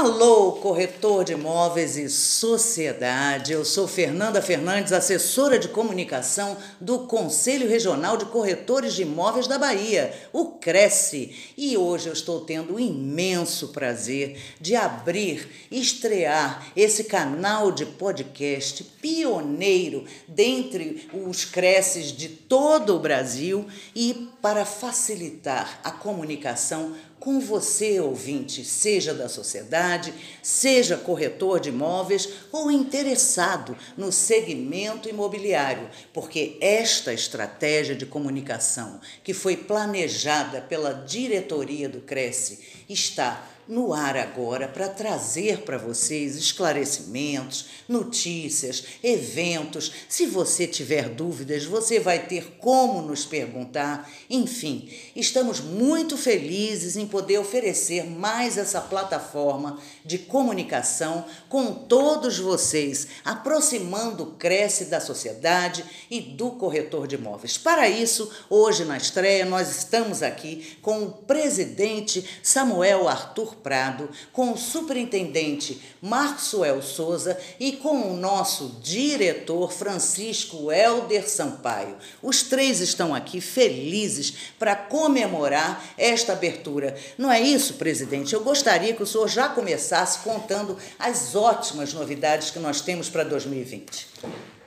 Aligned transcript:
Alô, 0.00 0.52
corretor 0.52 1.24
de 1.24 1.32
imóveis 1.32 1.96
e 1.96 2.08
sociedade. 2.08 3.52
Eu 3.52 3.64
sou 3.64 3.88
Fernanda 3.88 4.40
Fernandes, 4.40 4.92
assessora 4.92 5.58
de 5.58 5.66
comunicação 5.66 6.56
do 6.80 7.00
Conselho 7.00 7.68
Regional 7.68 8.16
de 8.16 8.26
Corretores 8.26 8.94
de 8.94 9.02
Imóveis 9.02 9.48
da 9.48 9.58
Bahia, 9.58 10.14
o 10.32 10.52
Cresce. 10.52 11.52
E 11.56 11.76
hoje 11.76 12.06
eu 12.06 12.12
estou 12.12 12.42
tendo 12.42 12.74
o 12.74 12.80
imenso 12.80 13.68
prazer 13.70 14.40
de 14.60 14.76
abrir, 14.76 15.48
estrear 15.68 16.68
esse 16.76 17.02
canal 17.02 17.72
de 17.72 17.84
podcast 17.84 18.84
pioneiro 19.02 20.04
dentre 20.28 21.08
os 21.12 21.44
Cresces 21.44 22.12
de 22.12 22.28
todo 22.28 22.94
o 22.94 23.00
Brasil 23.00 23.66
e 23.96 24.28
para 24.40 24.64
facilitar 24.64 25.80
a 25.82 25.90
comunicação 25.90 26.94
com 27.20 27.40
você, 27.40 28.00
ouvinte, 28.00 28.64
seja 28.64 29.12
da 29.12 29.28
sociedade, 29.28 30.14
seja 30.42 30.96
corretor 30.96 31.60
de 31.60 31.68
imóveis 31.68 32.28
ou 32.52 32.70
interessado 32.70 33.76
no 33.96 34.12
segmento 34.12 35.08
imobiliário, 35.08 35.90
porque 36.12 36.56
esta 36.60 37.12
estratégia 37.12 37.94
de 37.94 38.06
comunicação 38.06 39.00
que 39.24 39.34
foi 39.34 39.56
planejada 39.56 40.60
pela 40.60 40.92
diretoria 40.92 41.88
do 41.88 42.00
Cresce 42.00 42.84
está 42.88 43.57
no 43.68 43.92
ar 43.92 44.16
agora 44.16 44.66
para 44.66 44.88
trazer 44.88 45.58
para 45.58 45.76
vocês 45.76 46.36
esclarecimentos, 46.36 47.66
notícias, 47.86 48.82
eventos. 49.02 49.92
Se 50.08 50.24
você 50.24 50.66
tiver 50.66 51.10
dúvidas, 51.10 51.64
você 51.64 52.00
vai 52.00 52.26
ter 52.26 52.56
como 52.58 53.02
nos 53.02 53.26
perguntar. 53.26 54.10
Enfim, 54.30 54.90
estamos 55.14 55.60
muito 55.60 56.16
felizes 56.16 56.96
em 56.96 57.06
poder 57.06 57.38
oferecer 57.38 58.04
mais 58.04 58.56
essa 58.56 58.80
plataforma 58.80 59.78
de 60.04 60.16
comunicação 60.16 61.26
com 61.48 61.74
todos 61.74 62.38
vocês, 62.38 63.08
aproximando 63.24 64.22
o 64.22 64.32
Cresce 64.38 64.86
da 64.86 65.00
sociedade 65.00 65.84
e 66.10 66.20
do 66.20 66.52
corretor 66.52 67.06
de 67.06 67.16
imóveis. 67.16 67.58
Para 67.58 67.88
isso, 67.88 68.30
hoje 68.48 68.84
na 68.84 68.96
estreia, 68.96 69.44
nós 69.44 69.68
estamos 69.76 70.22
aqui 70.22 70.78
com 70.80 71.02
o 71.02 71.12
presidente 71.12 72.24
Samuel 72.42 73.06
Arthur 73.06 73.57
Prado, 73.62 74.08
com 74.32 74.52
o 74.52 74.56
superintendente 74.56 75.80
Marcosuel 76.00 76.82
Souza 76.82 77.38
e 77.60 77.72
com 77.72 78.12
o 78.12 78.16
nosso 78.16 78.80
diretor 78.82 79.72
Francisco 79.72 80.72
Helder 80.72 81.28
Sampaio. 81.28 81.96
Os 82.22 82.42
três 82.42 82.80
estão 82.80 83.14
aqui 83.14 83.40
felizes 83.40 84.52
para 84.58 84.74
comemorar 84.74 85.84
esta 85.96 86.32
abertura. 86.32 86.96
Não 87.16 87.30
é 87.30 87.40
isso, 87.40 87.74
presidente? 87.74 88.34
Eu 88.34 88.42
gostaria 88.42 88.94
que 88.94 89.02
o 89.02 89.06
senhor 89.06 89.28
já 89.28 89.48
começasse 89.48 90.20
contando 90.20 90.76
as 90.98 91.34
ótimas 91.34 91.92
novidades 91.92 92.50
que 92.50 92.58
nós 92.58 92.80
temos 92.80 93.08
para 93.08 93.24
2020. 93.24 94.08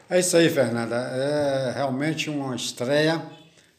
É 0.09 0.19
isso 0.19 0.35
aí, 0.35 0.49
Fernanda. 0.49 0.95
É 0.95 1.71
realmente 1.73 2.29
uma 2.29 2.55
estreia 2.55 3.21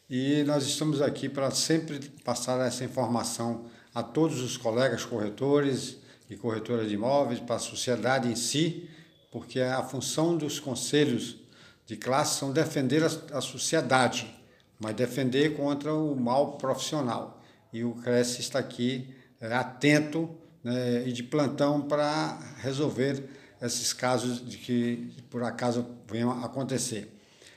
e 0.09 0.43
nós 0.43 0.63
estamos 0.63 1.01
aqui 1.01 1.29
para 1.29 1.51
sempre 1.51 1.99
passar 2.23 2.59
essa 2.65 2.83
informação 2.83 3.65
a 3.93 4.01
todos 4.01 4.41
os 4.41 4.57
colegas 4.57 5.05
corretores 5.05 5.97
e 6.29 6.35
corretoras 6.35 6.87
de 6.87 6.95
imóveis, 6.95 7.39
para 7.39 7.55
a 7.55 7.59
sociedade 7.59 8.29
em 8.29 8.35
si, 8.35 8.89
porque 9.31 9.59
a 9.59 9.83
função 9.83 10.37
dos 10.37 10.59
conselhos 10.59 11.37
de 11.85 11.97
classe 11.97 12.39
são 12.39 12.51
defender 12.51 13.03
a, 13.03 13.41
sociedade, 13.41 14.33
mas 14.79 14.95
defender 14.95 15.55
contra 15.55 15.93
o 15.93 16.15
mal 16.15 16.53
profissional. 16.53 17.41
E 17.71 17.83
o 17.83 17.93
Cresce 17.95 18.41
está 18.41 18.59
aqui 18.59 19.13
é, 19.41 19.53
atento 19.53 20.29
né, 20.63 21.07
e 21.07 21.11
de 21.11 21.23
plantão 21.23 21.81
para 21.81 22.39
resolver 22.57 23.23
esses 23.61 23.93
casos 23.93 24.47
de 24.47 24.57
que 24.57 25.13
por 25.29 25.43
acaso 25.43 25.85
venham 26.07 26.31
a 26.31 26.45
acontecer. 26.45 27.11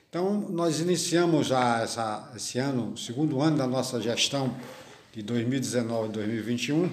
Então, 0.09 0.49
nós 0.49 0.81
iniciamos 0.81 1.49
já 1.49 1.83
essa, 1.83 2.33
esse 2.35 2.59
ano, 2.59 2.97
segundo 2.97 3.41
ano 3.41 3.59
da 3.59 3.67
nossa 3.67 4.01
gestão 4.01 4.55
de 5.17 5.23
2019 5.23 6.09
e 6.09 6.13
2021, 6.13 6.91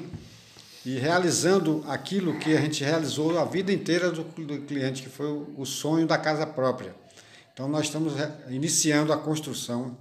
e 0.86 0.98
realizando 0.98 1.84
aquilo 1.90 2.40
que 2.40 2.56
a 2.56 2.62
gente 2.62 2.82
realizou 2.82 3.38
a 3.38 3.44
vida 3.44 3.74
inteira 3.74 4.10
do, 4.12 4.24
do 4.24 4.62
cliente, 4.62 5.04
que 5.04 5.10
foi 5.10 5.28
o, 5.28 5.54
o 5.58 5.66
sonho 5.66 6.08
da 6.08 6.18
casa 6.18 6.48
própria. 6.48 6.96
Então, 7.54 7.68
nós 7.68 7.88
estamos 7.88 8.14
iniciando 8.50 9.12
a 9.12 9.18
construção 9.18 9.98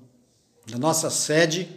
da 0.71 0.78
nossa 0.78 1.11
sede 1.11 1.69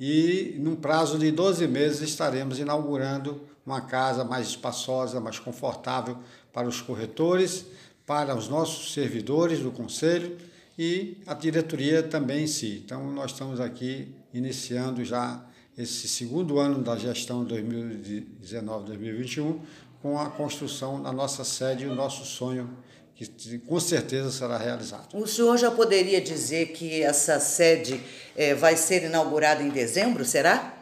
e, 0.00 0.56
num 0.58 0.74
prazo 0.74 1.16
de 1.16 1.30
12 1.30 1.68
meses, 1.68 2.00
estaremos 2.00 2.58
inaugurando 2.58 3.40
uma 3.64 3.80
casa 3.80 4.24
mais 4.24 4.48
espaçosa, 4.48 5.20
mais 5.20 5.38
confortável 5.38 6.18
para 6.52 6.66
os 6.66 6.80
corretores, 6.80 7.66
para 8.04 8.34
os 8.34 8.48
nossos 8.48 8.92
servidores 8.92 9.60
do 9.60 9.70
conselho 9.70 10.36
e 10.76 11.18
a 11.24 11.34
diretoria 11.34 12.02
também 12.02 12.42
em 12.42 12.48
si. 12.48 12.82
Então, 12.84 13.08
nós 13.12 13.30
estamos 13.30 13.60
aqui 13.60 14.12
iniciando 14.34 15.04
já 15.04 15.44
esse 15.78 16.08
segundo 16.08 16.58
ano 16.58 16.82
da 16.82 16.96
gestão 16.96 17.46
2019-2021 17.46 19.60
com 20.02 20.18
a 20.18 20.28
construção 20.28 21.00
da 21.00 21.12
nossa 21.12 21.44
sede 21.44 21.84
e 21.84 21.86
o 21.86 21.94
nosso 21.94 22.24
sonho 22.24 22.68
que 23.14 23.58
com 23.58 23.78
certeza 23.80 24.30
será 24.30 24.58
realizado. 24.58 25.08
O 25.12 25.26
senhor 25.26 25.56
já 25.56 25.72
poderia 25.72 26.20
dizer 26.20 26.66
que 26.66 27.02
essa 27.02 27.40
sede 27.40 28.00
é, 28.36 28.54
vai 28.54 28.76
ser 28.76 29.04
inaugurada 29.04 29.62
em 29.62 29.70
dezembro, 29.70 30.24
será? 30.24 30.74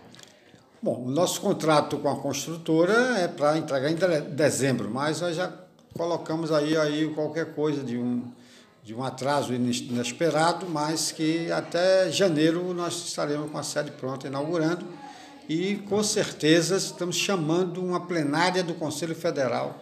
Bom, 0.83 1.05
o 1.05 1.11
nosso 1.11 1.41
contrato 1.41 1.97
com 1.99 2.11
a 2.11 2.17
construtora 2.17 3.19
é 3.19 3.29
para 3.29 3.57
entregar 3.57 3.91
em 3.91 3.97
dezembro, 4.35 4.91
mas 4.91 5.23
nós 5.23 5.35
já 5.35 5.51
colocamos 5.95 6.53
aí, 6.53 6.77
aí 6.77 7.09
qualquer 7.15 7.55
coisa 7.55 7.83
de 7.83 7.97
um, 7.97 8.31
de 8.87 8.95
um 8.95 9.03
atraso 9.03 9.53
inesperado, 9.53 10.65
mas 10.69 11.11
que 11.11 11.51
até 11.51 12.09
janeiro 12.09 12.73
nós 12.73 13.05
estaremos 13.05 13.51
com 13.51 13.59
a 13.59 13.63
sede 13.65 13.91
pronta, 13.91 14.29
inaugurando, 14.29 14.87
e 15.49 15.75
com 15.89 16.05
certeza 16.05 16.77
estamos 16.77 17.17
chamando 17.17 17.85
uma 17.85 18.07
plenária 18.07 18.63
do 18.63 18.75
Conselho 18.75 19.17
Federal 19.17 19.77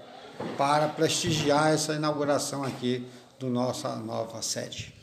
para 0.57 0.89
prestigiar 0.89 1.75
essa 1.75 1.93
inauguração 1.93 2.65
aqui 2.65 3.07
do 3.39 3.51
nossa 3.51 3.95
nova 3.97 4.41
sede. 4.41 4.95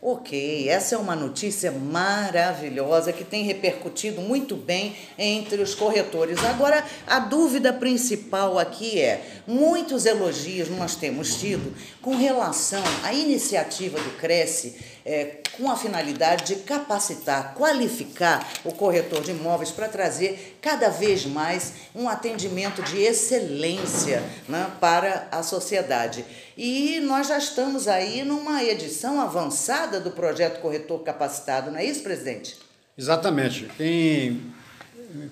Ok, 0.00 0.68
essa 0.68 0.94
é 0.94 0.98
uma 0.98 1.16
notícia 1.16 1.72
maravilhosa 1.72 3.12
que 3.12 3.24
tem 3.24 3.42
repercutido 3.42 4.20
muito 4.20 4.54
bem 4.54 4.94
entre 5.18 5.60
os 5.60 5.74
corretores. 5.74 6.38
Agora, 6.44 6.84
a 7.04 7.18
dúvida 7.18 7.72
principal 7.72 8.60
aqui 8.60 9.00
é: 9.00 9.40
muitos 9.44 10.06
elogios 10.06 10.68
nós 10.68 10.94
temos 10.94 11.40
tido 11.40 11.74
com 12.00 12.16
relação 12.16 12.82
à 13.02 13.12
iniciativa 13.12 13.98
do 13.98 14.16
Cresce 14.18 14.76
é, 15.08 15.38
com 15.56 15.70
a 15.70 15.76
finalidade 15.76 16.54
de 16.54 16.56
capacitar, 16.60 17.54
qualificar 17.54 18.46
o 18.62 18.72
corretor 18.72 19.22
de 19.22 19.30
imóveis 19.30 19.70
para 19.70 19.88
trazer 19.88 20.58
cada 20.60 20.90
vez 20.90 21.24
mais 21.24 21.72
um 21.94 22.06
atendimento 22.10 22.82
de 22.82 22.98
excelência 22.98 24.22
né, 24.46 24.70
para 24.78 25.26
a 25.32 25.42
sociedade. 25.42 26.26
E 26.58 27.00
nós 27.00 27.28
já 27.28 27.38
estamos 27.38 27.88
aí 27.88 28.22
numa 28.22 28.62
edição 28.62 29.18
avançada 29.18 29.98
do 29.98 30.10
projeto 30.10 30.60
Corretor 30.60 31.02
Capacitado, 31.02 31.70
não 31.70 31.78
é 31.78 31.86
isso, 31.86 32.02
presidente? 32.02 32.58
Exatamente. 32.96 33.66
Quem 33.78 34.52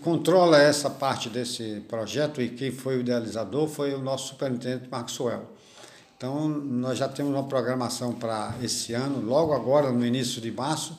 controla 0.01 0.59
essa 0.59 0.89
parte 0.89 1.29
desse 1.29 1.83
projeto 1.87 2.41
e 2.41 2.49
quem 2.49 2.73
foi 2.73 2.97
o 2.97 3.01
idealizador 3.01 3.69
foi 3.69 3.93
o 3.93 3.99
nosso 3.99 4.29
superintendente 4.29 4.89
Maxwell. 4.89 5.56
Então, 6.17 6.49
nós 6.49 6.97
já 6.97 7.09
temos 7.09 7.33
uma 7.33 7.45
programação 7.45 8.15
para 8.15 8.55
esse 8.63 8.95
ano, 8.95 9.21
logo 9.21 9.53
agora, 9.53 9.93
no 9.93 10.05
início 10.05 10.41
de 10.41 10.51
março, 10.51 10.97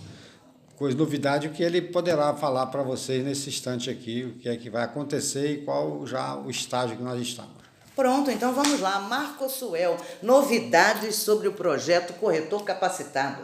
com 0.75 0.87
novidade, 0.89 1.47
o 1.47 1.51
que 1.51 1.63
ele 1.63 1.81
poderá 1.81 2.35
falar 2.35 2.67
para 2.67 2.83
vocês 2.83 3.25
nesse 3.25 3.49
instante 3.49 3.89
aqui, 3.89 4.23
o 4.23 4.39
que 4.39 4.47
é 4.47 4.55
que 4.55 4.69
vai 4.69 4.83
acontecer 4.83 5.53
e 5.53 5.57
qual 5.63 6.05
já 6.05 6.35
o 6.35 6.51
estágio 6.51 6.95
que 6.95 7.01
nós 7.01 7.19
estamos. 7.19 7.57
Pronto, 7.95 8.29
então 8.29 8.53
vamos 8.53 8.79
lá. 8.79 8.99
Marco 8.99 9.49
Suel, 9.49 9.97
novidades 10.21 11.15
sobre 11.15 11.47
o 11.47 11.53
projeto 11.53 12.13
Corretor 12.19 12.63
Capacitado. 12.63 13.41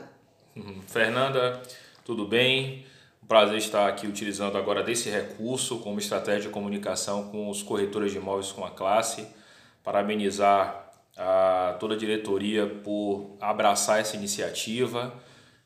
Uhum. 0.55 0.79
Fernanda, 0.85 1.59
tudo 2.05 2.27
bem? 2.27 2.85
Um 3.23 3.25
prazer 3.25 3.57
estar 3.57 3.87
aqui 3.87 4.05
utilizando 4.05 4.55
agora 4.55 4.83
desse 4.83 5.09
recurso 5.09 5.79
como 5.79 5.97
estratégia 5.97 6.41
de 6.41 6.49
comunicação 6.49 7.29
com 7.31 7.49
os 7.49 7.63
corretores 7.63 8.11
de 8.11 8.19
imóveis 8.19 8.51
com 8.51 8.63
a 8.63 8.69
classe. 8.69 9.25
Parabenizar 9.83 10.82
a 11.18 11.75
toda 11.80 11.95
a 11.95 11.98
diretoria 11.98 12.65
por 12.68 13.38
abraçar 13.39 14.00
essa 14.00 14.15
iniciativa, 14.15 15.13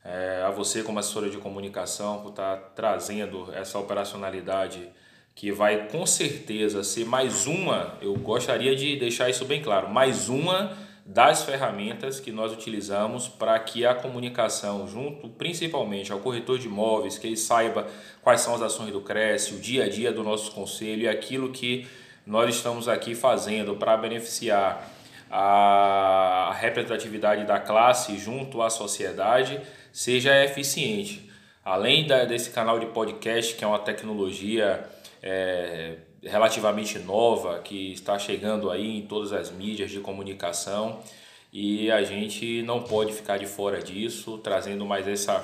é, 0.04 0.44
a 0.46 0.52
você 0.52 0.84
como 0.84 1.00
assessora 1.00 1.30
de 1.30 1.38
comunicação 1.38 2.22
por 2.22 2.30
estar 2.30 2.58
trazendo 2.76 3.52
essa 3.54 3.78
operacionalidade 3.78 4.90
que 5.36 5.52
vai 5.52 5.88
com 5.88 6.06
certeza 6.06 6.84
ser 6.84 7.06
mais 7.06 7.46
uma, 7.46 7.96
eu 8.02 8.16
gostaria 8.16 8.76
de 8.76 8.96
deixar 8.96 9.30
isso 9.30 9.46
bem 9.46 9.62
claro, 9.62 9.90
mais 9.90 10.30
uma 10.30 10.76
das 11.06 11.44
ferramentas 11.44 12.20
que 12.20 12.32
nós 12.32 12.52
utilizamos 12.52 13.30
para 13.30 13.58
que 13.60 13.86
a 13.86 13.96
comunicação, 13.96 14.86
junto 14.88 15.30
principalmente 15.30 16.12
ao 16.12 16.20
corretor 16.20 16.60
de 16.60 16.68
imóveis, 16.68 17.18
que 17.18 17.28
ele 17.28 17.38
saiba 17.38 17.88
quais 18.22 18.42
são 18.42 18.56
as 18.56 18.62
ações 18.62 18.92
do 18.92 19.00
Cresce, 19.00 19.54
o 19.54 19.60
dia 19.60 19.86
a 19.86 19.90
dia 19.90 20.12
do 20.12 20.22
nosso 20.22 20.52
conselho 20.52 21.04
e 21.04 21.08
aquilo 21.08 21.52
que 21.52 21.88
nós 22.26 22.54
estamos 22.54 22.90
aqui 22.90 23.16
fazendo 23.16 23.76
para 23.76 23.96
beneficiar 23.96 24.97
a 25.30 26.56
representatividade 26.60 27.46
da 27.46 27.60
classe 27.60 28.18
junto 28.18 28.62
à 28.62 28.70
sociedade 28.70 29.60
seja 29.92 30.44
eficiente. 30.44 31.30
Além 31.64 32.08
da, 32.08 32.24
desse 32.24 32.52
canal 32.52 32.80
de 32.80 32.86
podcast, 32.88 33.56
que 33.56 33.64
é 33.64 33.68
uma 33.68 33.80
tecnologia 33.80 34.88
é, 35.22 35.98
relativamente 36.24 36.98
nova, 37.00 37.60
que 37.60 37.92
está 37.92 38.18
chegando 38.18 38.72
aí 38.72 38.98
em 38.98 39.02
todas 39.02 39.34
as 39.34 39.52
mídias 39.52 39.92
de 39.92 40.00
comunicação, 40.00 41.00
e 41.52 41.90
a 41.92 42.04
gente 42.04 42.62
não 42.64 42.84
pode 42.84 43.14
ficar 43.14 43.38
de 43.38 43.46
fora 43.46 43.82
disso, 43.82 44.38
trazendo 44.38 44.86
mais 44.86 45.08
essa, 45.08 45.44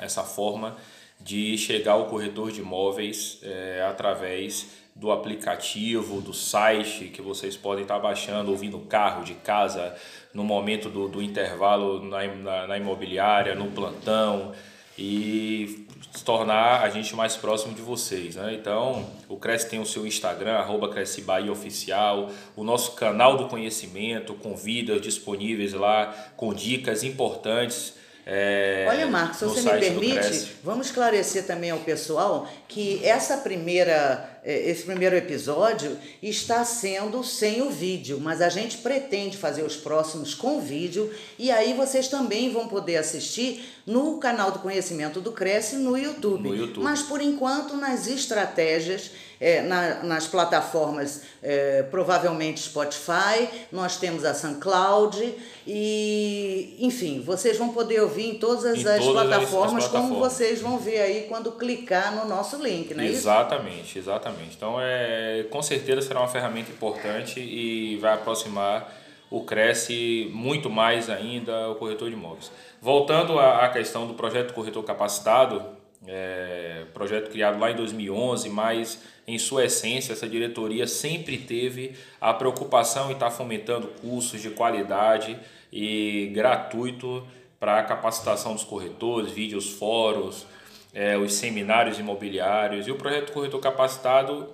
essa 0.00 0.22
forma 0.22 0.76
de 1.20 1.56
chegar 1.56 1.92
ao 1.92 2.06
corretor 2.06 2.50
de 2.50 2.60
imóveis 2.60 3.38
é, 3.42 3.84
através 3.88 4.81
do 4.94 5.10
aplicativo, 5.10 6.20
do 6.20 6.34
site 6.34 7.06
que 7.06 7.22
vocês 7.22 7.56
podem 7.56 7.82
estar 7.82 7.98
baixando, 7.98 8.50
ouvindo 8.50 8.78
no 8.78 8.84
carro, 8.84 9.24
de 9.24 9.34
casa, 9.34 9.94
no 10.32 10.44
momento 10.44 10.88
do, 10.88 11.08
do 11.08 11.22
intervalo 11.22 12.02
na, 12.04 12.26
na, 12.26 12.66
na 12.66 12.78
imobiliária, 12.78 13.54
no 13.54 13.70
plantão 13.70 14.52
e 14.98 15.86
se 16.12 16.22
tornar 16.22 16.82
a 16.82 16.90
gente 16.90 17.16
mais 17.16 17.36
próximo 17.36 17.74
de 17.74 17.80
vocês. 17.80 18.36
Né? 18.36 18.54
Então, 18.54 19.08
o 19.28 19.36
Cresce 19.38 19.68
tem 19.68 19.80
o 19.80 19.86
seu 19.86 20.06
Instagram, 20.06 20.52
arroba 20.52 20.90
Cresce 20.90 21.22
Bahia 21.22 21.50
Oficial, 21.50 22.30
o 22.54 22.62
nosso 22.62 22.92
canal 22.92 23.36
do 23.38 23.48
conhecimento, 23.48 24.34
com 24.34 24.54
vídeos 24.54 25.00
disponíveis 25.00 25.72
lá, 25.72 26.14
com 26.36 26.52
dicas 26.52 27.02
importantes 27.02 27.94
é, 28.24 28.86
Olha, 28.88 29.06
Marcos, 29.08 29.38
se 29.38 29.44
você 29.44 29.72
me 29.72 29.80
permite, 29.80 30.52
vamos 30.62 30.86
esclarecer 30.86 31.44
também 31.44 31.70
ao 31.70 31.80
pessoal 31.80 32.48
que 32.68 33.04
essa 33.04 33.38
primeira, 33.38 34.31
esse 34.44 34.82
primeiro 34.82 35.14
episódio 35.14 35.96
está 36.20 36.64
sendo 36.64 37.22
sem 37.22 37.62
o 37.62 37.70
vídeo, 37.70 38.18
mas 38.20 38.40
a 38.40 38.48
gente 38.48 38.78
pretende 38.78 39.36
fazer 39.36 39.62
os 39.62 39.76
próximos 39.76 40.34
com 40.34 40.60
vídeo 40.60 41.12
e 41.38 41.50
aí 41.50 41.74
vocês 41.74 42.08
também 42.08 42.52
vão 42.52 42.66
poder 42.66 42.96
assistir 42.96 43.64
no 43.86 44.18
canal 44.18 44.50
do 44.50 44.58
Conhecimento 44.58 45.20
do 45.20 45.30
Cresce 45.30 45.76
no 45.76 45.96
YouTube. 45.96 46.48
No 46.48 46.56
YouTube. 46.56 46.82
Mas 46.82 47.02
por 47.02 47.20
enquanto 47.20 47.76
nas 47.76 48.08
estratégias 48.08 49.12
é, 49.42 49.60
na, 49.60 50.04
nas 50.04 50.28
plataformas, 50.28 51.24
é, 51.42 51.82
provavelmente 51.90 52.60
Spotify, 52.60 53.48
nós 53.72 53.96
temos 53.96 54.24
a 54.24 54.32
SoundCloud 54.32 55.34
e, 55.66 56.76
enfim, 56.78 57.20
vocês 57.20 57.58
vão 57.58 57.70
poder 57.70 58.00
ouvir 58.02 58.28
em 58.28 58.34
todas 58.36 58.64
as, 58.64 58.78
em 58.78 58.88
as, 58.88 59.04
todas 59.04 59.26
plataformas, 59.26 59.84
as, 59.84 59.90
plataformas, 59.90 59.90
como 59.90 60.20
vocês 60.20 60.60
vão 60.60 60.78
ver 60.78 61.00
aí 61.00 61.26
quando 61.28 61.50
clicar 61.50 62.14
no 62.14 62.24
nosso 62.24 62.62
link, 62.62 62.94
não 62.94 63.02
é 63.02 63.08
exatamente, 63.08 63.88
isso? 63.88 63.98
Exatamente, 63.98 64.54
Então, 64.56 64.76
é, 64.80 65.44
com 65.50 65.60
certeza 65.60 66.02
será 66.02 66.20
uma 66.20 66.28
ferramenta 66.28 66.70
importante 66.70 67.40
e 67.40 67.96
vai 67.96 68.14
aproximar 68.14 68.96
o 69.28 69.42
Cresce 69.42 70.30
muito 70.32 70.70
mais 70.70 71.10
ainda 71.10 71.68
o 71.68 71.74
corretor 71.74 72.08
de 72.08 72.14
imóveis. 72.14 72.52
Voltando 72.80 73.40
à 73.40 73.68
questão 73.70 74.06
do 74.06 74.14
projeto 74.14 74.54
Corretor 74.54 74.84
Capacitado, 74.84 75.64
é, 76.06 76.84
projeto 76.92 77.30
criado 77.30 77.58
lá 77.58 77.70
em 77.70 77.76
2011, 77.76 78.48
mas 78.48 79.00
em 79.26 79.38
sua 79.38 79.64
essência 79.64 80.12
essa 80.12 80.28
diretoria 80.28 80.86
sempre 80.86 81.38
teve 81.38 81.94
a 82.20 82.34
preocupação 82.34 83.10
em 83.10 83.14
estar 83.14 83.30
fomentando 83.30 83.88
cursos 84.00 84.40
de 84.40 84.50
qualidade 84.50 85.38
e 85.72 86.30
gratuito 86.34 87.26
para 87.58 87.78
a 87.78 87.82
capacitação 87.82 88.54
dos 88.54 88.64
corretores, 88.64 89.32
vídeos, 89.32 89.70
fóruns, 89.70 90.46
é, 90.92 91.16
os 91.16 91.34
seminários 91.34 91.98
imobiliários 91.98 92.86
e 92.86 92.90
o 92.90 92.96
projeto 92.96 93.32
Corretor 93.32 93.60
Capacitado 93.60 94.48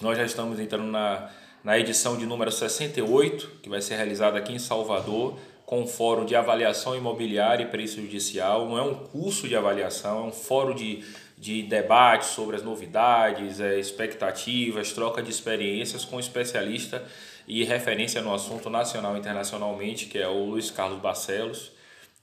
nós 0.00 0.16
já 0.16 0.24
estamos 0.24 0.60
entrando 0.60 0.86
na, 0.86 1.28
na 1.64 1.78
edição 1.78 2.16
de 2.16 2.24
número 2.24 2.52
68 2.52 3.58
que 3.62 3.68
vai 3.68 3.82
ser 3.82 3.96
realizada 3.96 4.38
aqui 4.38 4.52
em 4.52 4.58
Salvador 4.58 5.36
com 5.68 5.82
um 5.82 5.86
fórum 5.86 6.24
de 6.24 6.34
avaliação 6.34 6.96
imobiliária 6.96 7.62
e 7.62 7.66
perícia 7.66 8.00
judicial. 8.00 8.66
Não 8.66 8.78
é 8.78 8.82
um 8.82 8.94
curso 8.94 9.46
de 9.46 9.54
avaliação, 9.54 10.24
é 10.24 10.26
um 10.28 10.32
fórum 10.32 10.74
de, 10.74 11.04
de 11.38 11.62
debate 11.62 12.26
sobre 12.26 12.56
as 12.56 12.62
novidades, 12.62 13.60
é, 13.60 13.78
expectativas, 13.78 14.92
troca 14.92 15.22
de 15.22 15.30
experiências 15.30 16.04
com 16.04 16.18
especialista 16.18 17.04
e 17.46 17.64
referência 17.64 18.20
no 18.20 18.34
assunto 18.34 18.68
nacional 18.68 19.16
e 19.16 19.20
internacionalmente, 19.20 20.06
que 20.06 20.18
é 20.18 20.28
o 20.28 20.44
Luiz 20.44 20.70
Carlos 20.70 21.00
Barcelos. 21.00 21.72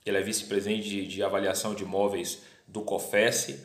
Ele 0.04 0.18
é 0.18 0.20
vice-presidente 0.20 0.88
de, 0.88 1.06
de 1.06 1.22
avaliação 1.22 1.74
de 1.74 1.82
imóveis 1.82 2.42
do 2.68 2.82
COFES 2.82 3.58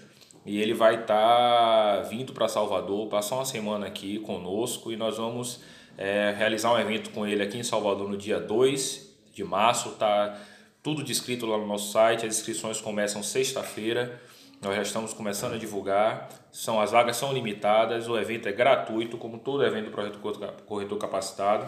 e 0.45 0.59
ele 0.59 0.73
vai 0.73 1.01
estar 1.01 1.97
tá 1.97 2.01
vindo 2.09 2.33
para 2.33 2.47
Salvador, 2.47 3.07
passar 3.09 3.35
uma 3.35 3.45
semana 3.45 3.87
aqui 3.87 4.19
conosco 4.19 4.91
e 4.91 4.95
nós 4.95 5.17
vamos 5.17 5.61
é, 5.97 6.33
realizar 6.35 6.73
um 6.73 6.79
evento 6.79 7.11
com 7.11 7.27
ele 7.27 7.43
aqui 7.43 7.57
em 7.57 7.63
Salvador 7.63 8.09
no 8.09 8.17
dia 8.17 8.39
2 8.39 9.17
de 9.33 9.43
março. 9.43 9.91
Tá 9.91 10.39
tudo 10.81 11.03
descrito 11.03 11.45
lá 11.45 11.57
no 11.57 11.67
nosso 11.67 11.91
site. 11.91 12.25
As 12.25 12.37
inscrições 12.37 12.81
começam 12.81 13.21
sexta-feira. 13.21 14.19
Nós 14.61 14.75
já 14.75 14.81
estamos 14.83 15.11
começando 15.11 15.55
a 15.55 15.57
divulgar. 15.57 16.29
São 16.51 16.79
as 16.79 16.91
vagas 16.91 17.17
são 17.17 17.33
limitadas. 17.33 18.07
O 18.07 18.15
evento 18.15 18.47
é 18.47 18.51
gratuito, 18.51 19.17
como 19.17 19.39
todo 19.39 19.65
evento 19.65 19.85
do 19.85 19.91
projeto 19.91 20.19
Corretor 20.65 20.97
Capacitado. 20.99 21.65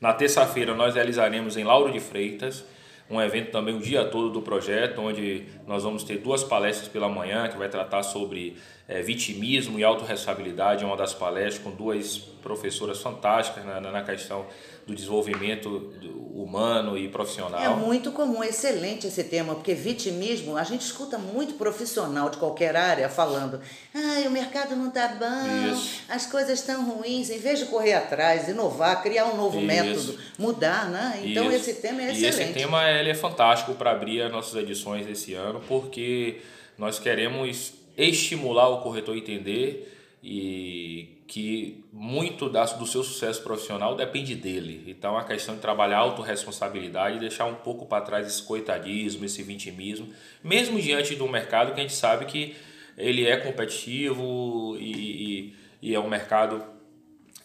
Na 0.00 0.12
terça-feira 0.12 0.74
nós 0.74 0.94
realizaremos 0.94 1.56
em 1.56 1.62
Lauro 1.62 1.92
de 1.92 2.00
Freitas 2.00 2.64
um 3.08 3.20
evento 3.20 3.52
também 3.52 3.76
o 3.76 3.80
dia 3.80 4.04
todo 4.04 4.30
do 4.30 4.42
projeto, 4.42 5.00
onde 5.00 5.46
nós 5.64 5.84
vamos 5.84 6.02
ter 6.02 6.18
duas 6.18 6.42
palestras 6.42 6.88
pela 6.88 7.08
manhã 7.08 7.48
que 7.48 7.56
vai 7.56 7.68
tratar 7.68 8.02
sobre 8.02 8.56
é, 8.88 9.00
vitimismo 9.00 9.78
e 9.78 9.84
autorresponsabilidade, 9.84 10.82
é 10.82 10.86
uma 10.86 10.96
das 10.96 11.14
palestras 11.14 11.58
com 11.58 11.70
duas 11.70 12.18
professoras 12.18 13.00
fantásticas 13.00 13.64
na, 13.64 13.80
na 13.80 14.02
questão 14.02 14.46
do 14.86 14.94
desenvolvimento 14.94 15.92
humano 16.32 16.96
e 16.96 17.08
profissional. 17.08 17.60
É 17.60 17.68
muito 17.68 18.12
comum, 18.12 18.44
excelente 18.44 19.06
esse 19.08 19.24
tema, 19.24 19.54
porque 19.54 19.74
vitimismo, 19.74 20.56
a 20.56 20.62
gente 20.62 20.82
escuta 20.82 21.18
muito 21.18 21.54
profissional 21.54 22.30
de 22.30 22.36
qualquer 22.36 22.76
área 22.76 23.08
falando: 23.08 23.60
ah, 23.92 24.28
o 24.28 24.30
mercado 24.30 24.76
não 24.76 24.88
está 24.88 25.08
bom, 25.08 25.72
Isso. 25.72 26.02
as 26.08 26.26
coisas 26.26 26.60
estão 26.60 26.84
ruins. 26.84 27.30
Em 27.30 27.38
vez 27.38 27.58
de 27.58 27.66
correr 27.66 27.94
atrás, 27.94 28.48
inovar, 28.48 29.02
criar 29.02 29.26
um 29.26 29.36
novo 29.36 29.58
Isso. 29.58 29.66
método, 29.66 30.18
mudar, 30.38 30.88
né? 30.88 31.20
Então 31.24 31.46
Isso. 31.46 31.70
esse 31.70 31.80
tema 31.80 32.02
é 32.02 32.12
excelente. 32.12 32.22
E 32.22 32.42
esse 32.42 32.52
tema 32.52 32.88
ele 32.88 33.10
é 33.10 33.14
fantástico 33.14 33.74
para 33.74 33.90
abrir 33.90 34.22
as 34.22 34.30
nossas 34.30 34.54
edições 34.54 35.04
desse 35.04 35.34
ano, 35.34 35.60
porque 35.66 36.40
nós 36.78 37.00
queremos 37.00 37.72
estimular 37.96 38.68
o 38.68 38.82
corretor 38.82 39.14
a 39.14 39.18
entender 39.18 39.95
e 40.22 41.22
que 41.26 41.84
muito 41.92 42.48
do 42.48 42.86
seu 42.86 43.02
sucesso 43.02 43.42
profissional 43.42 43.94
depende 43.94 44.34
dele. 44.34 44.84
Então 44.86 45.16
a 45.16 45.24
questão 45.24 45.54
de 45.54 45.60
trabalhar 45.60 45.98
a 45.98 46.00
autorresponsabilidade 46.00 47.18
deixar 47.18 47.46
um 47.46 47.54
pouco 47.54 47.86
para 47.86 48.04
trás 48.04 48.26
esse 48.26 48.42
coitadismo, 48.42 49.24
esse 49.24 49.42
vitimismo, 49.42 50.08
mesmo 50.42 50.80
diante 50.80 51.14
do 51.14 51.28
mercado 51.28 51.74
que 51.74 51.80
a 51.80 51.82
gente 51.82 51.94
sabe 51.94 52.26
que 52.26 52.56
ele 52.96 53.26
é 53.26 53.36
competitivo 53.36 54.76
e, 54.78 54.92
e, 54.92 55.56
e 55.82 55.94
é 55.94 56.00
um 56.00 56.08
mercado 56.08 56.75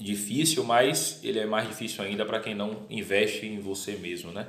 difícil, 0.01 0.63
mas 0.63 1.19
ele 1.23 1.39
é 1.39 1.45
mais 1.45 1.67
difícil 1.67 2.03
ainda 2.03 2.25
para 2.25 2.39
quem 2.39 2.55
não 2.55 2.77
investe 2.89 3.45
em 3.45 3.59
você 3.59 3.93
mesmo, 3.93 4.31
né? 4.31 4.47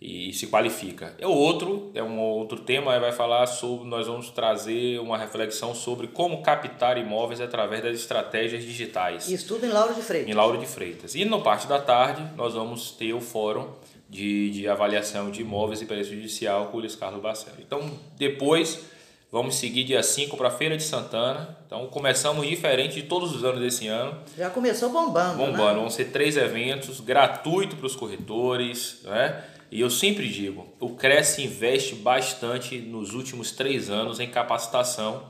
E 0.00 0.32
se 0.32 0.46
qualifica. 0.46 1.14
É 1.18 1.26
outro, 1.26 1.90
é 1.94 2.02
um 2.02 2.20
outro 2.20 2.60
tema, 2.60 2.98
vai 3.00 3.10
falar 3.10 3.46
sobre, 3.46 3.88
nós 3.88 4.06
vamos 4.06 4.30
trazer 4.30 5.00
uma 5.00 5.18
reflexão 5.18 5.74
sobre 5.74 6.06
como 6.06 6.42
captar 6.42 6.98
imóveis 6.98 7.40
através 7.40 7.82
das 7.82 7.96
estratégias 7.96 8.62
digitais. 8.62 9.28
Isso 9.28 9.48
tudo 9.48 9.66
em 9.66 9.70
Lauro 9.70 9.94
de 9.94 10.02
Freitas. 10.02 10.28
Em 10.28 10.34
Lauro 10.34 10.58
de 10.58 10.66
Freitas. 10.66 11.14
E 11.14 11.24
no 11.24 11.42
parte 11.42 11.66
da 11.66 11.80
tarde, 11.80 12.22
nós 12.36 12.54
vamos 12.54 12.92
ter 12.92 13.12
o 13.12 13.20
fórum 13.20 13.68
de, 14.08 14.50
de 14.50 14.68
avaliação 14.68 15.30
de 15.30 15.42
imóveis 15.42 15.82
e 15.82 15.86
perícia 15.86 16.14
judicial 16.14 16.66
com 16.66 16.78
o 16.78 16.80
Luiz 16.80 16.94
Carlos 16.94 17.20
Bacelo. 17.20 17.56
Então, 17.60 17.90
depois 18.16 18.84
Vamos 19.30 19.56
seguir 19.56 19.84
dia 19.84 20.02
5 20.02 20.38
para 20.38 20.48
a 20.48 20.50
Feira 20.50 20.74
de 20.74 20.82
Santana. 20.82 21.58
Então 21.66 21.86
começamos 21.88 22.46
diferente 22.46 22.94
de 22.94 23.02
todos 23.02 23.36
os 23.36 23.44
anos 23.44 23.60
desse 23.60 23.86
ano. 23.86 24.18
Já 24.36 24.48
começou 24.48 24.88
bombando. 24.88 25.36
Bombando. 25.36 25.74
Né? 25.74 25.80
Vão 25.80 25.90
ser 25.90 26.06
três 26.06 26.34
eventos, 26.38 26.98
gratuito 27.00 27.76
para 27.76 27.86
os 27.86 27.94
corretores. 27.94 29.00
Né? 29.04 29.44
E 29.70 29.82
eu 29.82 29.90
sempre 29.90 30.26
digo, 30.28 30.66
o 30.80 30.90
Cresce 30.90 31.42
investe 31.42 31.94
bastante 31.94 32.78
nos 32.78 33.12
últimos 33.12 33.52
três 33.52 33.90
anos 33.90 34.18
em 34.18 34.28
capacitação. 34.28 35.24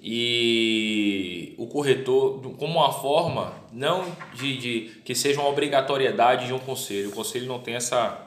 E 0.00 1.52
o 1.58 1.66
corretor, 1.66 2.40
como 2.56 2.78
uma 2.78 2.92
forma, 2.92 3.54
não 3.72 4.04
de, 4.34 4.56
de 4.56 4.80
que 5.04 5.16
seja 5.16 5.40
uma 5.40 5.48
obrigatoriedade 5.48 6.46
de 6.46 6.54
um 6.54 6.60
conselho. 6.60 7.08
O 7.08 7.12
conselho 7.12 7.46
não 7.46 7.58
tem 7.58 7.74
essa 7.74 8.25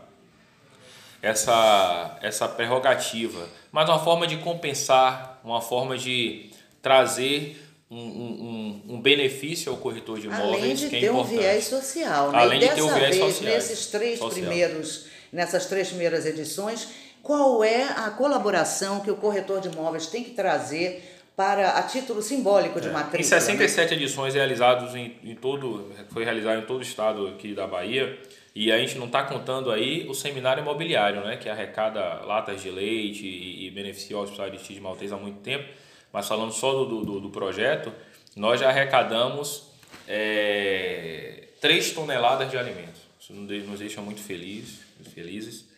essa, 1.22 2.18
essa 2.22 2.48
prerrogativa, 2.48 3.48
mas 3.72 3.88
uma 3.90 4.00
forma 4.00 4.26
de 4.26 4.38
compensar, 4.38 5.40
uma 5.44 5.62
forma 5.62 5.98
de 5.98 6.50
trazer 6.82 7.66
um, 7.92 7.98
um, 7.98 8.82
um 8.90 9.02
benefício 9.02 9.72
ao 9.72 9.78
corretor 9.78 10.20
de 10.20 10.28
imóveis 10.28 10.64
Além 10.64 10.76
de 10.76 10.86
é 10.86 11.00
ter 11.00 11.12
um 11.12 11.24
viés 11.24 11.66
social. 11.66 12.32
Né? 12.32 12.38
Além 12.38 12.60
de 12.60 12.70
ter 12.70 12.82
um 12.82 12.94
viés 12.94 13.18
vez, 13.18 13.36
social. 13.36 13.54
nesses 13.54 13.86
três 13.88 14.20
social. 14.20 14.32
primeiros, 14.32 15.06
nessas 15.32 15.66
três 15.66 15.90
primeiras 15.90 16.26
edições, 16.26 16.88
qual 17.22 17.64
é 17.64 17.84
a 17.84 18.10
colaboração 18.12 19.00
que 19.02 19.12
o 19.12 19.16
corretor 19.16 19.60
de 19.60 19.70
imóveis 19.70 20.08
tem 20.08 20.24
que 20.24 20.32
trazer 20.32 21.18
para 21.36 21.72
a 21.72 21.84
título 21.84 22.22
simbólico 22.22 22.82
de 22.82 22.90
é. 22.90 22.92
matrícula. 22.92 23.22
Em 23.22 23.24
67 23.24 23.92
né? 23.92 23.96
edições 23.96 24.34
realizadas 24.34 24.94
em, 24.94 25.16
em, 25.24 25.36
todo, 25.36 25.90
foi 26.12 26.26
realizado 26.26 26.60
em 26.60 26.66
todo 26.66 26.80
o 26.80 26.84
estado 26.84 27.28
aqui 27.28 27.54
da 27.54 27.66
Bahia, 27.66 28.20
e 28.56 28.72
a 28.72 28.77
gente 28.77 28.98
não 28.98 29.06
está 29.06 29.24
contando 29.24 29.72
aí 29.72 30.08
o 30.08 30.13
seminário 30.13 30.62
imobiliário, 30.62 31.22
né, 31.22 31.38
que 31.38 31.48
arrecada 31.48 32.22
latas 32.25 32.62
de 32.62 32.70
leite 32.70 33.25
e, 33.25 33.68
e 33.68 33.72
beneficia 33.72 34.18
o 34.18 34.22
Hospital 34.22 34.46
Aristide 34.46 34.82
Maltês 34.82 35.12
há 35.12 35.18
muito 35.18 35.39
tempo, 35.39 35.68
mas 36.12 36.27
falando 36.27 36.51
só 36.51 36.84
do, 36.86 37.03
do, 37.03 37.20
do 37.20 37.29
projeto, 37.29 37.91
nós 38.36 38.60
já 38.60 38.70
arrecadamos 38.70 39.72
é, 40.08 41.50
3 41.62 41.91
toneladas 41.91 42.50
de 42.50 42.58
alimentos. 42.58 43.01
Isso 43.20 43.34
nos 43.34 43.79
deixa 43.79 44.01
muito 44.01 44.22
felizes, 44.22 44.82
felizes 45.13 45.70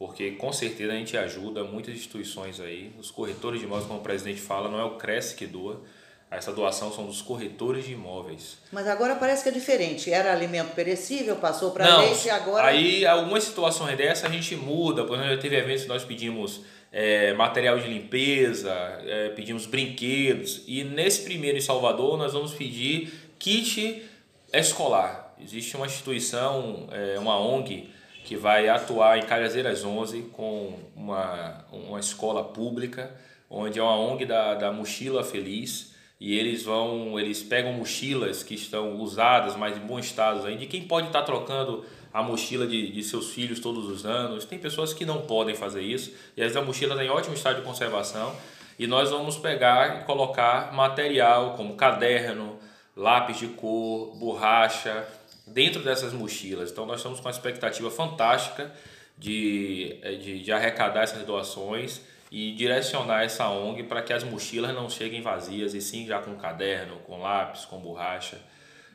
porque 0.00 0.30
com 0.30 0.50
certeza 0.50 0.94
a 0.94 0.96
gente 0.96 1.14
ajuda 1.14 1.62
muitas 1.62 1.94
instituições 1.94 2.58
aí, 2.58 2.90
os 2.98 3.10
corretores 3.10 3.60
de 3.60 3.66
imóveis, 3.66 3.86
como 3.86 4.00
o 4.00 4.02
presidente 4.02 4.40
fala, 4.40 4.70
não 4.70 4.80
é 4.80 4.84
o 4.84 4.96
Cresce 4.96 5.36
que 5.36 5.46
doa, 5.46 5.82
essa 6.30 6.52
doação 6.52 6.92
são 6.92 7.06
dos 7.06 7.20
corretores 7.20 7.84
de 7.84 7.92
imóveis. 7.92 8.58
Mas 8.70 8.86
agora 8.86 9.16
parece 9.16 9.42
que 9.42 9.48
é 9.48 9.52
diferente. 9.52 10.12
Era 10.12 10.32
alimento 10.32 10.74
perecível, 10.74 11.34
passou 11.36 11.72
para 11.72 11.98
leite 11.98 12.28
e 12.28 12.30
agora. 12.30 12.68
Aí 12.68 13.04
algumas 13.04 13.42
situações 13.42 13.96
dessa 13.96 14.28
a 14.28 14.30
gente 14.30 14.54
muda. 14.54 15.04
Por 15.04 15.16
exemplo, 15.16 15.34
já 15.34 15.40
teve 15.40 15.56
eventos 15.56 15.82
que 15.82 15.88
nós 15.88 16.04
pedimos 16.04 16.60
é, 16.92 17.32
material 17.32 17.80
de 17.80 17.88
limpeza, 17.88 18.72
é, 19.04 19.30
pedimos 19.30 19.66
brinquedos. 19.66 20.62
E 20.68 20.84
nesse 20.84 21.22
primeiro 21.22 21.58
em 21.58 21.60
Salvador 21.60 22.16
nós 22.16 22.32
vamos 22.32 22.52
pedir 22.52 23.12
kit 23.36 24.08
escolar. 24.52 25.34
Existe 25.42 25.76
uma 25.76 25.86
instituição, 25.86 26.88
é, 26.92 27.18
uma 27.18 27.38
ONG 27.40 27.90
que 28.24 28.36
vai 28.36 28.68
atuar 28.68 29.18
em 29.18 29.22
Calhazeiras 29.22 29.84
11 29.84 30.22
com 30.32 30.78
uma, 30.94 31.64
uma 31.72 31.98
escola 31.98 32.44
pública, 32.44 33.10
onde 33.48 33.80
é 33.80 33.82
uma 33.82 33.96
ONG 33.96 34.26
da, 34.26 34.54
da 34.54 34.70
Mochila 34.70 35.24
Feliz, 35.24 35.89
e 36.20 36.38
eles 36.38 36.64
vão, 36.64 37.18
eles 37.18 37.42
pegam 37.42 37.72
mochilas 37.72 38.42
que 38.42 38.54
estão 38.54 38.96
usadas, 38.96 39.56
mas 39.56 39.76
em 39.76 39.80
bom 39.80 39.98
estado 39.98 40.46
ainda, 40.46 40.60
de 40.60 40.66
quem 40.66 40.82
pode 40.82 41.06
estar 41.06 41.22
trocando 41.22 41.82
a 42.12 42.22
mochila 42.22 42.66
de, 42.66 42.92
de 42.92 43.02
seus 43.02 43.30
filhos 43.30 43.58
todos 43.58 43.88
os 43.88 44.04
anos. 44.04 44.44
Tem 44.44 44.58
pessoas 44.58 44.92
que 44.92 45.06
não 45.06 45.22
podem 45.22 45.54
fazer 45.54 45.80
isso, 45.80 46.10
e 46.36 46.42
às 46.42 46.48
vezes 46.48 46.56
a 46.56 46.62
mochila 46.62 46.92
está 46.92 47.04
em 47.04 47.08
ótimo 47.08 47.34
estado 47.34 47.56
de 47.56 47.62
conservação, 47.62 48.36
e 48.78 48.86
nós 48.86 49.10
vamos 49.10 49.38
pegar 49.38 50.02
e 50.02 50.04
colocar 50.04 50.74
material 50.74 51.54
como 51.54 51.74
caderno, 51.74 52.58
lápis 52.94 53.38
de 53.38 53.46
cor, 53.48 54.14
borracha, 54.16 55.06
dentro 55.46 55.82
dessas 55.82 56.12
mochilas. 56.12 56.70
Então 56.70 56.84
nós 56.84 56.98
estamos 56.98 57.18
com 57.18 57.26
uma 57.26 57.30
expectativa 57.30 57.90
fantástica 57.90 58.70
de, 59.16 59.98
eh, 60.02 60.16
de, 60.16 60.42
de 60.42 60.52
arrecadar 60.52 61.02
essas 61.02 61.24
doações 61.24 62.02
e 62.30 62.52
direcionar 62.54 63.24
essa 63.24 63.48
ONG 63.48 63.82
para 63.82 64.02
que 64.02 64.12
as 64.12 64.22
mochilas 64.22 64.72
não 64.74 64.88
cheguem 64.88 65.20
vazias 65.20 65.74
e 65.74 65.80
sim 65.80 66.06
já 66.06 66.20
com 66.20 66.36
caderno, 66.36 66.96
com 67.00 67.20
lápis, 67.20 67.64
com 67.64 67.78
borracha. 67.78 68.38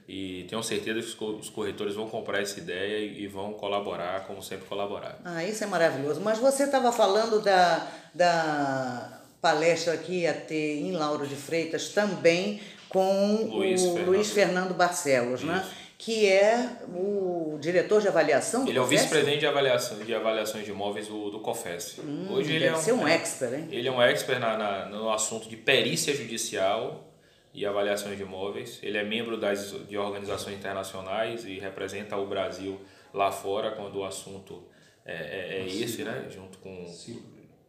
E 0.08 0.46
tenho 0.48 0.62
certeza 0.62 1.02
que 1.02 1.24
os 1.24 1.50
corretores 1.50 1.96
vão 1.96 2.08
comprar 2.08 2.42
essa 2.42 2.60
ideia 2.60 3.04
e 3.04 3.28
vão 3.28 3.54
colaborar, 3.54 4.26
como 4.28 4.42
sempre 4.42 4.66
colaborar. 4.68 5.20
Ah, 5.26 5.44
isso 5.44 5.64
é 5.64 5.68
maravilhoso. 5.68 6.22
Mas 6.22 6.38
você 6.38 6.64
estava 6.64 6.92
falando 6.92 7.42
da, 7.42 7.88
da 8.14 9.22
palestra 9.42 9.98
que 9.98 10.22
ia 10.22 10.34
ter 10.34 10.80
em 10.80 10.92
Lauro 10.92 11.28
de 11.28 11.36
Freitas 11.36 11.90
também 11.90 12.62
com 12.88 13.50
Luiz 13.52 13.82
o 13.82 13.94
Fernando. 13.94 14.06
Luiz 14.06 14.32
Fernando 14.32 14.74
Barcelos, 14.76 15.44
né? 15.44 15.58
isso. 15.58 15.70
né? 15.70 15.85
Que 15.98 16.28
é 16.28 16.78
o 16.90 17.58
diretor 17.60 18.02
de 18.02 18.08
avaliação 18.08 18.66
do 18.66 18.72
Ele 18.72 18.78
é 18.78 18.82
o 18.82 18.86
vice-presidente 18.86 19.40
de, 19.40 19.48
avaliação, 19.48 19.98
de 20.00 20.14
avaliações 20.14 20.66
de 20.66 20.72
imóveis 20.72 21.08
do, 21.08 21.30
do 21.30 21.40
COFES. 21.40 22.00
Hum, 22.00 22.28
Hoje 22.32 22.54
ele 22.54 22.66
é 22.66 22.76
um, 22.76 22.78
ser 22.78 22.92
um 22.92 23.08
expert, 23.08 23.54
hein? 23.54 23.68
Ele 23.72 23.88
é 23.88 23.92
um 23.92 24.02
expert 24.02 24.40
na, 24.40 24.58
na, 24.58 24.86
no 24.88 25.10
assunto 25.10 25.48
de 25.48 25.56
perícia 25.56 26.14
judicial 26.14 27.14
e 27.54 27.66
avaliações 27.66 28.18
de 28.18 28.24
imóveis. 28.24 28.80
Ele 28.84 28.98
é 28.98 29.04
membro 29.04 29.38
das, 29.38 29.74
de 29.88 29.98
organizações 29.98 30.58
internacionais 30.58 31.46
e 31.46 31.60
representa 31.60 32.18
o 32.18 32.28
Brasil 32.28 32.80
lá 33.14 33.32
fora 33.32 33.72
quando 33.72 34.00
o 34.00 34.04
assunto 34.04 34.64
é, 35.06 35.14
é, 35.14 35.62
é 35.62 35.66
esse, 35.66 36.04
né? 36.04 36.26
Junto 36.30 36.58
com... 36.58 36.86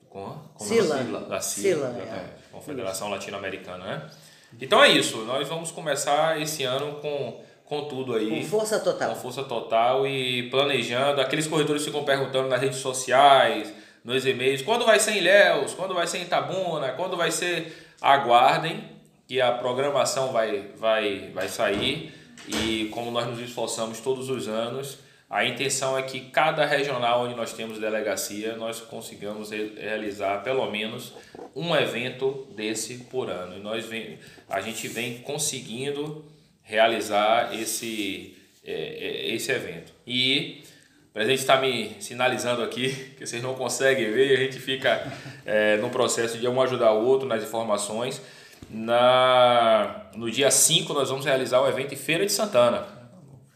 Com, 0.09 0.39
com 0.55 0.65
Sila. 0.65 0.97
Da 1.29 1.41
Sila, 1.41 1.93
Sila 1.93 2.03
é. 2.03 2.51
Confederação 2.51 3.11
Latino-Americana, 3.11 3.85
né? 3.85 4.11
Então 4.59 4.83
é 4.83 4.89
isso. 4.89 5.19
Nós 5.25 5.47
vamos 5.47 5.71
começar 5.71 6.41
esse 6.41 6.65
ano 6.65 6.95
com 7.01 7.45
com 7.67 7.85
tudo 7.85 8.15
aí. 8.15 8.29
Com 8.29 8.45
força 8.45 8.79
total. 8.81 9.11
Com 9.11 9.17
força 9.17 9.43
total 9.45 10.07
e 10.07 10.49
planejando. 10.51 11.21
Aqueles 11.21 11.47
corretores 11.47 11.85
ficam 11.85 12.05
perguntando 12.05 12.49
nas 12.49 12.61
redes 12.61 12.79
sociais, 12.79 13.73
nos 14.05 14.25
e-mails, 14.25 14.63
quando 14.63 14.87
vai 14.87 15.01
ser 15.01 15.13
em 15.13 15.19
Ilhéus, 15.19 15.75
quando 15.75 15.95
vai 15.95 16.07
ser 16.07 16.19
em 16.19 16.23
Itabuna, 16.23 16.93
quando 16.93 17.17
vai 17.17 17.31
ser. 17.31 17.85
Aguardem 18.01 18.85
que 19.27 19.41
a 19.41 19.53
programação 19.53 20.31
vai, 20.31 20.71
vai, 20.77 21.31
vai 21.35 21.49
sair 21.49 22.13
e 22.49 22.89
como 22.93 23.11
nós 23.11 23.27
nos 23.27 23.41
esforçamos 23.41 24.01
todos 24.01 24.31
os 24.31 24.47
anos, 24.47 24.99
a 25.29 25.45
intenção 25.45 25.99
é 25.99 26.03
que 26.03 26.21
cada 26.21 26.65
regional 26.65 27.25
onde 27.25 27.35
nós 27.35 27.53
temos 27.53 27.79
delegacia, 27.79 28.55
nós 28.57 28.81
consigamos 28.81 29.51
realizar 29.51 30.45
pelo 30.45 30.71
menos 30.71 31.13
um 31.55 31.75
evento 31.75 32.47
desse 32.55 32.99
por 33.05 33.29
ano. 33.29 33.57
E 33.57 33.61
nós 33.61 33.85
vem, 33.87 34.19
a 34.49 34.61
gente 34.61 34.87
vem 34.87 35.19
conseguindo 35.19 36.25
realizar 36.67 37.55
esse, 37.55 38.37
é, 38.65 38.73
é, 38.73 39.35
esse 39.35 39.51
evento. 39.53 39.93
E 40.07 40.63
o 41.11 41.13
presidente 41.15 41.39
está 41.39 41.57
me 41.57 41.97
sinalizando 42.01 42.63
aqui, 42.63 42.91
que 43.17 43.25
vocês 43.25 43.43
não 43.43 43.55
conseguem 43.55 44.11
ver, 44.11 44.37
a 44.37 44.41
gente 44.43 44.59
fica 44.59 45.11
é, 45.47 45.77
no 45.79 45.89
processo 45.89 46.37
de 46.37 46.47
um 46.47 46.61
ajudar 46.61 46.93
o 46.93 47.07
outro 47.07 47.27
nas 47.27 47.43
informações. 47.43 48.21
Na, 48.69 50.07
no 50.17 50.31
dia 50.31 50.51
5 50.51 50.93
nós 50.93 51.09
vamos 51.09 51.25
realizar 51.25 51.61
o 51.61 51.69
evento 51.69 51.95
em 51.95 51.97
Feira 51.97 52.27
de 52.27 52.33
Santana. 52.33 52.85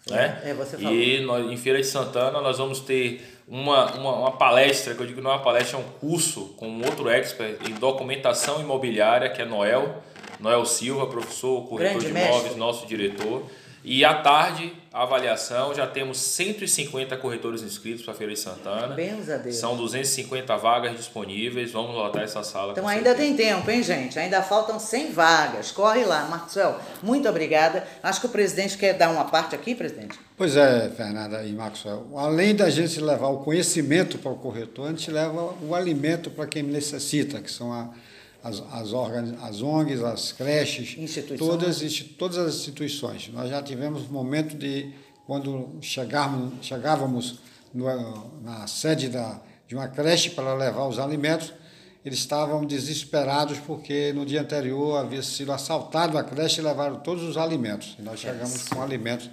Né? 0.09 0.41
É, 0.45 0.55
você 0.55 0.79
falou. 0.79 0.95
E 0.95 1.21
nós, 1.21 1.51
em 1.51 1.57
Feira 1.57 1.81
de 1.81 1.87
Santana 1.87 2.41
nós 2.41 2.59
vamos 2.59 2.81
ter 2.81 3.39
uma, 3.49 3.93
uma, 3.93 4.13
uma, 4.13 4.33
palestra, 4.33 4.95
que 4.95 5.03
eu 5.03 5.07
digo 5.07 5.21
não 5.21 5.33
é 5.33 5.35
uma 5.35 5.43
palestra, 5.43 5.77
é 5.77 5.81
um 5.81 5.89
curso 5.99 6.55
com 6.57 6.81
outro 6.83 7.09
expert 7.09 7.59
em 7.69 7.75
documentação 7.75 8.61
imobiliária, 8.61 9.29
que 9.29 9.43
é 9.43 9.45
Noel. 9.45 10.01
Noel 10.41 10.65
Silva, 10.65 11.07
professor, 11.07 11.67
corretor 11.69 12.01
Grande 12.03 12.13
de 12.13 12.27
imóveis, 12.27 12.57
nosso 12.57 12.87
diretor. 12.87 13.45
E 13.83 14.05
à 14.05 14.15
tarde, 14.15 14.75
a 14.93 15.05
avaliação, 15.05 15.75
já 15.75 15.87
temos 15.87 16.19
150 16.19 17.17
corretores 17.17 17.63
inscritos 17.63 18.03
para 18.03 18.13
a 18.13 18.17
Feira 18.17 18.35
de 18.35 18.39
Santana. 18.39 18.95
Benza 18.95 19.39
Deus. 19.39 19.57
São 19.57 19.75
250 19.75 20.55
vagas 20.59 20.97
disponíveis, 20.97 21.73
vamos 21.73 21.95
lotar 21.95 22.23
essa 22.23 22.43
sala. 22.43 22.73
Então 22.73 22.87
ainda 22.87 23.15
certeza. 23.15 23.37
tem 23.37 23.37
tempo, 23.37 23.71
hein, 23.71 23.83
gente? 23.83 24.19
Ainda 24.19 24.43
faltam 24.43 24.79
100 24.79 25.13
vagas. 25.13 25.73
Corre 25.73 26.05
lá, 26.05 26.27
Marcel. 26.27 26.79
Muito 27.03 27.27
obrigada. 27.27 27.87
Acho 28.03 28.21
que 28.21 28.27
o 28.27 28.31
presidente 28.31 28.77
quer 28.77 28.93
dar 28.93 29.11
uma 29.11 29.25
parte 29.25 29.55
aqui, 29.55 29.75
presidente. 29.75 30.19
Pois 30.37 30.57
é, 30.57 30.91
Fernanda 30.91 31.43
e 31.43 31.53
Maxwell. 31.53 32.07
Além 32.17 32.55
da 32.55 32.69
gente 32.69 33.01
levar 33.01 33.29
o 33.29 33.39
conhecimento 33.39 34.19
para 34.19 34.31
o 34.31 34.37
corretor, 34.37 34.89
a 34.89 34.91
gente 34.91 35.11
leva 35.11 35.55
o 35.63 35.75
alimento 35.75 36.31
para 36.31 36.47
quem 36.47 36.63
necessita, 36.63 37.41
que 37.41 37.51
são 37.51 37.73
a 37.73 37.89
as, 38.43 38.63
as, 38.73 38.93
organ, 38.93 39.37
as 39.43 39.63
ONGs, 39.63 40.03
as 40.03 40.33
creches, 40.33 40.97
todas, 41.39 41.81
todas 42.19 42.39
as 42.39 42.55
instituições. 42.55 43.29
Nós 43.33 43.51
já 43.51 43.63
tivemos 43.63 44.09
momento 44.09 44.57
de, 44.57 44.93
quando 45.27 45.77
chegarmos, 45.81 46.55
chegávamos 46.65 47.41
no, 47.73 47.85
na 48.43 48.67
sede 48.67 49.09
da, 49.09 49.41
de 49.69 49.75
uma 49.75 49.89
creche 49.89 50.31
para 50.31 50.55
levar 50.55 50.87
os 50.87 50.99
alimentos, 50.99 51.53
eles 52.03 52.19
estavam 52.19 52.65
desesperados 52.65 53.59
porque 53.59 54.13
no 54.15 54.25
dia 54.25 54.41
anterior 54.41 54.97
havia 54.97 55.23
sido 55.23 55.53
assaltado 55.53 56.17
a 56.17 56.25
creche 56.25 56.61
e 56.61 56.65
levaram 56.65 57.01
todos 57.01 57.23
os 57.23 57.37
alimentos. 57.37 57.95
E 57.99 58.03
nós 58.03 58.21
chegamos 58.21 58.69
com 58.69 58.83
alimentos 58.83 59.29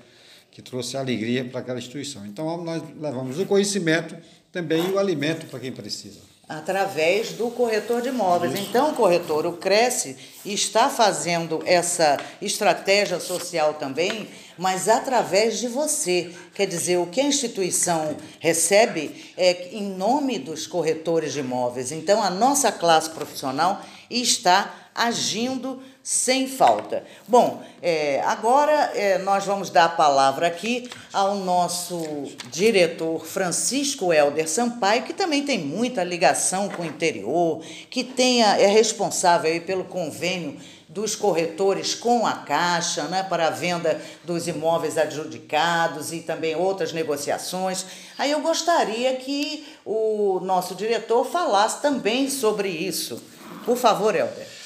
que 0.52 0.62
trouxe 0.62 0.98
alegria 0.98 1.46
para 1.46 1.62
aquela 1.62 1.80
instituição. 1.80 2.26
Então 2.26 2.62
nós 2.64 2.84
levamos 3.00 3.40
o 3.40 3.46
conhecimento 3.46 4.18
também 4.52 4.86
e 4.86 4.92
o 4.92 5.00
alimento 5.00 5.46
para 5.46 5.60
quem 5.60 5.72
precisa 5.72 6.27
através 6.48 7.34
do 7.34 7.52
corretor 7.52 8.02
de 8.02 8.08
imóveis. 8.10 8.54
Isso. 8.54 8.64
Então, 8.70 8.92
o 8.92 8.96
corretor, 8.96 9.46
o 9.46 9.54
Cresce, 9.54 10.16
está 10.46 10.90
fazendo 10.90 11.62
essa 11.66 12.18
estratégia 12.42 13.20
social 13.20 13.74
também, 13.74 14.30
mas 14.58 14.88
através 14.88 15.60
de 15.60 15.68
você. 15.68 16.32
Quer 16.54 16.66
dizer, 16.66 16.98
o 16.98 17.08
que 17.08 17.20
a 17.20 17.26
instituição 17.26 18.16
recebe 18.40 19.34
é 19.36 19.70
em 19.74 19.90
nome 19.90 20.40
dos 20.40 20.66
corretores 20.66 21.34
de 21.34 21.40
imóveis. 21.40 21.92
Então, 21.92 22.24
a 22.24 22.30
nossa 22.30 22.72
classe 22.72 23.10
profissional 23.10 23.82
está 24.10 24.74
agindo 24.96 25.82
sem 26.08 26.48
falta. 26.48 27.04
Bom, 27.28 27.62
é, 27.82 28.22
agora 28.22 28.94
é, 28.96 29.18
nós 29.18 29.44
vamos 29.44 29.70
dar 29.70 29.84
a 29.84 29.90
palavra 29.90 30.48
aqui 30.48 30.90
ao 31.12 31.36
nosso 31.36 32.24
diretor 32.50 33.26
Francisco 33.26 34.14
Helder 34.14 34.48
Sampaio, 34.48 35.04
que 35.04 35.12
também 35.12 35.44
tem 35.44 35.60
muita 35.60 36.06
ligação 36.06 36.70
com 36.70 36.84
o 36.84 36.86
interior, 36.86 37.62
que 37.90 38.06
tenha, 38.06 38.58
é 38.58 38.68
responsável 38.68 39.62
pelo 39.64 39.84
convênio 39.84 40.58
dos 40.88 41.14
corretores 41.14 41.94
com 41.94 42.26
a 42.26 42.36
Caixa, 42.36 43.04
né, 43.10 43.24
para 43.24 43.48
a 43.48 43.52
venda 43.52 44.00
dos 44.24 44.48
imóveis 44.48 44.98
adjudicados 44.98 46.14
e 46.14 46.22
também 46.22 46.56
outras 46.56 46.94
negociações. 46.94 47.86
Aí 48.18 48.32
eu 48.32 48.40
gostaria 48.40 49.14
que 49.18 49.68
o 49.84 50.40
nosso 50.40 50.74
diretor 50.74 51.26
falasse 51.26 51.82
também 51.82 52.30
sobre 52.30 52.70
isso. 52.70 53.22
Por 53.66 53.76
favor, 53.76 54.16
Helder. 54.16 54.57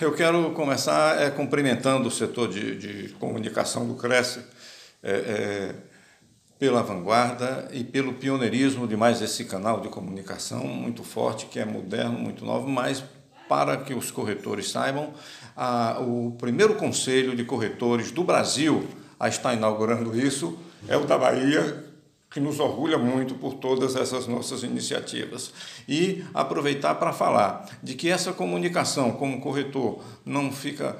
Eu 0.00 0.12
quero 0.12 0.50
começar 0.50 1.22
é, 1.22 1.30
cumprimentando 1.30 2.08
o 2.08 2.10
setor 2.10 2.48
de, 2.48 2.76
de 2.76 3.08
comunicação 3.14 3.86
do 3.88 3.94
Cresce 3.94 4.40
é, 5.02 5.10
é, 5.10 5.74
pela 6.58 6.82
vanguarda 6.82 7.66
e 7.72 7.82
pelo 7.82 8.12
pioneirismo 8.12 8.86
de 8.86 8.94
mais 8.94 9.22
esse 9.22 9.46
canal 9.46 9.80
de 9.80 9.88
comunicação 9.88 10.66
muito 10.66 11.02
forte, 11.02 11.46
que 11.46 11.58
é 11.58 11.64
moderno, 11.64 12.18
muito 12.18 12.44
novo, 12.44 12.68
mas 12.68 13.02
para 13.48 13.78
que 13.78 13.94
os 13.94 14.10
corretores 14.10 14.70
saibam, 14.70 15.14
a, 15.56 15.98
o 16.00 16.36
primeiro 16.38 16.74
conselho 16.74 17.34
de 17.34 17.44
corretores 17.44 18.10
do 18.10 18.22
Brasil 18.22 18.86
a 19.18 19.28
estar 19.28 19.54
inaugurando 19.54 20.18
isso 20.18 20.58
é 20.88 20.96
o 20.96 21.06
da 21.06 21.16
Bahia, 21.16 21.85
que 22.36 22.40
nos 22.40 22.60
orgulha 22.60 22.98
muito 22.98 23.34
por 23.36 23.54
todas 23.54 23.96
essas 23.96 24.26
nossas 24.26 24.62
iniciativas. 24.62 25.54
E 25.88 26.22
aproveitar 26.34 26.94
para 26.96 27.10
falar 27.10 27.66
de 27.82 27.94
que 27.94 28.10
essa 28.10 28.30
comunicação 28.30 29.12
como 29.12 29.40
corretor 29.40 30.04
não 30.22 30.52
fica 30.52 30.98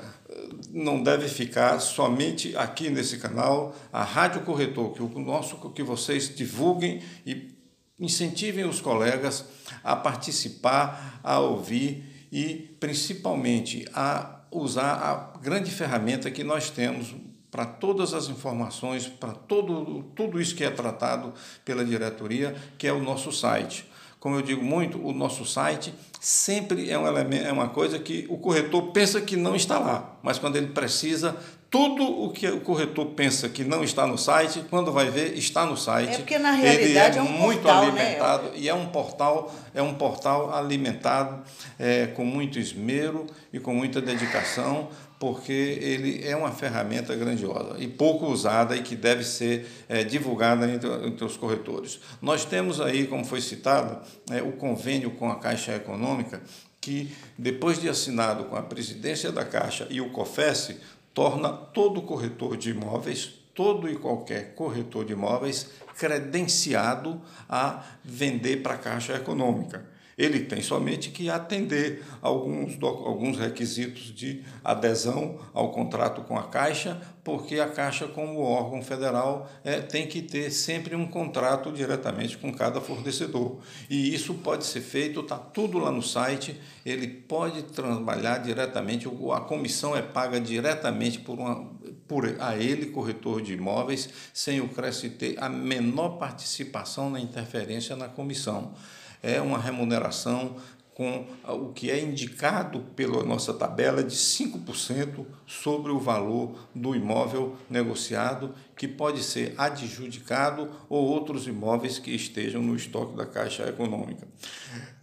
não 0.71 1.03
deve 1.03 1.29
ficar 1.29 1.79
somente 1.79 2.57
aqui 2.57 2.89
nesse 2.89 3.19
canal, 3.19 3.77
a 3.93 4.03
Rádio 4.03 4.43
Corretor, 4.43 4.95
que 4.95 5.03
o 5.03 5.09
nosso 5.19 5.57
que 5.73 5.83
vocês 5.83 6.35
divulguem 6.35 7.03
e 7.27 7.55
incentivem 8.01 8.65
os 8.65 8.81
colegas 8.81 9.45
a 9.85 9.95
participar, 9.95 11.21
a 11.23 11.39
ouvir 11.39 12.29
e 12.33 12.77
principalmente 12.81 13.87
a 13.93 14.41
usar 14.51 14.95
a 14.95 15.39
grande 15.39 15.71
ferramenta 15.71 16.31
que 16.31 16.43
nós 16.43 16.71
temos 16.71 17.15
para 17.51 17.65
todas 17.65 18.13
as 18.13 18.29
informações, 18.29 19.07
para 19.07 19.33
todo, 19.33 20.05
tudo 20.15 20.41
isso 20.41 20.55
que 20.55 20.65
é 20.65 20.71
tratado 20.71 21.33
pela 21.65 21.85
diretoria, 21.85 22.55
que 22.77 22.87
é 22.87 22.93
o 22.93 23.03
nosso 23.03 23.33
site. 23.33 23.89
Como 24.19 24.37
eu 24.37 24.43
digo 24.43 24.65
muito, 24.65 24.99
o 25.05 25.13
nosso 25.13 25.45
site 25.45 25.95
sempre 26.21 26.91
é, 26.91 26.99
um 26.99 27.07
elemento, 27.07 27.47
é 27.47 27.53
uma 27.53 27.69
coisa 27.69 27.99
que 27.99 28.27
o 28.29 28.39
corretor 28.39 28.91
pensa 28.91 29.21
que 29.21 29.37
não 29.37 29.55
está 29.55 29.79
lá, 29.79 30.19
mas 30.23 30.39
quando 30.39 30.57
ele 30.57 30.69
precisa, 30.69 31.37
tudo 31.77 32.23
o 32.23 32.31
que 32.31 32.49
o 32.49 32.61
corretor 32.61 33.05
pensa 33.09 33.51
que 33.51 33.63
não 33.63 33.85
está 33.85 34.07
no 34.07 34.17
site, 34.17 34.65
quando 34.71 34.91
vai 34.91 35.11
ver, 35.11 35.37
está 35.37 35.67
no 35.67 35.77
site. 35.77 36.15
É 36.15 36.17
porque 36.17 36.39
na 36.39 36.53
realidade 36.53 37.19
ele 37.19 37.27
é, 37.27 37.29
é 37.29 37.35
um 37.35 37.39
muito 37.39 37.63
portal, 37.63 37.83
alimentado 37.83 38.45
né? 38.45 38.53
e 38.57 38.69
é 38.69 38.75
um 38.75 38.87
portal, 38.87 39.55
é 39.75 39.83
um 39.83 39.93
portal 39.93 40.55
alimentado 40.55 41.43
é, 41.79 42.07
com 42.07 42.25
muito 42.25 42.59
esmero 42.59 43.27
e 43.53 43.61
com 43.61 43.75
muita 43.75 44.01
dedicação 44.01 44.89
porque 45.19 45.53
ele 45.53 46.27
é 46.27 46.35
uma 46.35 46.51
ferramenta 46.51 47.15
grandiosa 47.15 47.77
e 47.79 47.89
pouco 47.89 48.27
usada 48.27 48.75
e 48.77 48.83
que 48.83 48.95
deve 48.95 49.25
ser 49.25 49.67
é, 49.87 50.03
divulgada 50.03 50.71
entre, 50.71 50.89
entre, 51.07 51.25
os 51.25 51.37
corretores. 51.37 52.01
Nós 52.21 52.45
temos 52.45 52.81
aí, 52.81 53.07
como 53.07 53.25
foi 53.25 53.41
citado, 53.41 53.99
é, 54.31 54.43
o 54.43 54.53
convênio 54.53 55.11
com 55.11 55.31
a 55.31 55.37
Caixa 55.37 55.75
Econômica, 55.75 56.43
que 56.87 57.11
depois 57.37 57.81
de 57.81 57.89
assinado 57.89 58.45
com 58.45 58.55
a 58.55 58.63
presidência 58.63 59.33
da 59.33 59.45
Caixa 59.45 59.89
e 59.91 60.01
o 60.01 60.11
COFES, 60.11 60.77
torna 61.17 61.49
todo 61.49 62.03
corretor 62.03 62.59
de 62.59 62.73
imóveis, 62.73 63.41
todo 63.55 63.89
e 63.89 63.97
qualquer 63.97 64.55
corretor 64.55 65.03
de 65.07 65.15
imóveis, 65.15 65.71
credenciado 65.97 67.23
a 67.49 67.83
vender 68.05 68.63
para 68.63 68.75
a 68.75 68.79
Caixa 68.79 69.15
Econômica. 69.15 69.96
Ele 70.17 70.41
tem 70.41 70.63
somente 70.63 71.11
que 71.11 71.29
atender 71.29 72.03
alguns, 72.23 72.83
alguns 72.83 73.37
requisitos 73.37 74.15
de 74.15 74.43
adesão 74.65 75.39
ao 75.53 75.71
contrato 75.73 76.23
com 76.23 76.39
a 76.39 76.45
Caixa, 76.45 76.99
porque 77.23 77.61
a 77.61 77.69
Caixa, 77.69 78.09
como 78.09 78.41
órgão 78.41 78.81
federal, 78.81 79.51
é, 79.63 79.79
tem 79.81 80.07
que 80.07 80.23
ter 80.23 80.51
sempre 80.51 80.97
um 80.97 81.07
contrato 81.07 81.71
diretamente 81.71 82.39
com 82.39 82.51
cada 82.51 82.81
fornecedor. 82.81 83.59
E 83.91 84.15
isso 84.15 84.33
pode 84.33 84.65
ser 84.65 84.81
feito, 84.81 85.21
está 85.21 85.37
tudo 85.37 85.79
lá 85.79 85.91
no 85.91 86.03
site, 86.03 86.59
ele 86.87 87.09
pode 87.09 87.65
trabalhar 87.65 88.39
diretamente, 88.39 89.07
a 89.07 89.41
comissão 89.41 89.95
é 89.95 90.01
paga 90.01 90.41
diretamente 90.41 91.19
por, 91.19 91.39
uma, 91.39 91.71
por 92.09 92.37
a 92.39 92.57
ele, 92.57 92.87
corretor 92.87 93.43
de 93.43 93.53
imóveis, 93.53 94.09
sem 94.33 94.63
o 94.63 94.69
Cresce 94.69 95.11
ter 95.11 95.37
a 95.39 95.51
menor 95.51 96.17
participação 96.17 97.11
na 97.11 97.21
interferência 97.21 97.95
na 97.95 98.09
comissão 98.09 98.73
é 99.23 99.41
uma 99.41 99.59
remuneração 99.59 100.57
com 100.97 101.27
o 101.47 101.75
que 101.75 101.91
é 101.91 102.03
indicado 102.03 102.81
pela 102.97 103.23
nossa 103.23 103.53
tabela 103.53 104.03
de 104.03 104.17
5% 104.17 105.27
sobre 105.47 105.93
o 105.93 105.99
valor 105.99 106.59
do 106.75 106.97
imóvel 106.97 107.55
negociado, 107.69 108.55
que 108.75 108.89
pode 108.89 109.23
ser 109.23 109.55
adjudicado 109.59 110.71
ou 110.89 111.05
outros 111.05 111.47
imóveis 111.47 111.99
que 111.99 112.13
estejam 112.13 112.63
no 112.63 112.75
estoque 112.75 113.15
da 113.15 113.27
Caixa 113.27 113.69
Econômica. 113.69 114.27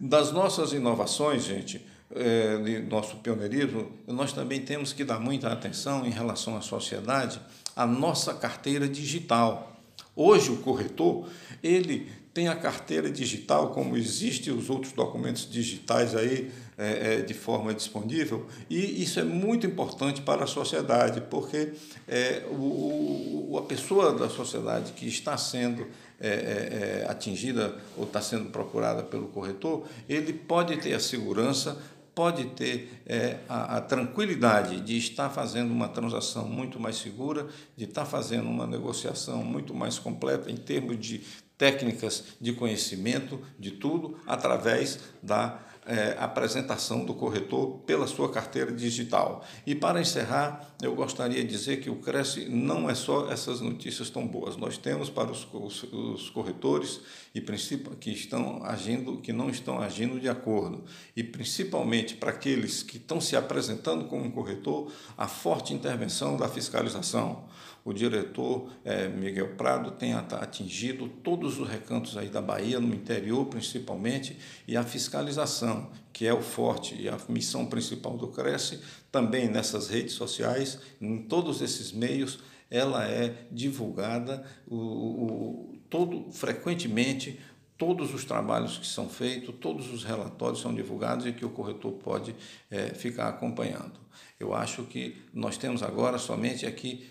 Das 0.00 0.32
nossas 0.32 0.72
inovações, 0.72 1.44
gente, 1.44 1.86
é, 2.10 2.58
de 2.58 2.80
nosso 2.80 3.18
pioneirismo, 3.18 3.92
nós 4.08 4.32
também 4.32 4.62
temos 4.62 4.92
que 4.92 5.04
dar 5.04 5.20
muita 5.20 5.52
atenção 5.52 6.04
em 6.04 6.10
relação 6.10 6.56
à 6.56 6.60
sociedade, 6.60 7.40
à 7.76 7.86
nossa 7.86 8.34
carteira 8.34 8.88
digital. 8.88 9.80
Hoje 10.16 10.50
o 10.50 10.56
corretor, 10.56 11.28
ele 11.62 12.23
tem 12.34 12.48
a 12.48 12.56
carteira 12.56 13.08
digital, 13.08 13.70
como 13.70 13.96
existem 13.96 14.52
os 14.52 14.68
outros 14.68 14.92
documentos 14.92 15.48
digitais 15.48 16.16
aí 16.16 16.50
é, 16.76 17.14
é, 17.14 17.22
de 17.22 17.32
forma 17.32 17.72
disponível, 17.72 18.46
e 18.68 19.00
isso 19.00 19.20
é 19.20 19.22
muito 19.22 19.64
importante 19.64 20.20
para 20.20 20.42
a 20.42 20.46
sociedade, 20.48 21.20
porque 21.30 21.72
é, 22.08 22.42
o, 22.50 23.56
a 23.56 23.62
pessoa 23.62 24.12
da 24.12 24.28
sociedade 24.28 24.92
que 24.92 25.06
está 25.06 25.36
sendo 25.36 25.86
é, 26.20 26.28
é, 26.28 27.02
é 27.04 27.06
atingida 27.08 27.76
ou 27.96 28.02
está 28.02 28.20
sendo 28.20 28.50
procurada 28.50 29.04
pelo 29.04 29.28
corretor, 29.28 29.86
ele 30.08 30.32
pode 30.32 30.76
ter 30.78 30.92
a 30.92 31.00
segurança 31.00 31.80
pode 32.14 32.44
ter 32.50 33.02
é, 33.06 33.38
a, 33.48 33.78
a, 33.78 33.80
tranquilidade 33.80 34.80
de 34.80 34.96
estar 34.96 35.28
fazendo 35.30 35.72
uma 35.72 35.88
transação 35.88 36.48
muito 36.48 36.78
mais 36.78 36.96
segura, 36.96 37.48
de 37.76 37.84
estar 37.84 38.04
fazendo 38.04 38.48
uma 38.48 38.66
negociação 38.66 39.42
muito 39.42 39.74
mais 39.74 39.98
completa 39.98 40.48
em 40.50 40.56
termos 40.56 40.96
de 40.98 41.22
técnicas 41.56 42.24
de 42.40 42.52
conhecimento 42.52 43.40
de 43.58 43.72
tudo 43.72 44.18
através 44.26 44.98
da 45.22 45.60
é, 45.86 46.16
apresentação 46.18 47.04
do 47.04 47.14
corretor 47.14 47.80
pela 47.86 48.06
sua 48.06 48.30
carteira 48.30 48.72
digital. 48.72 49.44
E 49.66 49.74
para 49.74 50.00
encerrar, 50.00 50.74
eu 50.82 50.94
gostaria 50.94 51.42
de 51.42 51.48
dizer 51.48 51.80
que 51.80 51.90
o 51.90 51.96
Cresce 51.96 52.48
não 52.48 52.88
é 52.88 52.94
só 52.94 53.30
essas 53.30 53.60
notícias 53.60 54.10
tão 54.10 54.26
boas. 54.26 54.56
Nós 54.56 54.78
temos 54.78 55.10
para 55.10 55.30
os, 55.30 55.46
os, 55.52 55.82
os 55.92 56.30
corretores 56.30 57.00
e 57.34 57.40
que 58.00 58.10
estão 58.10 58.64
agindo, 58.64 59.18
que 59.18 59.32
não 59.32 59.50
estão 59.50 59.78
agindo 59.78 60.18
de 60.18 60.28
acordo, 60.28 60.84
e 61.16 61.22
principalmente 61.22 62.14
para 62.14 62.30
aqueles 62.30 62.82
que 62.82 62.96
estão 62.96 63.20
se 63.20 63.36
apresentando 63.36 64.06
como 64.06 64.30
corretor, 64.32 64.90
a 65.16 65.28
forte 65.28 65.74
intervenção 65.74 66.36
da 66.36 66.48
fiscalização 66.48 67.44
o 67.84 67.92
diretor 67.92 68.70
é, 68.84 69.08
Miguel 69.08 69.56
Prado 69.56 69.90
tem 69.90 70.14
atingido 70.14 71.06
todos 71.06 71.60
os 71.60 71.68
recantos 71.68 72.16
aí 72.16 72.28
da 72.28 72.40
Bahia, 72.40 72.80
no 72.80 72.94
interior 72.94 73.44
principalmente, 73.46 74.38
e 74.66 74.76
a 74.76 74.82
fiscalização, 74.82 75.90
que 76.12 76.26
é 76.26 76.32
o 76.32 76.40
forte 76.40 76.94
e 77.00 77.08
a 77.08 77.18
missão 77.28 77.66
principal 77.66 78.16
do 78.16 78.28
Cresce, 78.28 78.80
também 79.12 79.48
nessas 79.48 79.88
redes 79.88 80.14
sociais, 80.14 80.78
em 81.00 81.18
todos 81.18 81.60
esses 81.60 81.92
meios, 81.92 82.38
ela 82.70 83.06
é 83.06 83.46
divulgada 83.52 84.44
o, 84.66 84.76
o, 84.76 85.78
todo 85.90 86.32
frequentemente 86.32 87.38
todos 87.76 88.14
os 88.14 88.24
trabalhos 88.24 88.78
que 88.78 88.86
são 88.86 89.08
feitos, 89.08 89.54
todos 89.60 89.92
os 89.92 90.04
relatórios 90.04 90.60
são 90.60 90.72
divulgados 90.74 91.26
e 91.26 91.32
que 91.32 91.44
o 91.44 91.50
corretor 91.50 91.92
pode 91.92 92.34
é, 92.70 92.94
ficar 92.94 93.28
acompanhando. 93.28 94.00
Eu 94.38 94.54
acho 94.54 94.84
que 94.84 95.16
nós 95.32 95.56
temos 95.56 95.82
agora 95.82 96.18
somente 96.18 96.66
aqui 96.66 97.06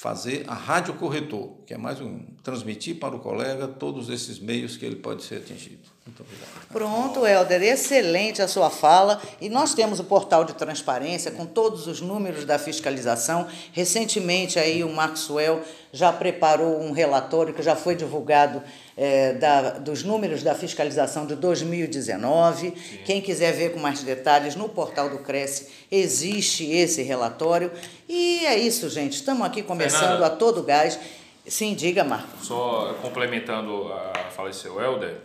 fazer 0.00 0.44
a 0.48 0.54
rádio 0.54 0.94
corretor, 0.94 1.58
que 1.66 1.74
é 1.74 1.76
mais 1.76 2.00
um 2.00 2.20
transmitir 2.42 2.98
para 2.98 3.14
o 3.14 3.18
colega 3.18 3.68
todos 3.68 4.08
esses 4.08 4.38
meios 4.38 4.74
que 4.78 4.86
ele 4.86 4.96
pode 4.96 5.22
ser 5.22 5.36
atingido. 5.36 5.90
Muito 6.06 6.22
obrigado. 6.22 6.48
Pronto, 6.72 7.26
Helder, 7.26 7.62
excelente 7.62 8.40
a 8.40 8.48
sua 8.48 8.70
fala. 8.70 9.20
E 9.42 9.50
nós 9.50 9.74
temos 9.74 10.00
o 10.00 10.04
portal 10.04 10.42
de 10.42 10.54
transparência 10.54 11.30
com 11.30 11.44
todos 11.44 11.86
os 11.86 12.00
números 12.00 12.46
da 12.46 12.58
fiscalização. 12.58 13.46
Recentemente 13.72 14.58
aí 14.58 14.82
o 14.82 14.88
Maxwell 14.90 15.62
já 15.92 16.10
preparou 16.10 16.80
um 16.80 16.92
relatório 16.92 17.52
que 17.52 17.62
já 17.62 17.76
foi 17.76 17.94
divulgado 17.94 18.62
é, 19.00 19.32
da, 19.32 19.78
dos 19.78 20.04
números 20.04 20.42
da 20.42 20.54
fiscalização 20.54 21.24
de 21.24 21.34
2019. 21.34 22.74
Sim. 22.76 22.98
Quem 23.06 23.22
quiser 23.22 23.50
ver 23.54 23.72
com 23.72 23.80
mais 23.80 24.02
detalhes, 24.02 24.54
no 24.54 24.68
portal 24.68 25.08
do 25.08 25.20
Cresce 25.20 25.68
existe 25.90 26.70
esse 26.70 27.02
relatório. 27.02 27.72
E 28.06 28.44
é 28.44 28.58
isso, 28.58 28.90
gente. 28.90 29.14
Estamos 29.14 29.46
aqui 29.46 29.62
começando 29.62 30.00
Fernanda, 30.00 30.26
a 30.26 30.30
todo 30.30 30.62
gás. 30.62 31.00
Sim, 31.46 31.74
diga, 31.74 32.04
Marco. 32.04 32.44
Só 32.44 32.94
complementando 33.00 33.90
a 33.90 34.30
fala 34.30 34.50
do 34.50 34.54
seu 34.54 34.78
Helder, 34.78 35.16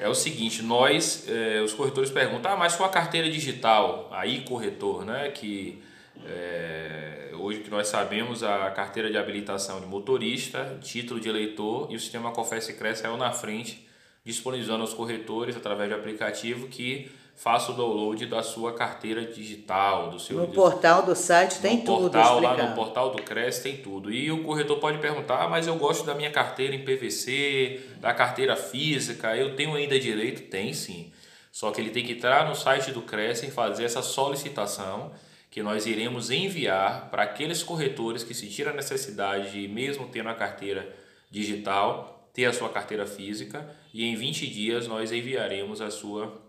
é 0.00 0.08
o 0.08 0.14
seguinte, 0.14 0.62
nós, 0.62 1.26
é, 1.28 1.60
os 1.60 1.74
corretores 1.74 2.10
perguntam, 2.10 2.52
ah, 2.52 2.56
mas 2.56 2.72
sua 2.72 2.88
carteira 2.88 3.28
digital, 3.28 4.08
aí 4.10 4.40
corretor, 4.40 5.04
né, 5.04 5.30
que 5.34 5.82
é, 6.24 7.30
hoje 7.38 7.60
que 7.60 7.70
nós 7.70 7.88
sabemos 7.88 8.42
a 8.42 8.70
carteira 8.70 9.10
de 9.10 9.18
habilitação 9.18 9.80
de 9.80 9.86
motorista, 9.86 10.78
título 10.82 11.20
de 11.20 11.28
eleitor 11.28 11.88
e 11.90 11.96
o 11.96 12.00
sistema 12.00 12.32
Confesse 12.32 12.72
Cresce 12.74 13.02
saiu 13.02 13.16
na 13.16 13.32
frente, 13.32 13.86
disponibilizando 14.24 14.82
aos 14.82 14.94
corretores 14.94 15.56
através 15.56 15.88
de 15.88 15.94
aplicativo 15.94 16.68
que 16.68 17.10
faça 17.36 17.70
o 17.70 17.74
download 17.74 18.24
da 18.26 18.42
sua 18.42 18.72
carteira 18.72 19.24
digital, 19.26 20.08
do 20.08 20.18
seu 20.18 20.38
No 20.38 20.48
portal 20.48 21.02
do 21.02 21.14
site 21.14 21.60
tem 21.60 21.76
no 21.76 21.84
tudo 21.84 22.10
portal, 22.10 22.40
lá 22.40 22.56
no 22.56 22.74
portal 22.74 23.10
do 23.10 23.22
Cresce 23.22 23.62
tem 23.62 23.76
tudo. 23.76 24.10
E 24.10 24.32
o 24.32 24.42
corretor 24.42 24.78
pode 24.78 24.98
perguntar, 24.98 25.42
ah, 25.42 25.48
mas 25.48 25.66
eu 25.66 25.76
gosto 25.76 26.04
da 26.04 26.14
minha 26.14 26.30
carteira 26.30 26.74
em 26.74 26.82
PVC, 26.82 27.80
da 28.00 28.14
carteira 28.14 28.56
física, 28.56 29.36
eu 29.36 29.54
tenho 29.54 29.74
ainda 29.74 30.00
direito? 30.00 30.50
Tem 30.50 30.72
sim. 30.72 31.12
Só 31.52 31.70
que 31.70 31.80
ele 31.80 31.90
tem 31.90 32.04
que 32.04 32.12
entrar 32.12 32.48
no 32.48 32.54
site 32.54 32.90
do 32.90 33.02
Cresce 33.02 33.46
e 33.46 33.50
fazer 33.50 33.84
essa 33.84 34.02
solicitação 34.02 35.12
que 35.56 35.62
nós 35.62 35.86
iremos 35.86 36.30
enviar 36.30 37.08
para 37.08 37.22
aqueles 37.22 37.62
corretores 37.62 38.22
que 38.22 38.34
sentiram 38.34 38.72
a 38.72 38.74
necessidade 38.74 39.52
de, 39.52 39.66
mesmo 39.66 40.06
tendo 40.06 40.28
a 40.28 40.34
carteira 40.34 40.94
digital, 41.30 42.28
ter 42.34 42.44
a 42.44 42.52
sua 42.52 42.68
carteira 42.68 43.06
física 43.06 43.66
e 43.94 44.04
em 44.04 44.14
20 44.14 44.46
dias 44.48 44.86
nós 44.86 45.10
enviaremos 45.12 45.80
a 45.80 45.90
sua, 45.90 46.42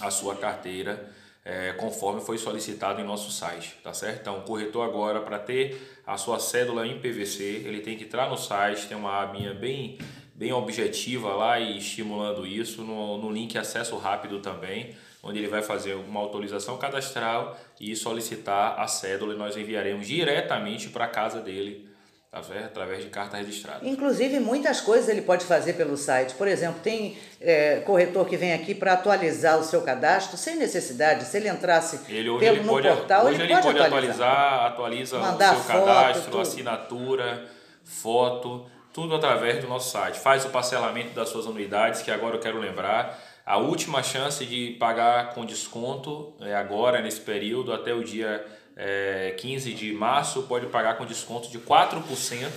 a 0.00 0.12
sua 0.12 0.36
carteira 0.36 1.12
é, 1.44 1.72
conforme 1.72 2.20
foi 2.20 2.38
solicitado 2.38 3.00
em 3.00 3.04
nosso 3.04 3.32
site, 3.32 3.78
tá 3.82 3.92
certo? 3.92 4.20
Então, 4.20 4.38
o 4.38 4.42
corretor 4.42 4.88
agora, 4.88 5.20
para 5.20 5.40
ter 5.40 6.00
a 6.06 6.16
sua 6.16 6.38
cédula 6.38 6.86
em 6.86 7.00
PVC, 7.00 7.42
ele 7.66 7.80
tem 7.80 7.96
que 7.96 8.04
entrar 8.04 8.30
no 8.30 8.36
site, 8.36 8.86
tem 8.86 8.96
uma 8.96 9.22
abinha 9.22 9.54
bem, 9.54 9.98
bem 10.36 10.52
objetiva 10.52 11.34
lá 11.34 11.58
e 11.58 11.78
estimulando 11.78 12.46
isso, 12.46 12.82
no, 12.82 13.16
no 13.16 13.30
link 13.32 13.56
acesso 13.56 13.96
rápido 13.96 14.38
também, 14.40 14.94
onde 15.22 15.38
ele 15.38 15.48
vai 15.48 15.62
fazer 15.62 15.94
uma 15.94 16.20
autorização 16.20 16.76
cadastral 16.76 17.58
e 17.80 17.96
solicitar 17.96 18.78
a 18.78 18.86
cédula 18.86 19.34
e 19.34 19.38
nós 19.38 19.56
enviaremos 19.56 20.06
diretamente 20.06 20.90
para 20.90 21.06
a 21.06 21.08
casa 21.08 21.40
dele, 21.40 21.88
tá? 22.30 22.40
Através 22.66 23.02
de 23.02 23.08
carta 23.08 23.38
registrada. 23.38 23.88
Inclusive, 23.88 24.38
muitas 24.38 24.78
coisas 24.82 25.08
ele 25.08 25.22
pode 25.22 25.46
fazer 25.46 25.72
pelo 25.72 25.96
site. 25.96 26.34
Por 26.34 26.46
exemplo, 26.46 26.80
tem 26.82 27.16
é, 27.40 27.80
corretor 27.80 28.26
que 28.26 28.36
vem 28.36 28.52
aqui 28.52 28.74
para 28.74 28.92
atualizar 28.92 29.58
o 29.58 29.64
seu 29.64 29.80
cadastro 29.80 30.36
sem 30.36 30.56
necessidade. 30.56 31.24
Se 31.24 31.38
ele 31.38 31.48
entrasse 31.48 31.98
Ele, 32.12 32.28
hoje 32.28 32.44
pelo, 32.44 32.56
ele 32.58 32.64
no 32.64 32.72
pode, 32.72 32.88
portal, 32.88 33.24
hoje 33.24 33.40
ele, 33.40 33.52
ele 33.54 33.62
pode, 33.62 33.78
atualizar, 33.78 34.66
atualiza 34.66 35.18
Mandar 35.18 35.54
o 35.54 35.62
seu 35.62 35.64
foto, 35.64 35.86
cadastro, 35.86 36.30
tudo. 36.30 36.40
assinatura, 36.42 37.46
foto, 37.82 38.66
tudo 38.96 39.14
através 39.14 39.60
do 39.60 39.68
nosso 39.68 39.90
site. 39.90 40.18
Faz 40.18 40.46
o 40.46 40.48
parcelamento 40.48 41.10
das 41.10 41.28
suas 41.28 41.46
anuidades, 41.46 42.00
que 42.00 42.10
agora 42.10 42.36
eu 42.36 42.40
quero 42.40 42.58
lembrar. 42.58 43.22
A 43.44 43.58
última 43.58 44.02
chance 44.02 44.42
de 44.46 44.70
pagar 44.80 45.34
com 45.34 45.44
desconto 45.44 46.32
é 46.40 46.54
agora, 46.54 47.02
nesse 47.02 47.20
período, 47.20 47.74
até 47.74 47.92
o 47.92 48.02
dia 48.02 48.42
é, 48.74 49.34
15 49.36 49.74
de 49.74 49.92
março, 49.92 50.44
pode 50.44 50.64
pagar 50.68 50.96
com 50.96 51.04
desconto 51.04 51.50
de 51.50 51.58
4% 51.58 52.48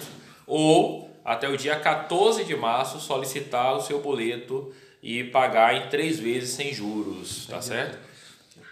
ou 0.47 1.13
até 1.25 1.49
o 1.49 1.57
dia 1.57 1.75
14 1.75 2.45
de 2.45 2.55
março 2.55 3.01
solicitar 3.01 3.75
o 3.75 3.81
seu 3.81 3.99
boleto 3.99 4.73
e 5.03 5.25
pagar 5.25 5.75
em 5.75 5.89
três 5.89 6.21
vezes 6.21 6.51
sem 6.51 6.73
juros, 6.73 7.47
tá 7.47 7.61
certo? 7.61 7.99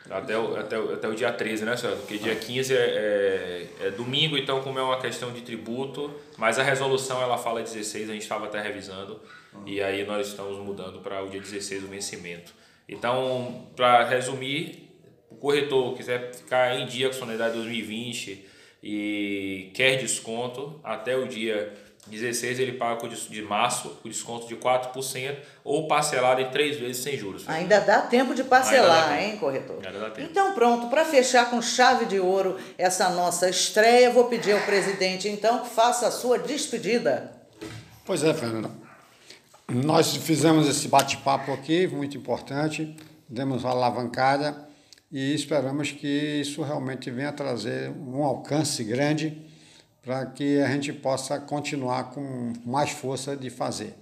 Até 0.09 0.37
o, 0.37 0.55
até, 0.55 0.79
o, 0.79 0.93
até 0.93 1.07
o 1.07 1.15
dia 1.15 1.31
13, 1.31 1.65
né, 1.65 1.75
senhor? 1.75 1.97
Porque 1.97 2.17
dia 2.17 2.35
15 2.35 2.73
é, 2.73 2.77
é, 2.77 3.87
é 3.87 3.91
domingo, 3.91 4.37
então 4.37 4.61
como 4.61 4.79
é 4.79 4.81
uma 4.81 4.99
questão 4.99 5.31
de 5.31 5.41
tributo, 5.41 6.13
mas 6.37 6.57
a 6.57 6.63
resolução 6.63 7.21
ela 7.21 7.37
fala 7.37 7.61
16, 7.61 8.09
a 8.09 8.13
gente 8.13 8.21
estava 8.21 8.45
até 8.45 8.61
revisando, 8.61 9.19
e 9.65 9.81
aí 9.81 10.05
nós 10.05 10.27
estamos 10.27 10.57
mudando 10.59 10.99
para 10.99 11.21
o 11.23 11.29
dia 11.29 11.41
16 11.41 11.83
o 11.83 11.87
vencimento. 11.87 12.53
Então, 12.87 13.67
para 13.75 14.05
resumir, 14.05 14.87
o 15.29 15.35
corretor 15.35 15.95
quiser 15.95 16.33
ficar 16.33 16.79
em 16.79 16.85
dia 16.85 17.07
com 17.07 17.13
sua 17.13 17.27
unidade 17.27 17.55
2020 17.55 18.45
e 18.81 19.71
quer 19.73 19.97
desconto, 19.97 20.79
até 20.83 21.17
o 21.17 21.27
dia 21.27 21.73
16 22.09 22.59
ele 22.59 22.73
paga 22.73 23.07
de 23.07 23.41
março 23.41 23.89
com 24.01 24.09
desconto 24.09 24.47
de 24.47 24.55
4% 24.55 25.35
ou 25.63 25.87
parcelado 25.87 26.41
em 26.41 26.49
três 26.49 26.79
vezes 26.79 27.03
sem 27.03 27.17
juros. 27.17 27.47
Ainda 27.47 27.79
dá 27.79 28.01
tempo 28.01 28.33
de 28.33 28.43
parcelar, 28.43 29.09
tempo. 29.09 29.21
hein, 29.21 29.37
corretor? 29.37 29.85
Ainda 29.85 29.99
dá 29.99 30.09
tempo. 30.09 30.29
Então, 30.29 30.53
pronto, 30.53 30.87
para 30.87 31.05
fechar 31.05 31.49
com 31.49 31.61
chave 31.61 32.05
de 32.05 32.19
ouro 32.19 32.57
essa 32.77 33.09
nossa 33.09 33.49
estreia, 33.49 34.09
vou 34.09 34.25
pedir 34.25 34.53
ao 34.53 34.61
presidente, 34.61 35.27
então, 35.27 35.59
que 35.59 35.69
faça 35.69 36.07
a 36.07 36.11
sua 36.11 36.39
despedida. 36.39 37.31
Pois 38.05 38.23
é, 38.23 38.33
Fernanda. 38.33 38.71
Nós 39.69 40.15
fizemos 40.15 40.67
esse 40.69 40.87
bate-papo 40.87 41.51
aqui, 41.51 41.87
muito 41.87 42.17
importante, 42.17 42.95
demos 43.27 43.65
uma 43.65 43.71
alavancada 43.71 44.65
e 45.11 45.33
esperamos 45.33 45.91
que 45.91 46.07
isso 46.07 46.61
realmente 46.63 47.11
venha 47.11 47.33
trazer 47.33 47.91
um 47.91 48.23
alcance 48.23 48.81
grande 48.83 49.45
para 50.07 50.25
que 50.25 50.61
a 50.61 50.69
gente 50.69 50.93
possa 50.93 51.37
continuar 51.37 52.11
com 52.11 52.53
mais 52.65 52.91
força 52.91 53.35
de 53.35 53.49
fazer. 53.49 53.93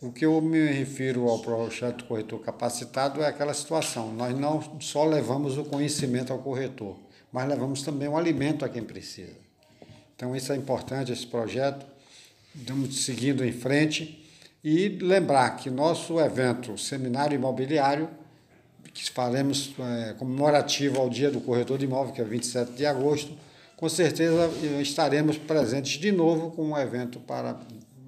O 0.00 0.12
que 0.12 0.24
eu 0.24 0.40
me 0.40 0.70
refiro 0.70 1.28
ao 1.28 1.40
projeto 1.40 2.04
Corretor 2.04 2.38
Capacitado 2.38 3.20
é 3.20 3.26
aquela 3.26 3.52
situação. 3.52 4.12
Nós 4.12 4.38
não 4.38 4.62
só 4.78 5.04
levamos 5.04 5.58
o 5.58 5.64
conhecimento 5.64 6.32
ao 6.32 6.38
corretor, 6.38 6.96
mas 7.32 7.48
levamos 7.48 7.82
também 7.82 8.06
o 8.06 8.16
alimento 8.16 8.64
a 8.64 8.68
quem 8.68 8.84
precisa. 8.84 9.32
Então, 10.14 10.36
isso 10.36 10.52
é 10.52 10.56
importante, 10.56 11.10
esse 11.10 11.26
projeto. 11.26 11.84
Estamos 12.54 13.04
seguindo 13.04 13.44
em 13.44 13.50
frente. 13.50 14.24
E 14.62 14.88
lembrar 14.88 15.56
que 15.56 15.70
nosso 15.70 16.20
evento 16.20 16.78
Seminário 16.78 17.34
Imobiliário, 17.34 18.08
que 18.94 19.10
faremos 19.10 19.74
é, 19.80 20.12
comemorativo 20.12 21.00
ao 21.00 21.10
Dia 21.10 21.32
do 21.32 21.40
Corretor 21.40 21.78
de 21.78 21.84
Imóvel, 21.84 22.14
que 22.14 22.20
é 22.20 22.24
27 22.24 22.74
de 22.74 22.86
agosto, 22.86 23.32
com 23.78 23.88
certeza 23.88 24.50
estaremos 24.82 25.38
presentes 25.38 26.00
de 26.00 26.10
novo 26.10 26.50
com 26.50 26.70
um 26.70 26.76
evento 26.76 27.20
para 27.20 27.56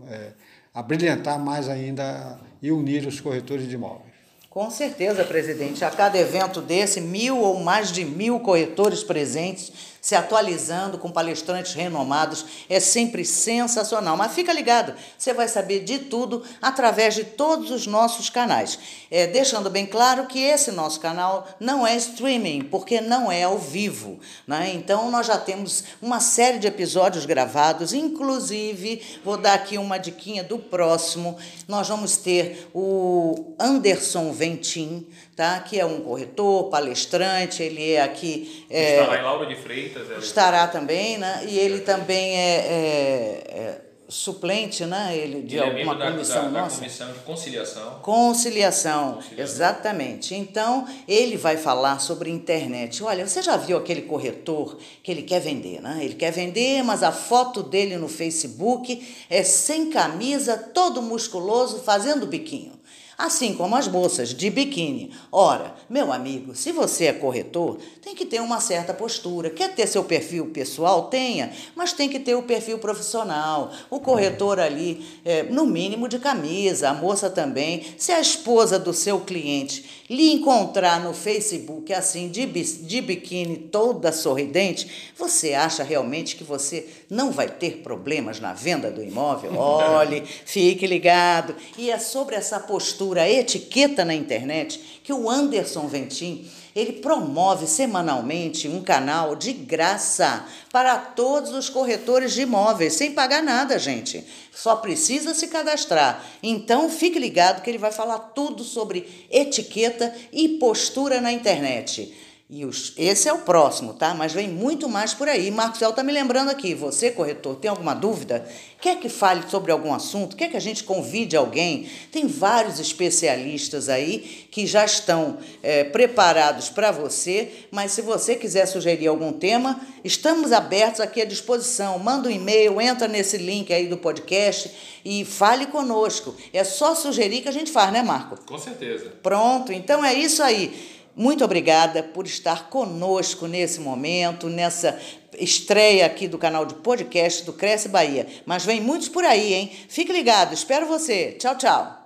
é, 0.08 0.32
abrilhantar 0.74 1.38
mais 1.38 1.68
ainda 1.68 2.40
e 2.60 2.72
unir 2.72 3.06
os 3.06 3.20
corretores 3.20 3.68
de 3.68 3.76
imóveis. 3.76 4.10
Com 4.50 4.68
certeza, 4.68 5.22
presidente. 5.22 5.84
A 5.84 5.90
cada 5.90 6.18
evento 6.18 6.60
desse, 6.60 7.00
mil 7.00 7.38
ou 7.38 7.60
mais 7.60 7.92
de 7.92 8.04
mil 8.04 8.40
corretores 8.40 9.04
presentes, 9.04 9.72
se 10.00 10.14
atualizando 10.14 10.98
com 10.98 11.10
palestrantes 11.10 11.74
renomados, 11.74 12.44
é 12.68 12.80
sempre 12.80 13.24
sensacional. 13.24 14.16
Mas 14.16 14.32
fica 14.32 14.52
ligado, 14.52 14.94
você 15.18 15.32
vai 15.34 15.48
saber 15.48 15.84
de 15.84 15.98
tudo 15.98 16.42
através 16.60 17.14
de 17.14 17.24
todos 17.24 17.70
os 17.70 17.86
nossos 17.86 18.30
canais. 18.30 18.78
É, 19.10 19.26
deixando 19.26 19.68
bem 19.68 19.86
claro 19.86 20.26
que 20.26 20.38
esse 20.38 20.70
nosso 20.72 21.00
canal 21.00 21.46
não 21.58 21.86
é 21.86 21.96
streaming, 21.96 22.62
porque 22.62 23.00
não 23.00 23.30
é 23.30 23.42
ao 23.42 23.58
vivo. 23.58 24.18
Né? 24.46 24.72
Então, 24.74 25.10
nós 25.10 25.26
já 25.26 25.36
temos 25.36 25.84
uma 26.00 26.20
série 26.20 26.58
de 26.58 26.66
episódios 26.66 27.26
gravados, 27.26 27.92
inclusive, 27.92 29.02
vou 29.24 29.36
dar 29.36 29.54
aqui 29.54 29.76
uma 29.78 29.98
diquinha 29.98 30.42
do 30.42 30.58
próximo. 30.58 31.36
Nós 31.68 31.88
vamos 31.88 32.16
ter 32.16 32.68
o 32.74 33.54
Anderson 33.58 34.32
Ventim, 34.32 35.06
tá? 35.40 35.60
que 35.60 35.80
é 35.80 35.86
um 35.86 36.00
corretor, 36.02 36.64
palestrante, 36.68 37.62
ele 37.62 37.92
é 37.92 38.02
aqui. 38.02 38.66
é, 38.68 38.96
Está 39.00 39.06
lá 39.06 39.18
em 39.18 39.22
Lauro 39.22 39.46
de 39.46 39.56
Freitas. 39.56 40.22
estará 40.22 40.66
também, 40.68 41.16
né? 41.16 41.44
E 41.48 41.58
ele 41.58 41.80
também 41.80 42.36
é, 42.36 42.56
é- 42.56 43.44
é 43.58 43.80
suplente, 44.06 44.84
né? 44.84 45.16
Ele 45.16 45.40
de 45.40 45.56
Ele 45.56 45.64
é 45.64 45.68
alguma 45.70 45.94
da, 45.94 46.10
comissão 46.10 46.42
da, 46.44 46.50
da 46.50 46.60
nossa. 46.64 46.76
comissão 46.78 47.10
de 47.12 47.18
conciliação. 47.20 48.00
Conciliação, 48.02 49.14
Conciliação. 49.14 49.44
exatamente. 49.44 50.34
Então, 50.34 50.86
ele 51.08 51.36
vai 51.38 51.56
falar 51.56 52.00
sobre 52.00 52.28
internet. 52.28 53.02
Olha, 53.02 53.26
você 53.26 53.40
já 53.40 53.56
viu 53.56 53.78
aquele 53.78 54.02
corretor 54.02 54.76
que 55.02 55.10
ele 55.10 55.22
quer 55.22 55.40
vender, 55.40 55.80
né? 55.80 56.00
Ele 56.02 56.14
quer 56.16 56.32
vender, 56.32 56.82
mas 56.82 57.02
a 57.02 57.12
foto 57.12 57.62
dele 57.62 57.96
no 57.96 58.08
Facebook 58.08 59.00
é 59.30 59.42
sem 59.42 59.88
camisa, 59.90 60.58
todo 60.58 61.00
musculoso, 61.00 61.78
fazendo 61.78 62.26
biquinho. 62.26 62.72
Assim 63.20 63.54
como 63.54 63.76
as 63.76 63.86
moças 63.86 64.30
de 64.30 64.48
biquíni. 64.48 65.12
Ora, 65.30 65.74
meu 65.90 66.10
amigo, 66.10 66.54
se 66.54 66.72
você 66.72 67.04
é 67.04 67.12
corretor, 67.12 67.76
tem 68.00 68.14
que 68.14 68.24
ter 68.24 68.40
uma 68.40 68.60
certa 68.60 68.94
postura. 68.94 69.50
Quer 69.50 69.74
ter 69.74 69.86
seu 69.86 70.02
perfil 70.02 70.46
pessoal? 70.46 71.08
Tenha, 71.08 71.52
mas 71.76 71.92
tem 71.92 72.08
que 72.08 72.18
ter 72.18 72.34
o 72.34 72.44
perfil 72.44 72.78
profissional. 72.78 73.72
O 73.90 74.00
corretor 74.00 74.58
ali, 74.58 75.04
é, 75.22 75.42
no 75.42 75.66
mínimo 75.66 76.08
de 76.08 76.18
camisa, 76.18 76.88
a 76.88 76.94
moça 76.94 77.28
também. 77.28 77.84
Se 77.98 78.10
a 78.10 78.20
esposa 78.20 78.78
do 78.78 78.94
seu 78.94 79.20
cliente 79.20 80.00
lhe 80.08 80.32
encontrar 80.32 80.98
no 81.00 81.12
Facebook 81.12 81.92
assim, 81.92 82.28
de, 82.28 82.46
de 82.46 83.00
biquíni, 83.00 83.56
toda 83.56 84.10
sorridente, 84.12 85.12
você 85.16 85.54
acha 85.54 85.84
realmente 85.84 86.34
que 86.34 86.42
você 86.42 86.88
não 87.08 87.30
vai 87.30 87.48
ter 87.48 87.78
problemas 87.78 88.40
na 88.40 88.52
venda 88.52 88.90
do 88.90 89.02
imóvel? 89.02 89.54
Olhe, 89.58 90.24
fique 90.24 90.86
ligado. 90.86 91.54
E 91.76 91.90
é 91.90 91.98
sobre 91.98 92.34
essa 92.34 92.58
postura, 92.58 93.09
etiqueta 93.18 94.04
na 94.04 94.14
internet, 94.14 95.00
que 95.02 95.12
o 95.12 95.30
Anderson 95.30 95.88
Ventim 95.88 96.48
ele 96.74 96.92
promove 96.94 97.66
semanalmente 97.66 98.68
um 98.68 98.82
canal 98.82 99.34
de 99.34 99.52
graça 99.52 100.46
para 100.72 100.96
todos 100.96 101.52
os 101.52 101.68
corretores 101.68 102.32
de 102.32 102.42
imóveis, 102.42 102.92
sem 102.94 103.12
pagar 103.12 103.42
nada, 103.42 103.78
gente. 103.78 104.24
Só 104.54 104.76
precisa 104.76 105.34
se 105.34 105.48
cadastrar. 105.48 106.24
Então, 106.42 106.88
fique 106.88 107.18
ligado 107.18 107.62
que 107.62 107.70
ele 107.70 107.78
vai 107.78 107.90
falar 107.90 108.18
tudo 108.18 108.62
sobre 108.62 109.26
etiqueta 109.30 110.14
e 110.32 110.50
postura 110.60 111.20
na 111.20 111.32
internet. 111.32 112.14
E 112.52 112.64
os, 112.64 112.92
esse 112.96 113.28
é 113.28 113.32
o 113.32 113.38
próximo, 113.38 113.94
tá? 113.94 114.12
Mas 114.12 114.32
vem 114.32 114.48
muito 114.48 114.88
mais 114.88 115.14
por 115.14 115.28
aí. 115.28 115.52
Marcos 115.52 115.80
El 115.80 115.92
tá 115.92 116.02
me 116.02 116.10
lembrando 116.10 116.50
aqui. 116.50 116.74
Você, 116.74 117.12
corretor, 117.12 117.54
tem 117.54 117.70
alguma 117.70 117.94
dúvida? 117.94 118.44
Quer 118.80 118.98
que 118.98 119.08
fale 119.08 119.48
sobre 119.48 119.70
algum 119.70 119.94
assunto? 119.94 120.34
Quer 120.34 120.50
que 120.50 120.56
a 120.56 120.60
gente 120.60 120.82
convide 120.82 121.36
alguém? 121.36 121.88
Tem 122.10 122.26
vários 122.26 122.80
especialistas 122.80 123.88
aí 123.88 124.48
que 124.50 124.66
já 124.66 124.84
estão 124.84 125.38
é, 125.62 125.84
preparados 125.84 126.68
para 126.68 126.90
você. 126.90 127.52
Mas 127.70 127.92
se 127.92 128.02
você 128.02 128.34
quiser 128.34 128.66
sugerir 128.66 129.06
algum 129.06 129.32
tema, 129.32 129.80
estamos 130.02 130.50
abertos 130.50 130.98
aqui 130.98 131.22
à 131.22 131.24
disposição. 131.24 132.00
Manda 132.00 132.28
um 132.28 132.32
e-mail, 132.32 132.80
entra 132.80 133.06
nesse 133.06 133.38
link 133.38 133.72
aí 133.72 133.86
do 133.86 133.96
podcast 133.96 134.72
e 135.04 135.24
fale 135.24 135.66
conosco. 135.66 136.34
É 136.52 136.64
só 136.64 136.96
sugerir 136.96 137.42
que 137.42 137.48
a 137.48 137.52
gente 137.52 137.70
faz, 137.70 137.92
né, 137.92 138.02
Marco? 138.02 138.36
Com 138.44 138.58
certeza. 138.58 139.12
Pronto. 139.22 139.72
Então 139.72 140.04
é 140.04 140.14
isso 140.14 140.42
aí. 140.42 140.98
Muito 141.20 141.44
obrigada 141.44 142.02
por 142.02 142.24
estar 142.24 142.70
conosco 142.70 143.46
nesse 143.46 143.78
momento, 143.78 144.48
nessa 144.48 144.98
estreia 145.38 146.06
aqui 146.06 146.26
do 146.26 146.38
canal 146.38 146.64
de 146.64 146.76
podcast 146.76 147.44
do 147.44 147.52
Cresce 147.52 147.90
Bahia. 147.90 148.26
Mas 148.46 148.64
vem 148.64 148.80
muitos 148.80 149.10
por 149.10 149.22
aí, 149.22 149.52
hein? 149.52 149.70
Fique 149.86 150.14
ligado, 150.14 150.54
espero 150.54 150.86
você. 150.86 151.32
Tchau, 151.38 151.58
tchau. 151.58 151.99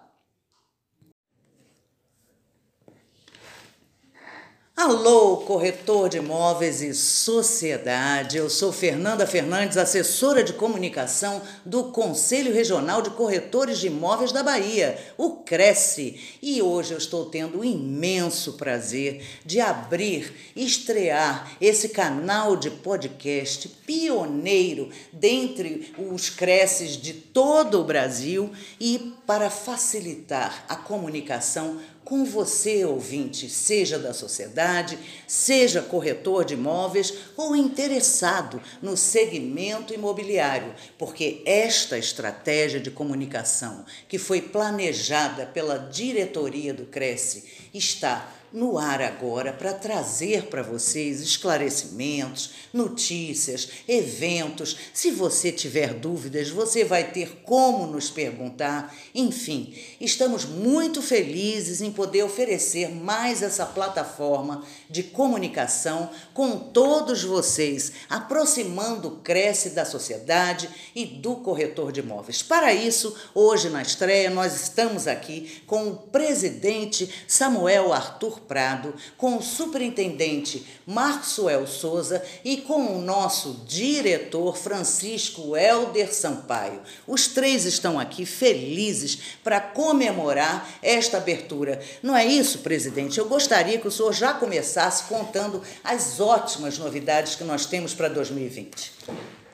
Alô, 4.85 5.39
corretor 5.39 6.11
de 6.11 6.19
imóveis 6.19 6.83
e 6.83 6.93
sociedade. 6.93 8.37
Eu 8.37 8.51
sou 8.51 8.71
Fernanda 8.71 9.27
Fernandes, 9.27 9.79
assessora 9.79 10.45
de 10.45 10.53
comunicação 10.53 11.41
do 11.65 11.85
Conselho 11.85 12.53
Regional 12.53 13.01
de 13.01 13.09
Corretores 13.09 13.79
de 13.79 13.87
Imóveis 13.87 14.31
da 14.31 14.43
Bahia, 14.43 14.99
o 15.17 15.37
Cresce. 15.37 16.21
E 16.43 16.61
hoje 16.61 16.93
eu 16.93 16.99
estou 16.99 17.25
tendo 17.25 17.61
o 17.61 17.65
imenso 17.65 18.59
prazer 18.59 19.25
de 19.43 19.59
abrir, 19.59 20.31
estrear 20.55 21.57
esse 21.63 21.89
canal 21.89 22.55
de 22.55 22.69
podcast 22.71 23.67
pioneiro 23.87 24.91
dentre 25.11 25.95
os 25.97 26.29
Cresces 26.29 26.99
de 26.99 27.15
todo 27.15 27.81
o 27.81 27.85
Brasil 27.85 28.53
e 28.79 29.15
para 29.27 29.49
facilitar 29.49 30.67
a 30.69 30.77
comunicação 30.77 31.81
com 32.05 32.25
você, 32.25 32.85
ouvinte, 32.85 33.49
seja 33.49 33.99
da 33.99 34.13
sociedade, 34.13 34.99
seja 35.27 35.81
corretor 35.81 36.45
de 36.45 36.55
imóveis 36.55 37.15
ou 37.37 37.57
interessado 37.57 38.61
no 38.83 38.97
segmento 38.97 39.95
imobiliário, 39.95 40.75
porque 40.99 41.43
esta 41.47 41.97
estratégia 41.97 42.79
de 42.79 42.91
comunicação 42.91 43.85
que 44.07 44.19
foi 44.19 44.43
planejada 44.43 45.47
pela 45.47 45.79
diretoria 45.79 46.75
do 46.75 46.85
Cresce 46.85 47.45
está 47.73 48.31
no 48.55 48.79
ar 48.79 49.03
agora 49.03 49.53
para 49.53 49.73
trazer 49.73 50.45
para 50.45 50.63
vocês 50.63 51.21
esclarecimentos, 51.21 52.53
notícias, 52.73 53.69
eventos. 53.89 54.77
Se 54.93 55.11
você 55.11 55.51
tiver 55.51 55.95
dúvidas, 55.95 56.51
você 56.51 56.85
vai 56.85 57.11
ter 57.11 57.43
como 57.43 57.85
nos 57.89 58.11
perguntar. 58.11 58.95
Enfim, 59.13 59.75
estamos 60.01 60.45
muito 60.45 61.03
felizes 61.03 61.81
em 61.81 61.91
poder 61.91 62.23
oferecer 62.23 62.89
mais 62.89 63.43
essa 63.43 63.67
plataforma 63.67 64.65
de 64.89 65.03
comunicação 65.03 66.09
com 66.33 66.57
todos 66.57 67.25
vocês, 67.25 67.91
aproximando 68.09 69.09
o 69.09 69.17
Cresce 69.17 69.71
da 69.71 69.85
sociedade 69.85 70.71
e 70.95 71.05
do 71.05 71.35
corretor 71.37 71.91
de 71.91 71.99
imóveis. 71.99 72.41
Para 72.41 72.73
isso, 72.73 73.17
hoje 73.35 73.69
na 73.69 73.83
estreia, 73.83 74.31
nós 74.31 74.55
estamos 74.63 75.09
aqui 75.09 75.61
com 75.67 75.89
o 75.89 75.97
presidente 75.97 77.13
Samuel 77.27 77.93
Arthur 77.93 78.44
Prado, 78.47 78.95
com 79.17 79.37
o 79.37 79.43
superintendente 79.43 80.67
Marcoel 80.87 81.67
Souza 81.67 82.23
e 82.45 82.59
com 82.59 82.97
o 82.97 83.01
nosso 83.01 83.65
diretor 83.67 84.57
Francisco 84.57 85.57
Helder 85.57 86.15
Sampaio. 86.15 86.81
Os 87.07 87.29
três 87.29 87.65
estão 87.65 87.99
aqui 87.99 88.25
felizes 88.27 89.19
para 89.43 89.61
comemorar 89.61 90.69
esta 90.83 91.19
abertura. 91.19 91.81
Não 92.03 92.17
é 92.17 92.25
isso, 92.25 92.59
presidente? 92.59 93.19
Eu 93.19 93.29
gostaria 93.29 93.79
que 93.79 93.89
o 93.89 93.91
senhor 93.91 94.13
já 94.13 94.35
começasse 94.35 95.05
contando 95.05 95.63
as 95.83 96.21
ótimas 96.21 96.79
novidades 96.79 97.35
que 97.35 97.45
nós 97.45 97.67
temos 97.67 97.95
para 97.95 98.09
2020. 98.09 98.93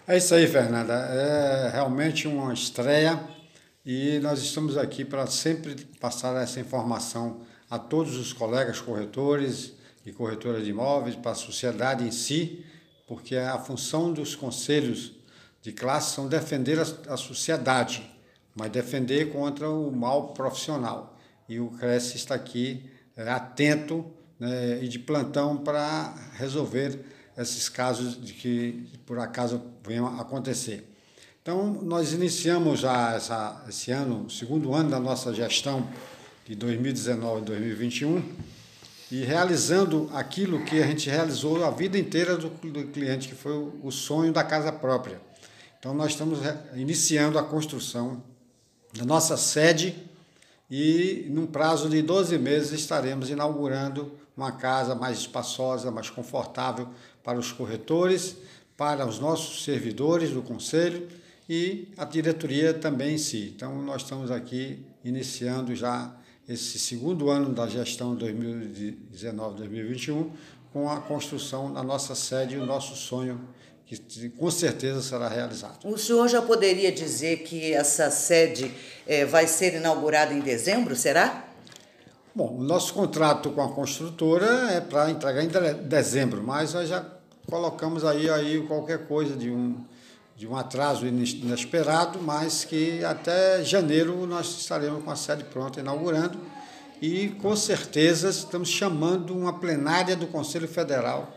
É 0.07 0.17
isso 0.17 0.35
aí, 0.35 0.47
Fernanda. 0.47 0.93
É 0.93 1.71
realmente 1.73 2.27
uma 2.27 2.53
estreia 2.53 3.21
e 3.85 4.19
nós 4.21 4.41
estamos 4.41 4.77
aqui 4.77 5.05
para 5.05 5.27
sempre 5.27 5.75
passar 6.01 6.37
essa 6.43 6.61
informação 6.61 7.41
a 7.71 7.79
todos 7.79 8.17
os 8.17 8.33
colegas 8.33 8.81
corretores 8.81 9.73
e 10.05 10.11
corretoras 10.11 10.65
de 10.65 10.71
imóveis, 10.71 11.15
para 11.15 11.31
a 11.31 11.37
sociedade 11.37 12.05
em 12.05 12.11
si, 12.11 12.65
porque 13.07 13.37
a 13.37 13.59
função 13.59 14.13
dos 14.13 14.35
conselhos 14.35 15.13
de 15.63 15.73
classe 15.73 16.15
são 16.15 16.27
defender 16.27 16.79
a, 16.81 17.17
sociedade, 17.17 18.11
mas 18.55 18.71
defender 18.71 19.31
contra 19.33 19.71
o 19.71 19.93
mal 19.93 20.29
profissional. 20.29 21.19
E 21.49 21.61
o 21.61 21.69
Cresce 21.71 22.17
está 22.17 22.35
aqui 22.35 22.91
é, 23.17 23.31
atento 23.31 24.05
né, 24.39 24.83
e 24.83 24.89
de 24.89 24.99
plantão 24.99 25.59
para 25.59 26.15
resolver 26.35 27.05
esses 27.37 27.69
casos 27.69 28.21
de 28.21 28.33
que 28.33 28.89
por 29.07 29.19
acaso 29.19 29.63
venham 29.85 30.07
acontecer. 30.19 30.87
Então, 31.43 31.73
nós 31.83 32.13
iniciamos 32.13 32.81
já 32.81 33.15
essa, 33.15 33.65
esse 33.69 33.91
ano, 33.91 34.27
o 34.27 34.31
segundo 34.31 34.75
ano 34.75 34.91
da 34.91 35.01
nossa 35.01 35.33
gestão 35.33 35.89
de 36.51 36.57
2019 36.57 37.43
e 37.43 37.45
2021, 37.45 38.23
e 39.13 39.23
realizando 39.23 40.11
aquilo 40.13 40.65
que 40.65 40.83
a 40.83 40.87
gente 40.89 41.09
realizou 41.09 41.65
a 41.65 41.71
vida 41.71 41.97
inteira 41.97 42.37
do, 42.37 42.49
do 42.49 42.89
cliente, 42.89 43.29
que 43.29 43.37
foi 43.37 43.53
o, 43.53 43.79
o 43.85 43.93
sonho 43.93 44.33
da 44.33 44.43
casa 44.43 44.73
própria. 44.73 45.21
Então, 45.79 45.95
nós 45.95 46.11
estamos 46.11 46.41
iniciando 46.75 47.39
a 47.39 47.45
construção 47.45 48.21
da 48.93 49.05
nossa 49.05 49.37
sede 49.37 49.95
e, 50.69 51.29
num 51.31 51.47
prazo 51.47 51.89
de 51.89 52.03
12 52.03 52.37
meses, 52.37 52.73
estaremos 52.73 53.31
inaugurando 53.31 54.11
uma 54.37 54.51
casa 54.51 54.93
mais 54.93 55.19
espaçosa, 55.19 55.89
mais 55.93 56.11
confortável 56.11 56.89
para 57.23 57.39
os 57.39 57.53
corretores, 57.53 58.35
para 58.77 59.07
os 59.07 59.21
nossos 59.21 59.63
servidores 59.63 60.31
do 60.31 60.43
conselho 60.43 61.07
e 61.49 61.87
a 61.97 62.05
diretoria 62.05 62.75
também 62.75 63.15
em 63.15 63.19
si. 63.19 63.53
Então, 63.55 63.81
nós 63.81 64.03
estamos 64.03 64.33
aqui 64.33 64.85
iniciando 65.05 65.77
já 65.77 66.13
esse 66.53 66.81
segundo 66.81 67.31
ano 67.31 67.55
da 67.55 67.69
gestão 67.69 68.17
2019-2021 68.17 70.31
com 70.73 70.91
a 70.91 71.01
construção 71.01 71.73
da 71.73 71.81
nossa 71.83 72.17
sede 72.17 72.57
e 72.57 72.59
o 72.59 72.67
nosso 72.67 72.97
sonho 72.97 73.41
que 73.87 74.29
com 74.31 74.51
certeza 74.51 75.01
será 75.03 75.29
realizado. 75.29 75.85
O 75.85 75.97
senhor 75.99 76.29
já 76.29 76.41
poderia 76.41 76.91
dizer 76.93 77.39
que 77.39 77.73
essa 77.73 78.09
sede 78.11 78.73
é, 79.07 79.25
vai 79.25 79.49
ser 79.49 79.75
inaugurada 79.75 80.33
em 80.33 80.39
dezembro, 80.41 80.95
será? 80.95 81.49
Bom, 82.33 82.59
o 82.59 82.63
nosso 82.63 82.95
contrato 82.95 83.51
com 83.51 83.61
a 83.61 83.73
construtora 83.73 84.71
é 84.73 84.81
para 84.81 85.11
entregar 85.11 85.43
em 85.43 85.49
dezembro, 85.89 86.41
mas 86.43 86.75
nós 86.75 86.89
já 86.89 87.05
colocamos 87.49 88.05
aí, 88.05 88.31
aí 88.31 88.65
qualquer 88.67 89.09
coisa 89.09 89.37
de 89.37 89.51
um, 89.51 89.85
de 90.41 90.49
um 90.49 90.57
atraso 90.57 91.07
inesperado, 91.07 92.19
mas 92.19 92.65
que 92.65 93.05
até 93.05 93.63
janeiro 93.63 94.27
nós 94.27 94.59
estaremos 94.59 95.05
com 95.05 95.11
a 95.11 95.15
sede 95.15 95.45
pronta, 95.45 95.81
inaugurando, 95.81 96.41
e 96.99 97.29
com 97.43 97.55
certeza 97.55 98.31
estamos 98.31 98.71
chamando 98.71 99.37
uma 99.37 99.53
plenária 99.53 100.17
do 100.17 100.27
Conselho 100.27 100.67
Federal 100.67 101.31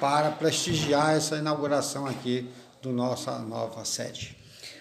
para 0.00 0.30
prestigiar 0.30 1.14
essa 1.14 1.36
inauguração 1.36 2.06
aqui 2.06 2.48
do 2.80 2.90
nossa 2.90 3.38
nova 3.38 3.84
sede. 3.84 4.37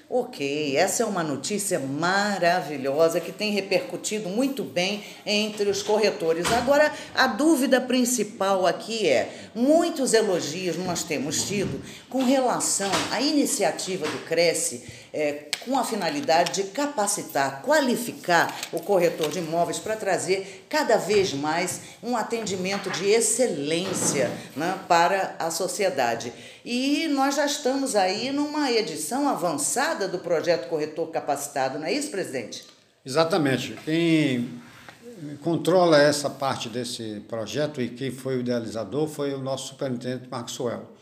Ok, 0.10 0.78
essa 0.78 1.04
é 1.04 1.06
uma 1.06 1.22
notícia 1.22 1.78
maravilhosa 1.80 3.20
que 3.20 3.34
tem 3.34 3.52
repercutido 3.52 4.30
muito 4.30 4.64
bem 4.64 5.04
entre 5.26 5.70
os 5.70 5.84
corretores. 5.84 6.50
Agora, 6.54 6.94
a 7.14 7.28
dúvida 7.28 7.82
principal 7.82 8.66
aqui 8.66 9.06
é: 9.06 9.50
muitos 9.54 10.14
elogios 10.14 10.78
nós 10.78 11.04
temos 11.04 11.44
tido 11.44 11.84
com 12.10 12.24
relação 12.24 12.90
à 13.12 13.20
iniciativa 13.20 14.08
do 14.08 14.20
Cresce 14.20 14.86
é, 15.14 15.46
com 15.66 15.78
a 15.78 15.84
finalidade 15.84 16.64
de 16.64 16.70
capacitar, 16.70 17.62
qualificar 17.62 18.56
o 18.72 18.80
corretor 18.80 19.30
de 19.30 19.40
imóveis 19.40 19.80
para 19.80 19.96
trazer 19.96 20.66
cada 20.70 20.98
vez 20.98 21.34
mais 21.34 21.82
um 22.04 22.16
atendimento 22.16 22.90
de 22.92 23.06
excelência 23.06 24.32
né, 24.56 24.78
para 24.88 25.36
a 25.40 25.52
sociedade. 25.52 26.32
E 26.64 27.08
nós 27.08 27.36
já 27.36 27.46
estamos 27.46 27.96
aí 27.96 28.32
numa 28.32 28.72
edição 28.72 29.28
avançada 29.28 30.08
do 30.08 30.20
projeto 30.20 30.68
Corretor 30.70 31.08
Capacitado, 31.10 31.80
não 31.80 31.86
é 31.86 31.94
isso, 31.94 32.10
presidente? 32.10 32.66
Exatamente. 33.06 33.78
Quem 33.86 34.62
controla 35.42 36.02
essa 36.02 36.30
parte 36.30 36.70
desse 36.70 37.22
projeto 37.28 37.82
e 37.82 37.90
quem 37.90 38.12
foi 38.12 38.38
o 38.38 38.40
idealizador 38.42 39.08
foi 39.08 39.34
o 39.34 39.40
nosso 39.40 39.70
superintendente 39.70 40.30
Maxwell. 40.30 40.97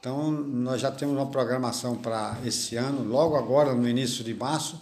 Então, 0.00 0.30
nós 0.30 0.80
já 0.80 0.90
temos 0.90 1.14
uma 1.14 1.26
programação 1.26 1.94
para 1.94 2.38
esse 2.42 2.74
ano, 2.74 3.04
logo 3.04 3.36
agora, 3.36 3.74
no 3.74 3.86
início 3.86 4.24
de 4.24 4.32
março, 4.32 4.80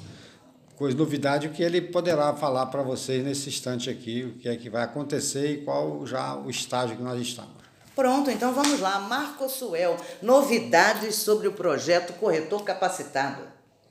com 0.76 0.87
novidade, 0.90 1.48
o 1.48 1.50
que 1.50 1.61
ele 1.61 1.81
poderá 1.81 2.33
falar 2.35 2.66
para 2.66 2.83
vocês 2.83 3.24
nesse 3.24 3.48
instante 3.48 3.90
aqui, 3.90 4.22
o 4.22 4.38
que 4.38 4.48
é 4.48 4.54
que 4.54 4.70
vai 4.70 4.85
acontecer 4.85 5.50
e 5.50 5.64
qual 5.64 6.07
já 6.07 6.37
o 6.37 6.48
estágio 6.48 6.96
que 6.96 7.02
nós 7.02 7.20
estamos. 7.20 7.50
Pronto, 7.96 8.31
então 8.31 8.54
vamos 8.54 8.78
lá. 8.78 9.00
Marco 9.00 9.48
Suel, 9.48 9.96
novidades 10.22 11.16
sobre 11.16 11.48
o 11.48 11.52
projeto 11.52 12.12
Corretor 12.12 12.62
Capacitado. 12.62 13.42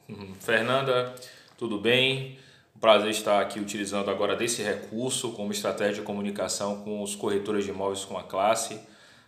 Uhum. 0.07 0.33
Fernanda, 0.39 1.13
tudo 1.57 1.77
bem? 1.77 2.39
Um 2.73 2.79
prazer 2.79 3.09
estar 3.09 3.41
aqui 3.41 3.59
utilizando 3.59 4.09
agora 4.09 4.33
desse 4.33 4.61
recurso 4.63 5.33
como 5.33 5.51
estratégia 5.51 5.95
de 5.95 6.01
comunicação 6.03 6.83
com 6.83 7.03
os 7.03 7.17
corretores 7.17 7.65
de 7.65 7.71
imóveis 7.71 8.05
com 8.05 8.17
a 8.17 8.23
classe. 8.23 8.79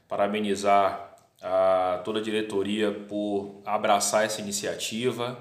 Parabenizar 0.08 1.09
a 1.42 2.02
toda 2.04 2.20
a 2.20 2.22
diretoria 2.22 2.92
por 2.92 3.62
abraçar 3.66 4.26
essa 4.26 4.42
iniciativa, 4.42 5.38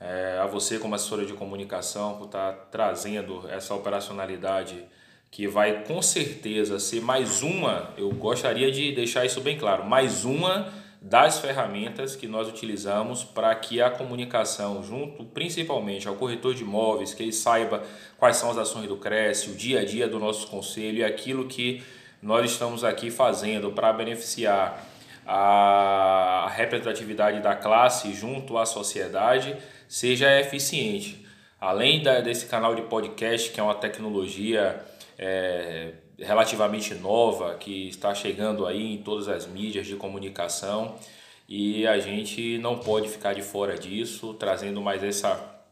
é, 0.00 0.38
a 0.40 0.46
você 0.46 0.78
como 0.78 0.94
assessora 0.94 1.24
de 1.24 1.32
comunicação 1.32 2.16
por 2.16 2.26
estar 2.26 2.52
trazendo 2.70 3.48
essa 3.48 3.74
operacionalidade 3.74 4.84
que 5.30 5.48
vai 5.48 5.82
com 5.82 6.00
certeza 6.00 6.78
ser 6.78 7.00
mais 7.00 7.42
uma, 7.42 7.90
eu 7.96 8.10
gostaria 8.10 8.70
de 8.70 8.92
deixar 8.92 9.24
isso 9.24 9.40
bem 9.40 9.58
claro, 9.58 9.84
mais 9.84 10.24
uma 10.24 10.72
das 11.02 11.38
ferramentas 11.38 12.16
que 12.16 12.26
nós 12.26 12.48
utilizamos 12.48 13.24
para 13.24 13.54
que 13.54 13.82
a 13.82 13.90
comunicação, 13.90 14.82
junto 14.82 15.22
principalmente 15.24 16.08
ao 16.08 16.14
corretor 16.14 16.54
de 16.54 16.62
imóveis, 16.62 17.12
que 17.12 17.22
ele 17.22 17.32
saiba 17.32 17.82
quais 18.16 18.38
são 18.38 18.50
as 18.50 18.56
ações 18.56 18.88
do 18.88 18.96
Cresce, 18.96 19.50
o 19.50 19.54
dia 19.54 19.80
a 19.80 19.84
dia 19.84 20.08
do 20.08 20.18
nosso 20.18 20.46
conselho 20.46 20.98
e 20.98 21.04
aquilo 21.04 21.46
que 21.46 21.82
nós 22.22 22.50
estamos 22.50 22.84
aqui 22.84 23.10
fazendo 23.10 23.70
para 23.72 23.92
beneficiar 23.92 24.82
a 25.26 26.50
representatividade 26.54 27.40
da 27.40 27.54
classe 27.54 28.12
junto 28.12 28.58
à 28.58 28.66
sociedade 28.66 29.56
seja 29.88 30.38
eficiente. 30.40 31.26
Além 31.60 32.02
da, 32.02 32.20
desse 32.20 32.46
canal 32.46 32.74
de 32.74 32.82
podcast, 32.82 33.50
que 33.50 33.58
é 33.58 33.62
uma 33.62 33.74
tecnologia 33.74 34.84
é, 35.18 35.92
relativamente 36.18 36.94
nova 36.94 37.54
que 37.54 37.88
está 37.88 38.14
chegando 38.14 38.66
aí 38.66 38.94
em 38.94 38.98
todas 38.98 39.28
as 39.28 39.46
mídias 39.46 39.86
de 39.86 39.96
comunicação 39.96 40.96
e 41.48 41.86
a 41.86 41.98
gente 41.98 42.58
não 42.58 42.78
pode 42.78 43.08
ficar 43.08 43.34
de 43.34 43.42
fora 43.42 43.76
disso, 43.76 44.34
trazendo 44.34 44.80
mais 44.80 45.02
essa, 45.02 45.62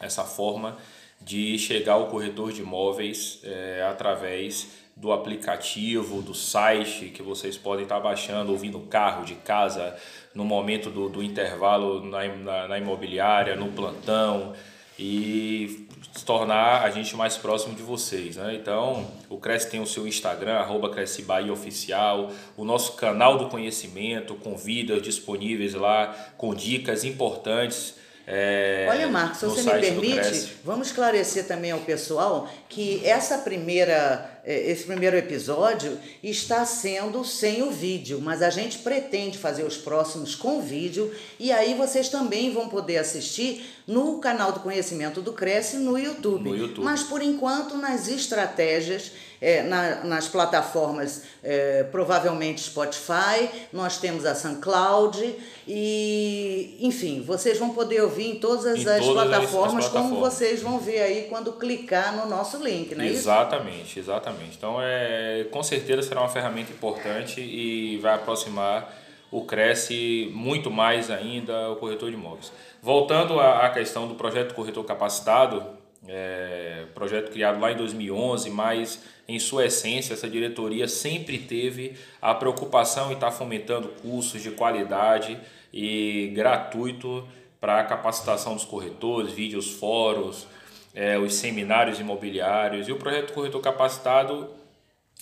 essa 0.00 0.24
forma 0.24 0.76
de 1.20 1.58
chegar 1.58 1.94
ao 1.94 2.08
corretor 2.08 2.52
de 2.52 2.60
imóveis 2.60 3.40
é, 3.44 3.86
através 3.88 4.83
do 4.96 5.12
aplicativo, 5.12 6.22
do 6.22 6.34
site 6.34 7.06
que 7.06 7.22
vocês 7.22 7.56
podem 7.56 7.82
estar 7.82 8.00
baixando, 8.00 8.52
ouvindo 8.52 8.78
no 8.78 8.86
carro, 8.86 9.24
de 9.24 9.34
casa, 9.34 9.94
no 10.34 10.44
momento 10.44 10.90
do, 10.90 11.08
do 11.08 11.22
intervalo 11.22 12.04
na, 12.04 12.26
na, 12.28 12.68
na 12.68 12.78
imobiliária, 12.78 13.56
no 13.56 13.68
plantão 13.72 14.54
e 14.98 15.88
se 16.14 16.24
tornar 16.24 16.82
a 16.82 16.90
gente 16.90 17.16
mais 17.16 17.36
próximo 17.36 17.74
de 17.74 17.82
vocês. 17.82 18.36
Né? 18.36 18.54
Então, 18.54 19.10
o 19.28 19.38
Cresce 19.38 19.68
tem 19.68 19.80
o 19.80 19.86
seu 19.86 20.06
Instagram, 20.06 20.54
arroba 20.54 20.88
Cresce 20.90 21.22
Bahia 21.22 21.52
Oficial, 21.52 22.30
o 22.56 22.64
nosso 22.64 22.92
canal 22.92 23.36
do 23.36 23.48
conhecimento, 23.48 24.36
com 24.36 24.56
vídeos 24.56 25.02
disponíveis 25.02 25.74
lá, 25.74 26.14
com 26.36 26.54
dicas 26.54 27.04
importantes. 27.04 27.96
É, 28.26 28.86
Olha, 28.88 29.08
Marcos, 29.08 29.38
se 29.38 29.46
você 29.46 29.74
me 29.74 29.80
permite, 29.80 30.56
vamos 30.64 30.86
esclarecer 30.86 31.46
também 31.46 31.72
ao 31.72 31.80
pessoal 31.80 32.48
que 32.68 33.04
essa 33.04 33.38
primeira 33.38 34.33
esse 34.46 34.84
primeiro 34.84 35.16
episódio 35.16 35.98
está 36.22 36.66
sendo 36.66 37.24
sem 37.24 37.62
o 37.62 37.70
vídeo, 37.70 38.20
mas 38.20 38.42
a 38.42 38.50
gente 38.50 38.78
pretende 38.78 39.38
fazer 39.38 39.64
os 39.64 39.76
próximos 39.76 40.34
com 40.34 40.60
vídeo 40.60 41.14
e 41.40 41.50
aí 41.50 41.74
vocês 41.74 42.08
também 42.08 42.52
vão 42.52 42.68
poder 42.68 42.98
assistir 42.98 43.64
no 43.86 44.18
canal 44.18 44.52
do 44.52 44.60
Conhecimento 44.60 45.22
do 45.22 45.32
Cresce 45.32 45.78
no 45.78 45.98
YouTube. 45.98 46.50
No 46.50 46.56
YouTube. 46.56 46.84
Mas 46.84 47.02
por 47.02 47.22
enquanto 47.22 47.76
nas 47.78 48.08
estratégias, 48.08 49.12
é, 49.40 49.62
na, 49.62 50.04
nas 50.04 50.28
plataformas, 50.28 51.24
é, 51.42 51.84
provavelmente 51.84 52.62
Spotify, 52.62 53.48
nós 53.72 53.98
temos 53.98 54.24
a 54.24 54.34
SoundCloud 54.34 55.34
e, 55.66 56.78
enfim, 56.80 57.22
vocês 57.22 57.58
vão 57.58 57.70
poder 57.70 58.02
ouvir 58.02 58.30
em 58.30 58.34
todas 58.36 58.66
as, 58.66 58.78
em 58.78 58.88
as, 58.88 59.04
todas 59.04 59.28
plataformas, 59.28 59.84
as 59.84 59.90
plataformas, 59.90 59.90
como 59.90 60.20
vocês 60.20 60.62
vão 60.62 60.78
ver 60.78 61.00
aí 61.00 61.26
quando 61.28 61.52
clicar 61.52 62.16
no 62.16 62.28
nosso 62.28 62.58
link, 62.58 62.94
não 62.94 63.04
é 63.04 63.08
exatamente, 63.08 63.98
isso? 63.98 63.98
Exatamente, 63.98 64.34
Exatamente. 64.34 64.56
Então, 64.56 64.76
é, 64.80 65.46
com 65.50 65.62
certeza 65.62 66.02
será 66.02 66.20
uma 66.20 66.28
ferramenta 66.28 66.72
importante 66.72 67.40
e 67.40 67.98
vai 67.98 68.14
aproximar 68.14 68.94
o 69.30 69.44
Cresce 69.44 70.30
muito 70.32 70.70
mais 70.70 71.10
ainda 71.10 71.70
o 71.70 71.76
corretor 71.76 72.10
de 72.10 72.16
imóveis. 72.16 72.52
Voltando 72.82 73.40
à, 73.40 73.68
questão 73.70 74.06
do 74.06 74.14
projeto 74.14 74.54
Corretor 74.54 74.84
Capacitado, 74.84 75.64
é, 76.06 76.84
projeto 76.94 77.30
criado 77.32 77.58
lá 77.60 77.72
em 77.72 77.76
2011, 77.76 78.50
mas 78.50 79.02
em 79.26 79.38
sua 79.38 79.66
essência 79.66 80.14
essa 80.14 80.28
diretoria 80.28 80.86
sempre 80.86 81.38
teve 81.38 81.94
a 82.20 82.34
preocupação 82.34 83.10
em 83.10 83.14
estar 83.14 83.30
fomentando 83.30 83.88
cursos 84.02 84.42
de 84.42 84.50
qualidade 84.50 85.38
e 85.72 86.30
gratuito 86.34 87.26
para 87.60 87.80
a 87.80 87.84
capacitação 87.84 88.54
dos 88.54 88.64
corretores, 88.64 89.32
vídeos, 89.32 89.70
fóruns, 89.70 90.46
é, 90.94 91.18
os 91.18 91.34
seminários 91.34 91.98
imobiliários 91.98 92.86
e 92.86 92.92
o 92.92 92.96
projeto 92.96 93.32
Corretor 93.32 93.60
Capacitado. 93.60 94.50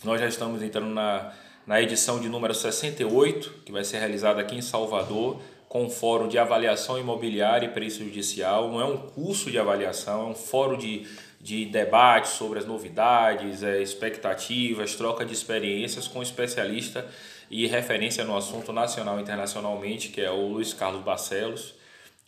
Nós 0.05 0.21
já 0.21 0.27
estamos 0.27 0.63
entrando 0.63 0.93
na, 0.93 1.33
na 1.67 1.81
edição 1.81 2.21
de 2.21 2.29
número 2.29 2.55
68, 2.55 3.63
que 3.65 3.73
vai 3.73 3.85
ser 3.85 3.99
realizada 3.99 4.41
aqui 4.41 4.57
em 4.57 4.61
Salvador, 4.61 5.41
com 5.69 5.85
um 5.85 5.89
fórum 5.89 6.29
de 6.29 6.37
avaliação 6.37 6.99
imobiliária 6.99 7.67
e 7.67 7.71
perícia 7.71 8.05
judicial. 8.05 8.71
Não 8.71 8.81
é 8.81 8.85
um 8.85 8.99
curso 8.99 9.51
de 9.51 9.59
avaliação, 9.59 10.27
é 10.27 10.31
um 10.31 10.35
fórum 10.35 10.77
de, 10.77 11.07
de 11.43 11.65
debate 11.65 12.29
sobre 12.29 12.61
as 12.61 12.65
novidades, 12.65 13.65
é, 13.65 13.83
expectativas, 13.83 14.95
troca 14.95 15.25
de 15.25 15.33
experiências 15.33 16.07
com 16.07 16.23
especialista 16.23 17.05
e 17.51 17.67
referência 17.67 18.25
no 18.25 18.37
assunto 18.37 18.73
nacional 18.73 19.19
e 19.19 19.23
internacionalmente, 19.23 20.11
que 20.11 20.21
é 20.21 20.31
o 20.31 20.47
Luiz 20.47 20.73
Carlos 20.73 21.03
Barcelos. 21.03 21.75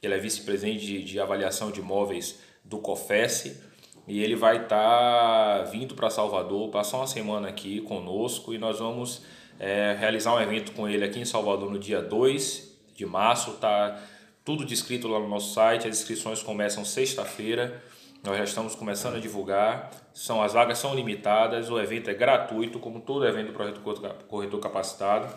Ele 0.02 0.14
é 0.14 0.18
vice-presidente 0.18 0.84
de, 0.84 1.04
de 1.04 1.20
avaliação 1.20 1.70
de 1.70 1.78
imóveis 1.78 2.40
do 2.64 2.78
COFES 2.78 3.56
e 4.08 4.20
ele 4.20 4.34
vai 4.34 4.64
estar 4.64 5.58
tá 5.58 5.62
vindo 5.70 5.94
para 5.94 6.10
Salvador, 6.10 6.68
passar 6.70 6.96
uma 6.96 7.06
semana 7.06 7.48
aqui 7.48 7.80
conosco 7.82 8.52
e 8.52 8.58
nós 8.58 8.80
vamos 8.80 9.22
é, 9.60 9.96
realizar 9.98 10.34
um 10.34 10.40
evento 10.40 10.72
com 10.72 10.88
ele 10.88 11.04
aqui 11.04 11.20
em 11.20 11.24
Salvador 11.24 11.70
no 11.70 11.78
dia 11.78 12.02
2 12.02 12.76
de 12.96 13.06
março. 13.06 13.52
Tá 13.52 13.96
tudo 14.44 14.64
descrito 14.64 15.06
lá 15.06 15.20
no 15.20 15.28
nosso 15.28 15.54
site, 15.54 15.86
as 15.86 16.00
inscrições 16.00 16.42
começam 16.42 16.84
sexta-feira. 16.84 17.80
Nós 18.24 18.38
já 18.38 18.44
estamos 18.44 18.74
começando 18.74 19.16
a 19.16 19.20
divulgar. 19.20 19.90
São 20.14 20.42
as 20.42 20.54
vagas 20.54 20.78
são 20.78 20.94
limitadas, 20.94 21.68
o 21.68 21.78
evento 21.78 22.08
é 22.08 22.14
gratuito, 22.14 22.78
como 22.78 23.00
todo 23.00 23.26
evento 23.26 23.48
do 23.48 23.52
projeto 23.52 23.80
Corretor 24.26 24.60
Capacitado. 24.60 25.28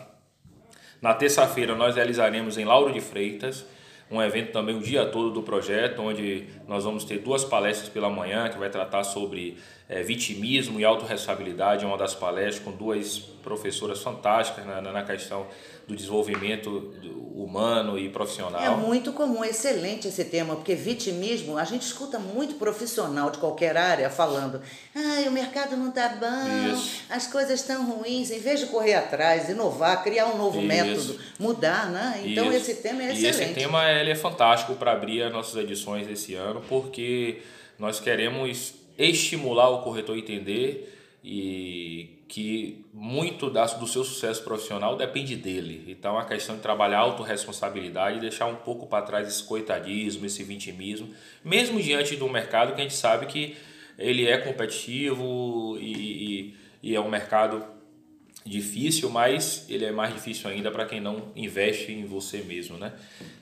Na 1.02 1.12
terça-feira 1.12 1.74
nós 1.74 1.96
realizaremos 1.96 2.56
em 2.56 2.64
Lauro 2.64 2.90
de 2.90 3.00
Freitas 3.02 3.66
um 4.10 4.22
evento 4.22 4.52
também 4.52 4.74
o 4.74 4.80
dia 4.80 5.04
todo 5.04 5.30
do 5.30 5.42
projeto, 5.42 6.00
onde 6.00 6.46
nós 6.66 6.84
vamos 6.84 7.04
ter 7.04 7.18
duas 7.18 7.44
palestras 7.44 7.90
pela 7.90 8.08
manhã, 8.08 8.48
que 8.48 8.56
vai 8.56 8.70
tratar 8.70 9.04
sobre 9.04 9.58
é, 9.86 10.02
vitimismo 10.02 10.80
e 10.80 10.84
autorresponsabilidade, 10.84 11.84
é 11.84 11.86
uma 11.86 11.98
das 11.98 12.14
palestras 12.14 12.58
com 12.58 12.72
duas 12.72 13.18
professoras 13.18 14.02
fantásticas 14.02 14.64
na, 14.64 14.80
na 14.80 15.02
questão 15.02 15.46
do 15.88 15.96
desenvolvimento 15.96 16.92
humano 17.34 17.98
e 17.98 18.10
profissional. 18.10 18.60
É 18.60 18.68
muito 18.68 19.10
comum, 19.12 19.42
excelente 19.42 20.06
esse 20.06 20.24
tema, 20.26 20.54
porque 20.54 20.74
vitimismo, 20.74 21.56
a 21.56 21.64
gente 21.64 21.82
escuta 21.82 22.18
muito 22.18 22.56
profissional 22.56 23.30
de 23.30 23.38
qualquer 23.38 23.74
área 23.74 24.10
falando, 24.10 24.60
ah, 24.94 25.26
o 25.26 25.30
mercado 25.30 25.76
não 25.76 25.88
está 25.88 26.10
bom, 26.10 26.74
Isso. 26.74 27.04
as 27.08 27.26
coisas 27.26 27.60
estão 27.60 27.86
ruins, 27.86 28.30
em 28.30 28.38
vez 28.38 28.60
de 28.60 28.66
correr 28.66 28.94
atrás, 28.94 29.48
inovar, 29.48 30.02
criar 30.04 30.26
um 30.26 30.36
novo 30.36 30.58
Isso. 30.58 30.66
método, 30.66 31.18
mudar, 31.38 31.90
né? 31.90 32.20
Então 32.22 32.52
Isso. 32.52 32.70
esse 32.70 32.82
tema 32.82 33.02
é 33.02 33.12
excelente. 33.12 33.24
E 33.24 33.28
esse 33.28 33.54
tema 33.54 33.90
ele 33.90 34.10
é 34.10 34.16
fantástico 34.16 34.74
para 34.74 34.92
abrir 34.92 35.22
as 35.22 35.32
nossas 35.32 35.56
edições 35.56 36.06
esse 36.06 36.34
ano, 36.34 36.62
porque 36.68 37.40
nós 37.78 37.98
queremos 37.98 38.74
estimular 38.98 39.70
o 39.70 39.82
corretor 39.82 40.16
a 40.16 40.18
entender 40.18 40.94
e 41.24 42.17
que 42.28 42.84
muito 42.92 43.48
do 43.48 43.86
seu 43.86 44.04
sucesso 44.04 44.44
profissional 44.44 44.96
depende 44.96 45.34
dele. 45.34 45.84
Então 45.88 46.18
a 46.18 46.26
questão 46.26 46.56
de 46.56 46.62
trabalhar 46.62 46.98
a 46.98 47.00
autorresponsabilidade 47.00 48.20
deixar 48.20 48.44
um 48.46 48.56
pouco 48.56 48.86
para 48.86 49.02
trás 49.02 49.26
esse 49.26 49.42
coitadismo, 49.42 50.26
esse 50.26 50.44
vitimismo, 50.44 51.08
mesmo 51.42 51.80
diante 51.80 52.16
do 52.16 52.28
mercado 52.28 52.74
que 52.74 52.80
a 52.80 52.84
gente 52.84 52.94
sabe 52.94 53.26
que 53.26 53.56
ele 53.98 54.26
é 54.26 54.36
competitivo 54.36 55.78
e, 55.80 55.92
e, 55.92 56.56
e 56.82 56.94
é 56.94 57.00
um 57.00 57.08
mercado 57.08 57.64
difícil, 58.44 59.10
mas 59.10 59.66
ele 59.68 59.84
é 59.84 59.92
mais 59.92 60.14
difícil 60.14 60.48
ainda 60.48 60.70
para 60.70 60.86
quem 60.86 61.00
não 61.00 61.24
investe 61.36 61.92
em 61.92 62.04
você 62.04 62.38
mesmo, 62.38 62.76
né? 62.78 62.92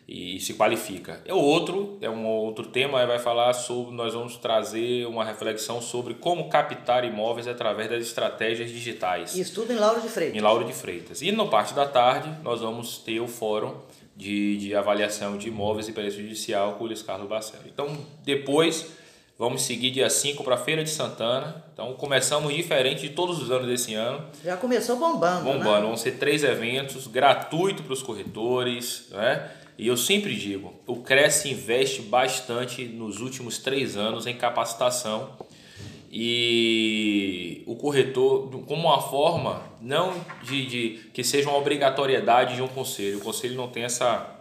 E 0.09 0.39
se 0.41 0.55
qualifica. 0.55 1.21
É 1.25 1.35
outro, 1.35 1.99
é 2.01 2.09
um 2.09 2.27
outro 2.27 2.67
tema, 2.67 3.05
vai 3.07 3.19
falar 3.19 3.53
sobre, 3.53 3.95
nós 3.95 4.15
vamos 4.15 4.37
trazer 4.37 5.07
uma 5.07 5.25
reflexão 5.25 5.83
sobre 5.83 6.15
como 6.15 6.49
captar 6.49 7.05
imóveis 7.05 7.49
através 7.49 7.91
das 7.91 8.03
estratégias 8.03 8.71
digitais. 8.71 9.35
Isso 9.35 9.55
tudo 9.55 9.73
em 9.73 9.77
Lauro 9.77 10.01
de 10.01 10.09
Freitas. 10.09 10.37
Em 10.37 10.41
Lauro 10.41 10.65
de 10.65 10.73
Freitas. 10.73 11.23
E 11.23 11.33
no 11.33 11.49
parte 11.49 11.75
da 11.75 11.87
tarde, 11.87 12.31
nós 12.43 12.61
vamos 12.61 12.99
ter 12.99 13.21
o 13.21 13.27
fórum 13.27 13.75
de, 14.17 14.57
de 14.59 14.75
avaliação 14.75 15.37
de 15.37 15.49
imóveis 15.49 15.89
e 15.89 15.93
perícia 15.93 16.23
judicial 16.23 16.75
com 16.75 16.85
o 16.85 16.87
Luiz 16.87 17.03
Carlos 17.03 17.29
Barcelo. 17.29 17.65
Então, 17.67 17.97
depois 18.25 18.87
Vamos 19.39 19.63
seguir 19.63 19.91
dia 19.91 20.09
5 20.09 20.43
para 20.43 20.55
a 20.55 20.59
Feira 20.59 20.83
de 20.83 20.89
Santana. 20.89 21.63
Então 21.73 21.93
começamos 21.93 22.55
diferente 22.55 23.03
de 23.03 23.11
todos 23.11 23.43
os 23.43 23.51
anos 23.51 23.67
desse 23.67 23.93
ano. 23.93 24.25
Já 24.43 24.57
começou 24.57 24.97
bombando. 24.97 25.45
Bombando. 25.45 25.81
Né? 25.81 25.87
Vão 25.89 25.97
ser 25.97 26.13
três 26.13 26.43
eventos 26.43 27.07
gratuito 27.07 27.83
para 27.83 27.93
os 27.93 28.03
corretores. 28.03 29.09
Né? 29.11 29.51
E 29.77 29.87
eu 29.87 29.97
sempre 29.97 30.35
digo, 30.35 30.73
o 30.87 30.97
Cresce 30.97 31.51
investe 31.51 32.01
bastante 32.01 32.87
nos 32.87 33.21
últimos 33.21 33.59
três 33.59 33.95
anos 33.95 34.27
em 34.27 34.35
capacitação 34.35 35.33
e 36.11 37.63
o 37.67 37.77
corretor 37.77 38.49
como 38.67 38.89
uma 38.89 39.03
forma 39.03 39.63
não 39.83 40.15
de, 40.45 40.67
de 40.67 40.91
que 41.13 41.23
seja 41.23 41.51
uma 41.51 41.59
obrigatoriedade 41.59 42.55
de 42.55 42.63
um 42.63 42.69
conselho. 42.69 43.19
O 43.19 43.21
conselho 43.21 43.55
não 43.55 43.69
tem 43.69 43.85
essa 43.85 44.36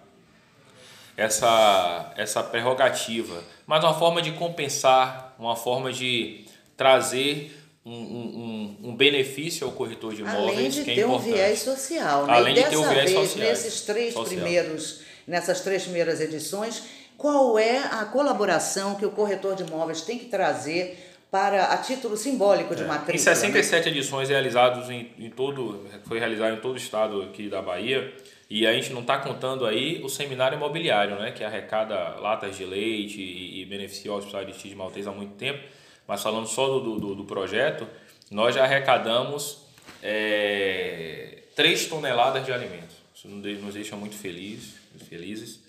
essa 1.17 2.13
essa 2.17 2.43
prerrogativa, 2.43 3.41
mas 3.65 3.83
uma 3.83 3.93
forma 3.93 4.21
de 4.21 4.31
compensar, 4.33 5.35
uma 5.39 5.55
forma 5.55 5.91
de 5.91 6.45
trazer 6.75 7.55
um, 7.85 7.91
um, 7.93 8.77
um 8.89 8.95
benefício 8.95 9.67
ao 9.67 9.73
corretor 9.73 10.13
de 10.15 10.21
imóveis 10.21 10.57
Além 10.57 10.69
de 10.69 10.83
que 10.83 10.91
é 10.91 10.95
ter 10.95 11.01
importante. 11.01 11.29
um 11.29 11.33
viés 11.33 11.59
social, 11.59 12.25
né? 12.25 12.33
Além 12.33 12.57
e 12.57 12.63
de 12.63 12.69
ter 12.69 12.77
um 12.77 12.89
viés 12.89 13.11
vez, 13.11 13.29
social. 13.29 13.47
nesses 13.49 13.81
três 13.81 14.13
Social. 14.13 14.25
primeiros, 14.25 15.01
nessas 15.27 15.61
três 15.61 15.83
primeiras 15.83 16.19
edições, 16.19 16.83
qual 17.17 17.57
é 17.59 17.77
a 17.77 18.05
colaboração 18.05 18.95
que 18.95 19.05
o 19.05 19.11
corretor 19.11 19.55
de 19.55 19.63
imóveis 19.63 20.01
tem 20.01 20.17
que 20.17 20.25
trazer 20.25 21.11
para 21.29 21.65
a 21.65 21.77
título 21.77 22.17
simbólico 22.17 22.75
de 22.75 22.83
Em 22.83 22.87
matrícula? 22.87 23.17
67 23.19 23.89
edições 23.89 24.29
realizadas 24.29 24.89
em, 24.89 25.11
em 25.19 25.29
todo, 25.29 25.85
foi 26.07 26.17
realizado 26.17 26.55
em 26.55 26.59
todo 26.59 26.73
o 26.73 26.77
estado 26.77 27.21
aqui 27.21 27.47
da 27.49 27.61
Bahia, 27.61 28.11
e 28.49 28.65
a 28.67 28.73
gente 28.73 28.93
não 28.93 29.01
está 29.01 29.17
contando 29.17 29.65
aí 29.65 30.01
o 30.03 30.09
seminário 30.09 30.55
imobiliário, 30.55 31.17
né, 31.17 31.31
que 31.31 31.43
arrecada 31.43 32.19
latas 32.19 32.57
de 32.57 32.65
leite 32.65 33.21
e, 33.21 33.61
e 33.61 33.65
beneficia 33.65 34.11
o 34.11 34.17
Hospital 34.17 34.45
de 34.45 34.69
de 34.69 34.75
Maltês 34.75 35.07
há 35.07 35.11
muito 35.11 35.33
tempo, 35.35 35.63
mas 36.07 36.21
falando 36.21 36.47
só 36.47 36.67
do, 36.79 36.99
do, 36.99 37.15
do 37.15 37.23
projeto, 37.25 37.87
nós 38.29 38.55
já 38.55 38.63
arrecadamos 38.63 39.65
é, 40.01 41.43
3 41.55 41.87
toneladas 41.87 42.45
de 42.45 42.51
alimentos. 42.51 42.95
Isso 43.15 43.27
nos 43.27 43.73
deixa 43.73 43.95
muito 43.95 44.15
feliz, 44.15 44.75
felizes 45.09 45.65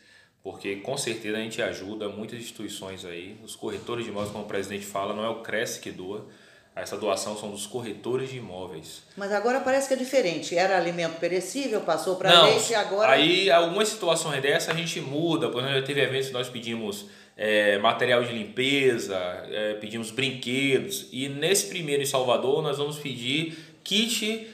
porque 0.47 0.77
com 0.77 0.97
certeza 0.97 1.39
a 1.39 1.41
gente 1.41 1.61
ajuda 1.61 2.09
muitas 2.09 2.39
instituições 2.39 3.05
aí, 3.05 3.37
os 3.43 3.57
corretores 3.57 4.05
de 4.05 4.12
imóveis, 4.12 4.31
como 4.31 4.45
o 4.45 4.47
presidente 4.47 4.87
fala, 4.87 5.12
não 5.12 5.24
é 5.24 5.29
o 5.29 5.43
Cresce 5.43 5.81
que 5.81 5.91
doa, 5.91 6.24
essa 6.77 6.99
doação 6.99 7.35
são 7.39 7.51
dos 7.51 7.66
corretores 7.66 8.29
de 8.29 8.37
imóveis. 8.37 9.03
Mas 9.16 9.33
agora 9.33 9.61
parece 9.61 9.89
que 9.89 9.95
é 9.95 9.97
diferente. 9.97 10.55
Era 10.55 10.77
alimento 10.77 11.18
perecível, 11.18 11.81
passou 11.81 12.16
para 12.16 12.43
leite 12.43 12.72
e 12.72 12.74
agora. 12.74 13.12
Aí 13.12 13.51
algumas 13.51 13.89
situações 13.89 14.43
dessa 14.43 14.72
a 14.72 14.74
gente 14.74 15.01
muda. 15.01 15.49
Por 15.49 15.61
exemplo, 15.62 15.81
já 15.81 15.87
teve 15.87 16.03
eventos 16.03 16.29
que 16.29 16.35
nós 16.35 16.51
pedimos 16.51 17.07
é, 17.35 17.79
material 17.79 18.22
de 18.22 18.31
limpeza, 18.31 19.16
é, 19.51 19.74
pedimos 19.81 20.11
brinquedos. 20.11 21.09
E 21.11 21.31
nesse 21.31 21.68
primeiro 21.68 22.03
em 22.03 22.07
Salvador 22.07 22.62
nós 22.62 22.77
vamos 22.77 22.99
pedir 22.99 23.57
kit 23.83 24.47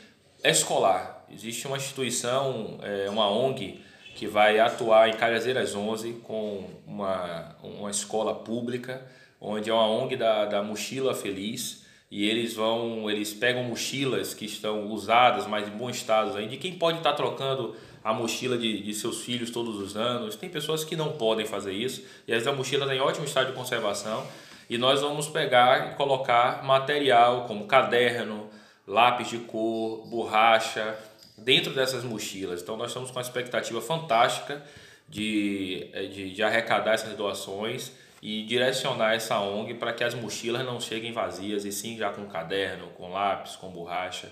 escolar. 0.45 1.27
Existe 1.29 1.67
uma 1.67 1.77
instituição, 1.77 2.79
é, 2.83 3.11
uma 3.11 3.29
ONG, 3.29 3.81
que 4.15 4.29
vai 4.29 4.61
atuar 4.61 5.09
em 5.09 5.15
Cajazeiras 5.15 5.75
11 5.75 6.21
com 6.23 6.71
uma, 6.87 7.57
uma 7.65 7.91
escola 7.91 8.33
pública, 8.33 9.05
onde 9.41 9.71
é 9.71 9.73
uma 9.73 9.89
ONG 9.89 10.15
da, 10.15 10.45
da 10.45 10.63
Mochila 10.63 11.15
Feliz, 11.15 11.82
e 12.13 12.29
eles 12.29 12.53
vão, 12.53 13.11
eles 13.11 13.33
pegam 13.33 13.65
mochilas 13.65 14.35
que 14.35 14.45
estão 14.45 14.85
usadas, 14.89 15.47
mas 15.47 15.67
em 15.67 15.71
bom 15.71 15.89
estado 15.89 16.37
ainda, 16.37 16.51
de 16.51 16.59
quem 16.59 16.75
pode 16.75 16.99
estar 16.99 17.15
trocando 17.15 17.75
a 18.05 18.13
mochila 18.13 18.59
de, 18.59 18.83
de 18.83 18.93
seus 18.93 19.23
filhos 19.23 19.51
todos 19.51 19.81
os 19.81 19.97
anos. 19.97 20.37
Tem 20.37 20.51
pessoas 20.51 20.85
que 20.85 20.95
não 20.95 21.13
podem 21.13 21.47
fazer 21.47 21.73
isso, 21.73 22.03
e 22.29 22.33
às 22.33 22.43
vezes 22.43 22.47
a 22.47 22.53
mochila 22.53 22.85
está 22.85 22.95
em 22.95 23.01
ótimo 23.01 23.25
estado 23.25 23.47
de 23.47 23.53
conservação, 23.55 24.27
e 24.69 24.77
nós 24.77 25.01
vamos 25.01 25.27
pegar 25.27 25.93
e 25.93 25.95
colocar 25.95 26.63
material 26.63 27.47
como 27.47 27.67
caderno, 27.67 28.51
lápis 28.87 29.31
de 29.31 29.39
cor, 29.39 30.07
borracha, 30.07 30.95
dentro 31.39 31.73
dessas 31.73 32.05
mochilas. 32.05 32.61
Então 32.61 32.77
nós 32.77 32.89
estamos 32.89 33.11
com 33.11 33.17
uma 33.17 33.23
expectativa 33.23 33.81
fantástica 33.81 34.63
de, 35.09 35.89
de, 36.13 36.35
de 36.35 36.43
arrecadar 36.43 36.93
essas 36.93 37.17
doações 37.17 37.91
e 38.23 38.45
direcionar 38.45 39.15
essa 39.15 39.41
ONG 39.41 39.75
para 39.75 39.93
que 39.93 40.05
as 40.05 40.15
mochilas 40.15 40.65
não 40.65 40.81
cheguem 40.81 41.13
vazias 41.13 41.65
e 41.65 41.73
sim 41.73 41.99
já 41.99 42.11
com 42.11 42.25
caderno, 42.27 42.87
com 42.97 43.11
lápis, 43.11 43.57
com 43.57 43.69
borracha. 43.69 44.29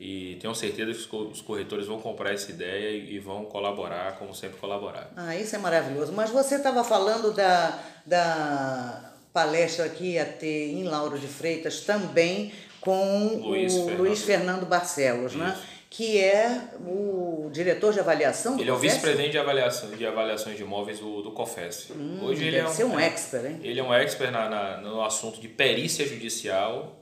E 0.00 0.38
tenho 0.40 0.54
certeza 0.54 0.92
que 0.92 1.16
os 1.16 1.42
corretores 1.42 1.86
vão 1.86 2.00
comprar 2.00 2.32
essa 2.32 2.50
ideia 2.50 2.96
e 2.96 3.18
vão 3.18 3.44
colaborar, 3.44 4.16
como 4.16 4.34
sempre 4.34 4.56
colaborar. 4.58 5.10
Ah, 5.14 5.36
isso 5.36 5.54
é 5.54 5.58
maravilhoso. 5.58 6.12
Mas 6.12 6.30
você 6.30 6.54
estava 6.54 6.82
falando 6.82 7.32
da, 7.34 7.78
da 8.06 9.12
palestra 9.32 9.88
que 9.88 10.12
ia 10.12 10.24
ter 10.24 10.70
em 10.70 10.84
Lauro 10.84 11.18
de 11.18 11.26
Freitas 11.26 11.80
também 11.80 12.52
com 12.80 13.40
Luiz 13.42 13.74
o 13.74 13.84
Fernando. 13.84 13.98
Luiz 13.98 14.22
Fernando 14.22 14.66
Barcelos, 14.66 15.34
né? 15.34 15.54
Que 15.90 16.18
é 16.20 16.68
o 16.80 17.48
diretor 17.50 17.94
de 17.94 18.00
avaliação 18.00 18.56
do 18.56 18.62
Ele 18.62 18.68
é 18.68 18.72
o 18.72 18.76
vice-presidente 18.76 19.30
de, 19.30 19.38
avaliação, 19.38 19.90
de 19.90 20.06
avaliações 20.06 20.56
de 20.56 20.62
imóveis 20.62 20.98
do, 21.00 21.22
do 21.22 21.30
COFES. 21.32 21.90
Hoje 22.22 22.44
ele 22.44 22.58
Hum, 22.60 22.62
deve 22.64 22.68
é 22.68 22.74
ser 22.74 22.84
um 22.84 23.00
expert, 23.00 23.46
hein? 23.46 23.60
Ele 23.62 23.80
é 23.80 23.82
um 23.82 23.94
expert 23.94 24.30
na, 24.30 24.48
na, 24.50 24.76
no 24.82 25.02
assunto 25.02 25.40
de 25.40 25.48
perícia 25.48 26.06
judicial 26.06 26.94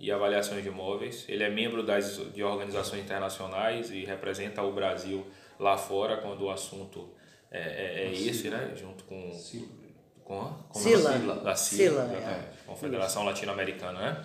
e 0.00 0.10
avaliações 0.10 0.60
de 0.62 0.68
imóveis. 0.68 1.24
Ele 1.28 1.44
é 1.44 1.48
membro 1.50 1.84
das, 1.84 2.16
de 2.34 2.42
organizações 2.42 3.00
internacionais 3.04 3.90
e 3.92 4.04
representa 4.04 4.60
o 4.62 4.72
Brasil 4.72 5.24
lá 5.60 5.78
fora 5.78 6.16
quando 6.16 6.42
o 6.42 6.50
assunto 6.50 7.08
é, 7.48 7.60
é, 7.60 8.04
é 8.08 8.12
esse, 8.12 8.50
né? 8.50 8.72
Junto 8.74 9.04
com... 9.04 9.30
Com, 10.24 10.40
a- 10.40 10.54
com 10.68 10.78
a- 10.78 10.82
Sila. 10.82 11.10
Da 11.36 11.54
Sila, 11.54 12.08
Sila, 12.08 12.18
é. 12.18 12.40
Confederação 12.66 13.24
Latino-Americana, 13.24 14.00
né? 14.00 14.24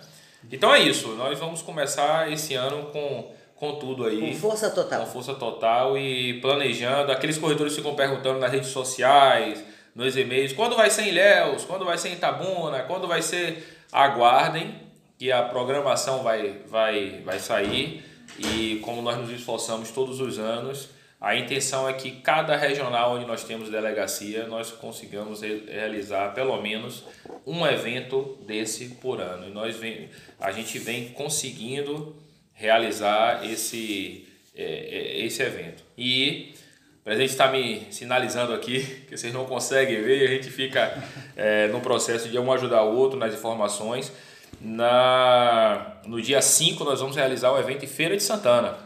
Então 0.50 0.74
é 0.74 0.80
isso. 0.80 1.08
Nós 1.14 1.38
vamos 1.38 1.62
começar 1.62 2.32
esse 2.32 2.54
ano 2.54 2.86
com, 2.90 3.32
com 3.58 3.76
tudo 3.76 4.04
aí. 4.06 4.20
Com 4.20 4.34
força 4.34 4.70
total. 4.70 5.00
Com 5.00 5.06
força 5.06 5.34
total 5.34 5.98
e 5.98 6.40
planejando. 6.40 7.10
Aqueles 7.12 7.38
corretores 7.38 7.74
ficam 7.74 7.94
perguntando 7.94 8.38
nas 8.38 8.50
redes 8.52 8.68
sociais, 8.70 9.64
nos 9.94 10.16
e-mails, 10.16 10.52
quando 10.52 10.76
vai 10.76 10.90
ser 10.90 11.02
em 11.02 11.08
Ilhéus, 11.08 11.64
quando 11.64 11.84
vai 11.84 11.98
ser 11.98 12.10
em 12.10 12.12
Itabuna, 12.12 12.82
quando 12.82 13.06
vai 13.08 13.20
ser. 13.22 13.76
Aguardem 13.90 14.74
que 15.18 15.32
a 15.32 15.42
programação 15.42 16.22
vai, 16.22 16.60
vai, 16.68 17.22
vai 17.24 17.38
sair 17.38 18.04
e 18.38 18.80
como 18.84 19.00
nós 19.00 19.16
nos 19.16 19.30
esforçamos 19.30 19.90
todos 19.90 20.20
os 20.20 20.38
anos, 20.38 20.90
a 21.18 21.34
intenção 21.34 21.88
é 21.88 21.94
que 21.94 22.10
cada 22.20 22.54
regional 22.54 23.14
onde 23.16 23.24
nós 23.24 23.42
temos 23.44 23.70
delegacia, 23.70 24.46
nós 24.46 24.70
consigamos 24.70 25.40
re- 25.40 25.64
realizar 25.66 26.34
pelo 26.34 26.60
menos 26.60 27.02
um 27.46 27.66
evento 27.66 28.38
desse 28.46 28.90
por 28.96 29.20
ano. 29.20 29.48
E 29.48 29.50
nós 29.50 29.74
vem, 29.74 30.10
a 30.38 30.52
gente 30.52 30.78
vem 30.78 31.08
conseguindo 31.08 32.14
realizar 32.58 33.48
esse, 33.48 34.26
é, 34.54 34.62
é, 34.62 35.24
esse 35.24 35.40
evento. 35.42 35.82
E 35.96 36.54
o 37.00 37.04
presidente 37.04 37.30
está 37.30 37.48
me 37.48 37.86
sinalizando 37.90 38.52
aqui, 38.52 38.80
que 39.08 39.16
vocês 39.16 39.32
não 39.32 39.46
conseguem 39.46 40.02
ver, 40.02 40.28
a 40.28 40.32
gente 40.32 40.50
fica 40.50 41.02
é, 41.36 41.68
no 41.68 41.80
processo 41.80 42.28
de 42.28 42.38
um 42.38 42.52
ajudar 42.52 42.82
o 42.82 42.96
outro 42.96 43.18
nas 43.18 43.32
informações. 43.32 44.12
Na, 44.60 46.00
no 46.04 46.20
dia 46.20 46.42
5 46.42 46.82
nós 46.82 47.00
vamos 47.00 47.14
realizar 47.14 47.52
o 47.52 47.58
evento 47.58 47.84
em 47.84 47.88
Feira 47.88 48.16
de 48.16 48.22
Santana. 48.22 48.76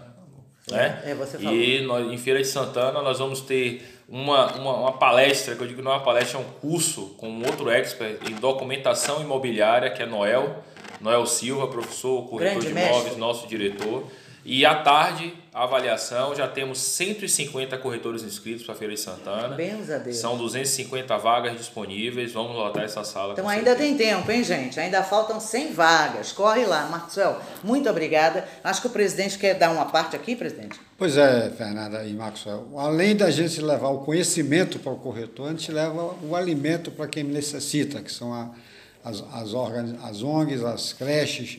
Né? 0.71 1.03
É, 1.07 1.15
você 1.15 1.39
falou. 1.39 1.55
E 1.55 1.81
nós, 1.81 2.13
em 2.13 2.19
Feira 2.19 2.41
de 2.41 2.49
Santana 2.49 3.01
nós 3.01 3.19
vamos 3.19 3.41
ter 3.41 3.83
uma, 4.07 4.53
uma, 4.53 4.75
uma 4.75 4.93
palestra, 4.93 5.57
que 5.57 5.63
eu 5.63 5.67
digo 5.67 5.81
não 5.81 5.93
é 5.93 5.95
uma 5.95 6.05
palestra, 6.05 6.39
é 6.39 6.43
um 6.43 6.51
curso 6.61 7.15
com 7.17 7.31
um 7.31 7.47
outro 7.47 7.71
expert 7.71 8.19
em 8.29 8.35
documentação 8.35 9.23
imobiliária, 9.23 9.91
que 9.91 10.03
é 10.03 10.07
Noel, 10.07 10.63
Noel 11.03 11.27
Silva, 11.27 11.67
professor, 11.69 12.23
corretor 12.29 12.53
Grande 12.61 12.69
de 12.69 12.75
mestre. 12.75 12.93
imóveis, 12.95 13.17
nosso 13.17 13.47
diretor. 13.47 14.05
E 14.45 14.67
à 14.67 14.75
tarde, 14.75 15.33
a 15.55 15.63
avaliação, 15.63 16.35
já 16.35 16.49
temos 16.49 16.79
150 16.81 17.79
corretores 17.79 18.25
inscritos 18.25 18.65
para 18.65 18.75
a 18.75 18.77
Feira 18.77 18.93
de 18.93 18.99
Santana. 18.99 19.55
Bens 19.55 19.89
a 19.89 19.99
Deus. 19.99 20.17
São 20.17 20.37
250 20.37 21.17
vagas 21.17 21.57
disponíveis, 21.57 22.33
vamos 22.33 22.57
lotar 22.57 22.83
essa 22.83 23.05
sala. 23.05 23.35
Então 23.35 23.49
ainda 23.49 23.71
certeza. 23.77 23.97
tem 23.97 23.97
tempo, 23.97 24.33
hein, 24.33 24.43
gente? 24.43 24.81
Ainda 24.81 25.01
faltam 25.05 25.39
100 25.39 25.73
vagas. 25.75 26.33
Corre 26.33 26.65
lá, 26.67 26.87
Marcel. 26.87 27.41
Muito 27.63 27.89
obrigada. 27.89 28.45
Acho 28.65 28.81
que 28.81 28.89
o 28.89 28.91
presidente 28.91 29.39
quer 29.39 29.55
dar 29.55 29.71
uma 29.71 29.87
parte 29.87 30.17
aqui, 30.17 30.35
presidente. 30.35 30.81
Pois 30.99 31.17
é, 31.17 31.49
Fernanda 31.57 32.05
e 32.05 32.13
Maxwell. 32.13 32.67
Além 32.77 33.15
da 33.15 33.31
gente 33.31 33.61
levar 33.61 33.91
o 33.91 33.99
conhecimento 33.99 34.81
para 34.81 34.91
o 34.91 34.97
corretor, 34.97 35.47
a 35.47 35.51
gente 35.51 35.71
leva 35.71 36.17
o 36.21 36.35
alimento 36.35 36.91
para 36.91 37.07
quem 37.07 37.23
necessita, 37.23 38.03
que 38.03 38.11
são 38.11 38.35
a- 38.35 38.51
as, 39.05 39.23
as, 39.33 39.53
organi- 39.55 39.99
as 40.03 40.23
ONGs, 40.23 40.65
as 40.65 40.93
creches, 40.93 41.57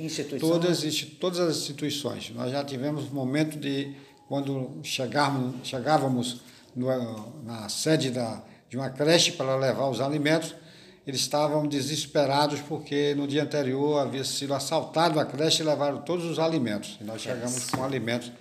todas, 0.47 0.79
todas 1.19 1.39
as 1.39 1.57
instituições. 1.57 2.31
Nós 2.33 2.51
já 2.51 2.63
tivemos 2.63 3.09
momento 3.09 3.57
de, 3.59 3.93
quando 4.27 4.79
chegarmos, 4.83 5.55
chegávamos 5.67 6.41
no- 6.75 7.33
na 7.43 7.67
sede 7.69 8.09
da, 8.11 8.41
de 8.69 8.77
uma 8.77 8.89
creche 8.89 9.33
para 9.33 9.55
levar 9.55 9.89
os 9.89 9.99
alimentos, 10.01 10.55
eles 11.05 11.19
estavam 11.19 11.67
desesperados 11.67 12.61
porque 12.61 13.13
no 13.15 13.27
dia 13.27 13.43
anterior 13.43 13.99
havia 13.99 14.23
sido 14.23 14.53
assaltado 14.53 15.19
a 15.19 15.25
creche 15.25 15.61
e 15.61 15.65
levaram 15.65 15.97
todos 16.01 16.23
os 16.25 16.39
alimentos. 16.39 16.97
E 17.01 17.03
nós 17.03 17.21
chegamos 17.21 17.69
com 17.69 17.83
alimentos 17.83 18.31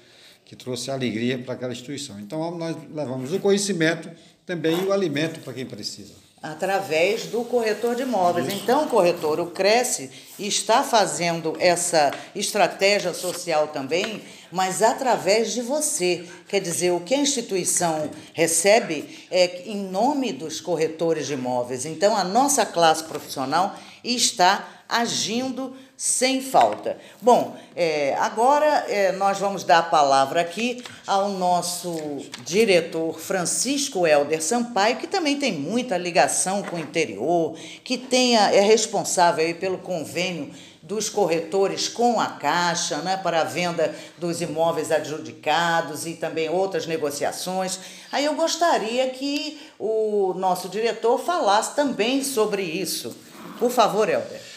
que 0.45 0.55
trouxe 0.55 0.89
alegria 0.91 1.39
para 1.39 1.55
aquela 1.55 1.73
instituição. 1.73 2.21
Então 2.21 2.57
nós 2.57 2.77
levamos 2.95 3.33
o 3.33 3.41
conhecimento 3.41 4.09
também 4.47 4.81
e 4.81 4.87
o 4.87 4.93
alimento 4.93 5.41
para 5.41 5.53
quem 5.53 5.67
precisa. 5.67 6.15
Através 6.43 7.27
do 7.27 7.45
corretor 7.45 7.95
de 7.95 8.03
imóveis. 8.03 8.49
Isso. 8.49 8.57
Então, 8.57 8.89
corretor, 8.89 9.39
o 9.39 9.47
Cresce 9.47 10.11
está 10.39 10.83
fazendo 10.83 11.55
essa 11.61 12.11
estratégia 12.35 13.15
social 13.15 13.69
também, 13.69 14.23
mas 14.51 14.83
através 14.83 15.53
de 15.53 15.63
você. 15.63 16.27
Quer 16.49 16.61
dizer, 16.61 16.91
o 16.91 17.01
que 17.01 17.15
a 17.15 17.19
instituição 17.19 18.11
recebe 18.33 19.27
é 19.31 19.63
em 19.67 19.85
nome 19.85 20.33
dos 20.33 20.61
corretores 20.61 21.29
de 21.29 21.35
imóveis. 21.35 21.87
Então, 21.87 22.17
a 22.17 22.25
nossa 22.25 22.67
classe 22.67 23.05
profissional 23.05 23.77
está 24.03 24.83
agindo 24.89 25.77
sem 26.03 26.43
falta. 26.43 26.99
Bom, 27.21 27.57
é, 27.77 28.17
agora 28.19 28.67
é, 28.89 29.13
nós 29.13 29.39
vamos 29.39 29.63
dar 29.63 29.79
a 29.79 29.83
palavra 29.85 30.41
aqui 30.41 30.83
ao 31.07 31.29
nosso 31.29 31.97
diretor 32.45 33.21
Francisco 33.21 34.05
Helder 34.05 34.43
Sampaio, 34.43 34.97
que 34.97 35.07
também 35.07 35.39
tem 35.39 35.53
muita 35.53 35.97
ligação 35.97 36.61
com 36.65 36.75
o 36.75 36.81
interior, 36.81 37.57
que 37.85 38.03
é 38.13 38.61
responsável 38.63 39.47
aí 39.47 39.55
pelo 39.55 39.79
convênio 39.79 40.53
dos 40.83 41.09
corretores 41.09 41.87
com 41.87 42.19
a 42.19 42.27
Caixa, 42.27 42.97
né, 42.97 43.17
para 43.17 43.43
a 43.43 43.45
venda 43.45 43.95
dos 44.19 44.41
imóveis 44.41 44.91
adjudicados 44.91 46.05
e 46.05 46.15
também 46.15 46.51
outras 46.51 46.85
negociações. 46.85 47.79
Aí 48.11 48.25
eu 48.25 48.35
gostaria 48.35 49.09
que 49.11 49.61
o 49.79 50.35
nosso 50.37 50.69
diretor 50.69 51.21
falasse 51.21 51.77
também 51.77 52.25
sobre 52.25 52.61
isso. 52.61 53.17
Por 53.61 53.71
favor, 53.71 54.09
Helder. 54.09 54.52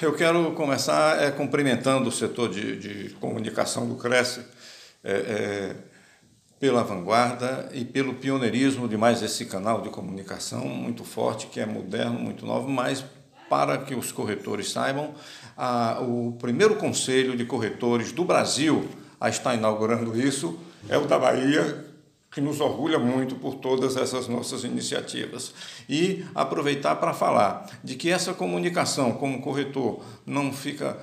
Eu 0.00 0.12
quero 0.14 0.52
começar 0.52 1.20
é, 1.20 1.30
cumprimentando 1.32 2.08
o 2.08 2.12
setor 2.12 2.48
de, 2.48 2.76
de 2.76 3.10
comunicação 3.14 3.88
do 3.88 3.96
Cresce 3.96 4.40
é, 5.02 5.12
é, 5.12 5.76
pela 6.60 6.84
vanguarda 6.84 7.68
e 7.72 7.84
pelo 7.84 8.14
pioneirismo 8.14 8.86
de 8.86 8.96
mais 8.96 9.22
esse 9.22 9.46
canal 9.46 9.80
de 9.80 9.88
comunicação 9.88 10.64
muito 10.66 11.02
forte, 11.02 11.48
que 11.48 11.58
é 11.58 11.66
moderno, 11.66 12.20
muito 12.20 12.46
novo, 12.46 12.68
mas 12.68 13.04
para 13.50 13.78
que 13.78 13.94
os 13.94 14.12
corretores 14.12 14.70
saibam, 14.70 15.14
a, 15.56 16.00
o 16.00 16.36
primeiro 16.38 16.76
conselho 16.76 17.36
de 17.36 17.44
corretores 17.44 18.12
do 18.12 18.24
Brasil 18.24 18.88
a 19.20 19.28
estar 19.28 19.54
inaugurando 19.56 20.16
isso 20.16 20.60
é 20.88 20.96
o 20.96 21.06
da 21.06 21.18
Bahia, 21.18 21.87
que 22.38 22.44
nos 22.44 22.60
orgulha 22.60 23.00
muito 23.00 23.34
por 23.34 23.56
todas 23.56 23.96
essas 23.96 24.28
nossas 24.28 24.62
iniciativas. 24.62 25.52
E 25.88 26.24
aproveitar 26.36 26.94
para 26.94 27.12
falar 27.12 27.68
de 27.82 27.96
que 27.96 28.12
essa 28.12 28.32
comunicação 28.32 29.14
como 29.14 29.42
corretor 29.42 30.04
não 30.24 30.52
fica 30.52 30.96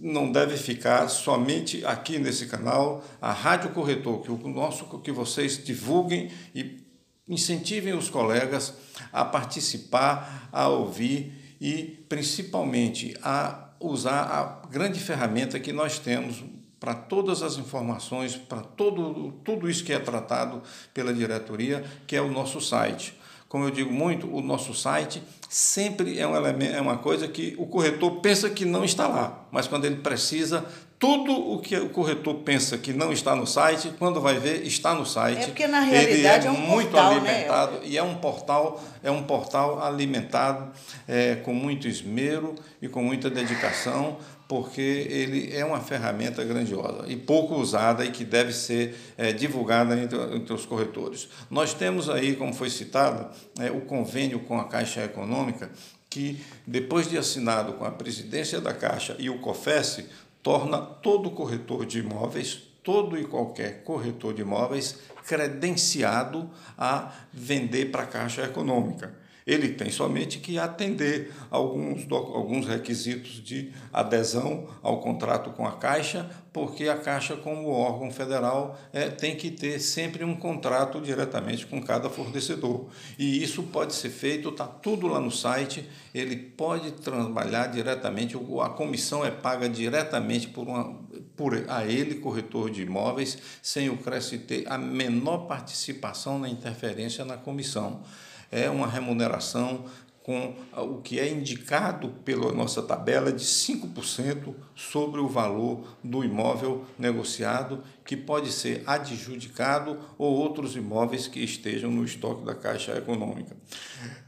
não 0.00 0.30
deve 0.30 0.56
ficar 0.56 1.08
somente 1.08 1.84
aqui 1.84 2.18
nesse 2.18 2.46
canal, 2.46 3.02
a 3.20 3.32
Rádio 3.32 3.70
Corretor, 3.70 4.20
que 4.20 4.30
o 4.30 4.36
nosso 4.48 4.86
que 4.98 5.10
vocês 5.10 5.62
divulguem 5.64 6.30
e 6.54 6.84
incentivem 7.28 7.94
os 7.94 8.10
colegas 8.10 8.74
a 9.12 9.24
participar, 9.24 10.48
a 10.52 10.68
ouvir 10.68 11.56
e 11.60 12.04
principalmente 12.08 13.16
a 13.22 13.70
usar 13.80 14.22
a 14.22 14.66
grande 14.68 14.98
ferramenta 15.00 15.58
que 15.58 15.72
nós 15.72 15.98
temos 15.98 16.44
para 16.86 16.94
todas 16.94 17.42
as 17.42 17.56
informações, 17.56 18.36
para 18.36 18.60
todo, 18.60 19.32
tudo 19.42 19.68
isso 19.68 19.82
que 19.82 19.92
é 19.92 19.98
tratado 19.98 20.62
pela 20.94 21.12
diretoria, 21.12 21.84
que 22.06 22.14
é 22.14 22.22
o 22.22 22.30
nosso 22.30 22.60
site. 22.60 23.12
Como 23.48 23.64
eu 23.64 23.72
digo 23.72 23.92
muito, 23.92 24.32
o 24.32 24.40
nosso 24.40 24.72
site 24.72 25.20
sempre 25.48 26.16
é, 26.16 26.24
um 26.28 26.36
elemento, 26.36 26.76
é 26.76 26.80
uma 26.80 26.98
coisa 26.98 27.26
que 27.26 27.56
o 27.58 27.66
corretor 27.66 28.20
pensa 28.20 28.48
que 28.48 28.64
não 28.64 28.84
está 28.84 29.08
lá, 29.08 29.48
mas 29.50 29.66
quando 29.66 29.84
ele 29.84 29.96
precisa, 29.96 30.64
tudo 30.98 31.32
o 31.32 31.60
que 31.60 31.76
o 31.76 31.90
corretor 31.90 32.36
pensa 32.36 32.78
que 32.78 32.92
não 32.92 33.12
está 33.12 33.36
no 33.36 33.46
site, 33.46 33.92
quando 33.98 34.20
vai 34.20 34.38
ver, 34.38 34.66
está 34.66 34.94
no 34.94 35.04
site. 35.04 35.42
É 35.42 35.46
porque 35.46 35.66
na 35.66 35.80
realidade 35.80 36.46
ele 36.46 36.56
é, 36.56 36.58
é 36.58 36.58
um 36.58 36.66
muito 36.66 36.90
portal, 36.90 37.12
alimentado 37.12 37.72
né? 37.72 37.80
e 37.84 37.98
é 37.98 38.02
um 38.02 38.14
portal, 38.14 38.84
é 39.02 39.10
um 39.10 39.22
portal 39.22 39.82
alimentado 39.82 40.72
é, 41.06 41.34
com 41.36 41.52
muito 41.52 41.86
esmero 41.86 42.54
e 42.80 42.88
com 42.88 43.02
muita 43.02 43.28
dedicação 43.28 44.16
porque 44.48 44.80
ele 44.80 45.54
é 45.54 45.64
uma 45.64 45.80
ferramenta 45.80 46.44
grandiosa 46.44 47.04
e 47.08 47.16
pouco 47.16 47.56
usada 47.56 48.04
e 48.04 48.10
que 48.10 48.24
deve 48.24 48.52
ser 48.52 48.96
é, 49.18 49.32
divulgada 49.32 49.98
entre, 49.98 50.18
entre, 50.36 50.52
os 50.52 50.64
corretores. 50.64 51.28
Nós 51.50 51.74
temos 51.74 52.08
aí, 52.08 52.36
como 52.36 52.54
foi 52.54 52.70
citado, 52.70 53.28
é, 53.58 53.70
o 53.70 53.80
convênio 53.80 54.38
com 54.40 54.58
a 54.58 54.64
Caixa 54.64 55.04
Econômica, 55.04 55.70
que, 56.08 56.40
depois 56.66 57.10
de 57.10 57.18
assinado 57.18 57.72
com 57.74 57.84
a 57.84 57.90
presidência 57.90 58.60
da 58.60 58.72
Caixa 58.72 59.16
e 59.18 59.28
o 59.28 59.38
COFES, 59.38 60.04
torna 60.46 60.78
todo 60.78 61.32
corretor 61.32 61.84
de 61.84 61.98
imóveis, 61.98 62.62
todo 62.84 63.18
e 63.18 63.24
qualquer 63.24 63.82
corretor 63.82 64.32
de 64.32 64.42
imóveis, 64.42 65.00
credenciado 65.26 66.48
a 66.78 67.12
vender 67.32 67.90
para 67.90 68.04
a 68.04 68.06
Caixa 68.06 68.44
Econômica 68.44 69.25
ele 69.46 69.68
tem 69.68 69.90
somente 69.90 70.38
que 70.40 70.58
atender 70.58 71.32
alguns, 71.48 72.04
alguns 72.10 72.66
requisitos 72.66 73.42
de 73.44 73.70
adesão 73.92 74.66
ao 74.82 75.00
contrato 75.00 75.50
com 75.50 75.64
a 75.64 75.72
Caixa, 75.72 76.28
porque 76.52 76.88
a 76.88 76.96
Caixa, 76.96 77.36
como 77.36 77.68
órgão 77.68 78.10
federal, 78.10 78.76
é, 78.92 79.08
tem 79.08 79.36
que 79.36 79.50
ter 79.50 79.78
sempre 79.78 80.24
um 80.24 80.34
contrato 80.34 81.00
diretamente 81.00 81.64
com 81.64 81.80
cada 81.80 82.10
fornecedor. 82.10 82.88
E 83.16 83.40
isso 83.40 83.62
pode 83.64 83.94
ser 83.94 84.08
feito, 84.08 84.48
está 84.48 84.66
tudo 84.66 85.06
lá 85.06 85.20
no 85.20 85.30
site, 85.30 85.88
ele 86.12 86.34
pode 86.34 86.90
trabalhar 86.92 87.68
diretamente, 87.68 88.36
a 88.36 88.68
comissão 88.70 89.24
é 89.24 89.30
paga 89.30 89.68
diretamente 89.68 90.48
por, 90.48 90.66
uma, 90.66 90.98
por 91.36 91.54
a 91.68 91.84
ele, 91.84 92.16
corretor 92.16 92.68
de 92.68 92.82
imóveis, 92.82 93.38
sem 93.62 93.90
o 93.90 93.96
Cresce 93.98 94.38
ter 94.38 94.64
a 94.66 94.76
menor 94.76 95.46
participação 95.46 96.36
na 96.36 96.48
interferência 96.48 97.24
na 97.24 97.36
comissão 97.36 98.02
é 98.50 98.68
uma 98.70 98.86
remuneração 98.86 99.84
com 100.26 100.56
o 100.76 101.00
que 101.02 101.20
é 101.20 101.30
indicado 101.30 102.08
pela 102.24 102.52
nossa 102.52 102.82
tabela 102.82 103.30
de 103.30 103.44
5% 103.44 104.52
sobre 104.74 105.20
o 105.20 105.28
valor 105.28 105.86
do 106.02 106.24
imóvel 106.24 106.84
negociado, 106.98 107.84
que 108.04 108.16
pode 108.16 108.50
ser 108.50 108.82
adjudicado 108.84 109.96
ou 110.18 110.34
outros 110.34 110.74
imóveis 110.74 111.28
que 111.28 111.38
estejam 111.38 111.92
no 111.92 112.04
estoque 112.04 112.44
da 112.44 112.56
Caixa 112.56 112.98
Econômica. 112.98 113.56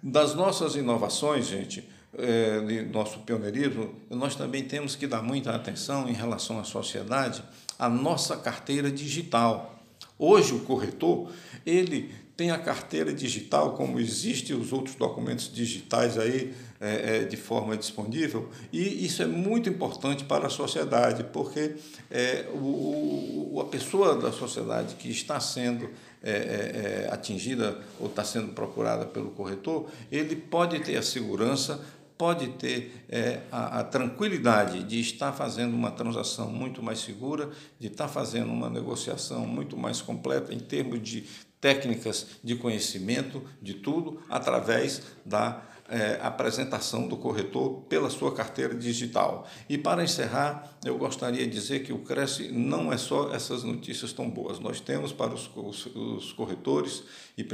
Das 0.00 0.36
nossas 0.36 0.76
inovações, 0.76 1.48
gente, 1.48 1.88
é, 2.16 2.60
de 2.60 2.82
nosso 2.82 3.18
pioneirismo, 3.18 3.92
nós 4.08 4.36
também 4.36 4.62
temos 4.62 4.94
que 4.94 5.08
dar 5.08 5.20
muita 5.20 5.50
atenção 5.50 6.08
em 6.08 6.12
relação 6.12 6.60
à 6.60 6.64
sociedade, 6.64 7.42
à 7.76 7.88
nossa 7.88 8.36
carteira 8.36 8.88
digital. 8.88 9.82
Hoje 10.16 10.54
o 10.54 10.60
corretor, 10.60 11.32
ele 11.66 12.14
tem 12.38 12.52
a 12.52 12.58
carteira 12.58 13.12
digital, 13.12 13.72
como 13.72 13.98
existem 13.98 14.54
os 14.54 14.72
outros 14.72 14.94
documentos 14.94 15.52
digitais 15.52 16.16
aí 16.16 16.54
é, 16.80 17.16
é, 17.16 17.24
de 17.24 17.36
forma 17.36 17.76
disponível, 17.76 18.48
e 18.72 19.04
isso 19.04 19.20
é 19.24 19.26
muito 19.26 19.68
importante 19.68 20.22
para 20.22 20.46
a 20.46 20.48
sociedade, 20.48 21.24
porque 21.32 21.74
é, 22.08 22.46
o, 22.54 23.58
a 23.60 23.64
pessoa 23.64 24.14
da 24.14 24.30
sociedade 24.30 24.94
que 24.94 25.10
está 25.10 25.40
sendo 25.40 25.90
é, 26.22 26.30
é, 26.30 27.06
é 27.06 27.12
atingida 27.12 27.76
ou 27.98 28.06
está 28.06 28.22
sendo 28.22 28.52
procurada 28.52 29.04
pelo 29.04 29.30
corretor, 29.30 29.90
ele 30.08 30.36
pode 30.36 30.78
ter 30.78 30.96
a 30.96 31.02
segurança 31.02 31.84
pode 32.16 32.48
ter 32.48 33.04
é, 33.08 33.42
a, 33.50 33.78
a, 33.78 33.84
tranquilidade 33.84 34.82
de 34.82 34.98
estar 34.98 35.32
fazendo 35.32 35.72
uma 35.74 35.92
transação 35.92 36.50
muito 36.50 36.82
mais 36.82 36.98
segura, 36.98 37.48
de 37.78 37.86
estar 37.86 38.08
fazendo 38.08 38.50
uma 38.50 38.68
negociação 38.68 39.46
muito 39.46 39.76
mais 39.76 40.02
completa 40.02 40.52
em 40.52 40.58
termos 40.58 41.00
de 41.00 41.24
técnicas 41.60 42.26
de 42.42 42.56
conhecimento 42.56 43.42
de 43.60 43.74
tudo 43.74 44.22
através 44.28 45.02
da 45.24 45.62
é, 45.88 46.18
apresentação 46.20 47.08
do 47.08 47.16
corretor 47.16 47.82
pela 47.88 48.10
sua 48.10 48.34
carteira 48.34 48.74
digital. 48.74 49.48
E 49.68 49.78
para 49.78 50.04
encerrar, 50.04 50.78
eu 50.84 50.98
gostaria 50.98 51.46
de 51.46 51.52
dizer 51.52 51.82
que 51.82 51.92
o 51.92 52.00
Cresce 52.00 52.52
não 52.52 52.92
é 52.92 52.98
só 52.98 53.34
essas 53.34 53.64
notícias 53.64 54.12
tão 54.12 54.28
boas. 54.28 54.60
Nós 54.60 54.80
temos 54.80 55.12
para 55.12 55.32
os, 55.32 55.50
os, 55.56 55.86
os 55.86 56.32
corretores 56.32 57.04
e 57.36 57.44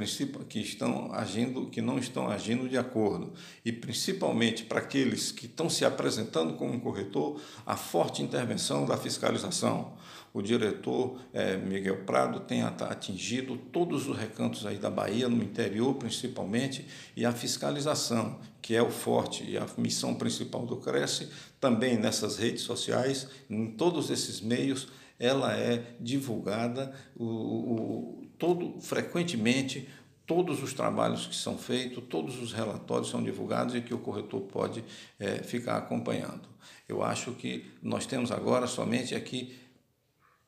que 0.49 0.59
estão 0.59 1.13
agindo, 1.13 1.67
que 1.67 1.81
não 1.81 1.99
estão 1.99 2.29
agindo 2.29 2.69
de 2.69 2.77
acordo, 2.77 3.33
e 3.65 3.71
principalmente 3.71 4.65
para 4.65 4.81
aqueles 4.81 5.31
que 5.31 5.47
estão 5.47 5.71
se 5.71 5.85
apresentando 5.85 6.55
como 6.55 6.81
corretor, 6.81 7.41
a 7.65 7.77
forte 7.77 8.23
intervenção 8.23 8.85
da 8.85 8.97
fiscalização 8.97 9.93
o 10.35 10.43
diretor 10.43 11.21
é, 11.33 11.57
Miguel 11.57 12.05
Prado 12.05 12.41
tem 12.41 12.63
atingido 12.63 13.57
todos 13.57 14.09
os 14.09 14.19
recantos 14.19 14.67
aí 14.67 14.79
da 14.79 14.91
Bahia, 14.91 15.29
no 15.29 15.41
interior 15.41 15.95
principalmente, 15.95 16.85
e 17.17 17.25
a 17.25 17.31
fiscalização, 17.31 18.41
que 18.61 18.75
é 18.75 18.83
o 18.83 18.91
forte 18.91 19.49
e 19.49 19.57
a 19.57 19.65
missão 19.79 20.17
principal 20.17 20.67
do 20.67 20.79
Cresce, 20.79 21.31
também 21.61 21.97
nessas 21.97 22.37
redes 22.37 22.63
sociais, 22.63 23.29
em 23.49 23.71
todos 23.71 24.11
esses 24.11 24.41
meios, 24.41 24.89
ela 25.21 25.57
é 25.57 25.95
divulgada 26.01 26.93
o, 27.15 27.25
o, 27.25 28.27
todo 28.37 28.81
frequentemente 28.81 29.89
todos 30.27 30.63
os 30.63 30.73
trabalhos 30.73 31.27
que 31.27 31.37
são 31.37 31.57
feitos, 31.57 32.03
todos 32.09 32.43
os 32.43 32.53
relatórios 32.53 33.11
são 33.11 33.23
divulgados 33.23 33.75
e 33.75 33.81
que 33.81 33.95
o 33.95 33.99
corretor 33.99 34.41
pode 34.41 34.83
é, 35.21 35.43
ficar 35.43 35.77
acompanhando. 35.77 36.49
Eu 36.89 37.03
acho 37.03 37.33
que 37.33 37.67
nós 37.83 38.07
temos 38.07 38.33
agora 38.33 38.67
somente 38.67 39.15
aqui 39.15 39.55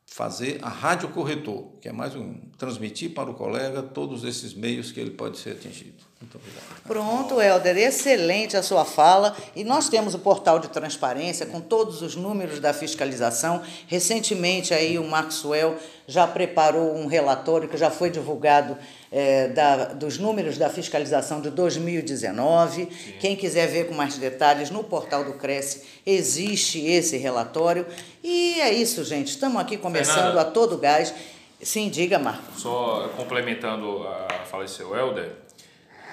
fazer 0.06 0.58
a 0.62 0.68
rádio 0.68 1.08
corretor, 1.10 1.72
que 1.80 1.88
é 1.88 1.92
mais 1.92 2.14
um 2.14 2.34
transmitir 2.56 3.12
para 3.12 3.30
o 3.30 3.34
colega 3.34 3.82
todos 3.82 4.24
esses 4.24 4.54
meios 4.54 4.90
que 4.90 5.00
ele 5.00 5.10
pode 5.10 5.36
ser 5.36 5.50
atingido. 5.50 6.06
Muito 6.20 6.38
obrigado. 6.38 6.82
Pronto, 6.86 7.40
Helder, 7.42 7.76
excelente 7.76 8.56
a 8.56 8.62
sua 8.62 8.86
fala. 8.86 9.36
E 9.54 9.62
nós 9.62 9.90
temos 9.90 10.14
o 10.14 10.18
portal 10.18 10.58
de 10.58 10.68
transparência 10.68 11.44
com 11.44 11.60
todos 11.60 12.00
os 12.00 12.16
números 12.16 12.58
da 12.58 12.72
fiscalização. 12.72 13.62
Recentemente 13.86 14.72
aí 14.72 14.98
o 14.98 15.04
Maxwell 15.04 15.76
já 16.08 16.26
preparou 16.26 16.96
um 16.96 17.06
relatório 17.06 17.68
que 17.68 17.76
já 17.76 17.90
foi 17.90 18.08
divulgado 18.08 18.78
é, 19.16 19.48
da, 19.48 19.94
dos 19.94 20.18
números 20.18 20.58
da 20.58 20.68
fiscalização 20.68 21.40
de 21.40 21.48
2019. 21.48 22.84
Sim. 22.84 23.12
Quem 23.18 23.34
quiser 23.34 23.66
ver 23.66 23.86
com 23.86 23.94
mais 23.94 24.18
detalhes, 24.18 24.68
no 24.68 24.84
portal 24.84 25.24
do 25.24 25.32
Cresce 25.32 25.84
existe 26.04 26.86
esse 26.86 27.16
relatório. 27.16 27.86
E 28.22 28.60
é 28.60 28.70
isso, 28.70 29.02
gente. 29.04 29.28
Estamos 29.28 29.58
aqui 29.58 29.78
começando 29.78 30.16
Fernanda, 30.16 30.42
a 30.42 30.44
todo 30.44 30.76
gás. 30.76 31.14
Sim, 31.62 31.88
diga, 31.88 32.18
Marco. 32.18 32.44
Só 32.58 33.08
complementando 33.16 34.06
a 34.06 34.44
fala 34.44 34.64
do 34.64 34.70
seu 34.70 34.94
Helder, 34.94 35.32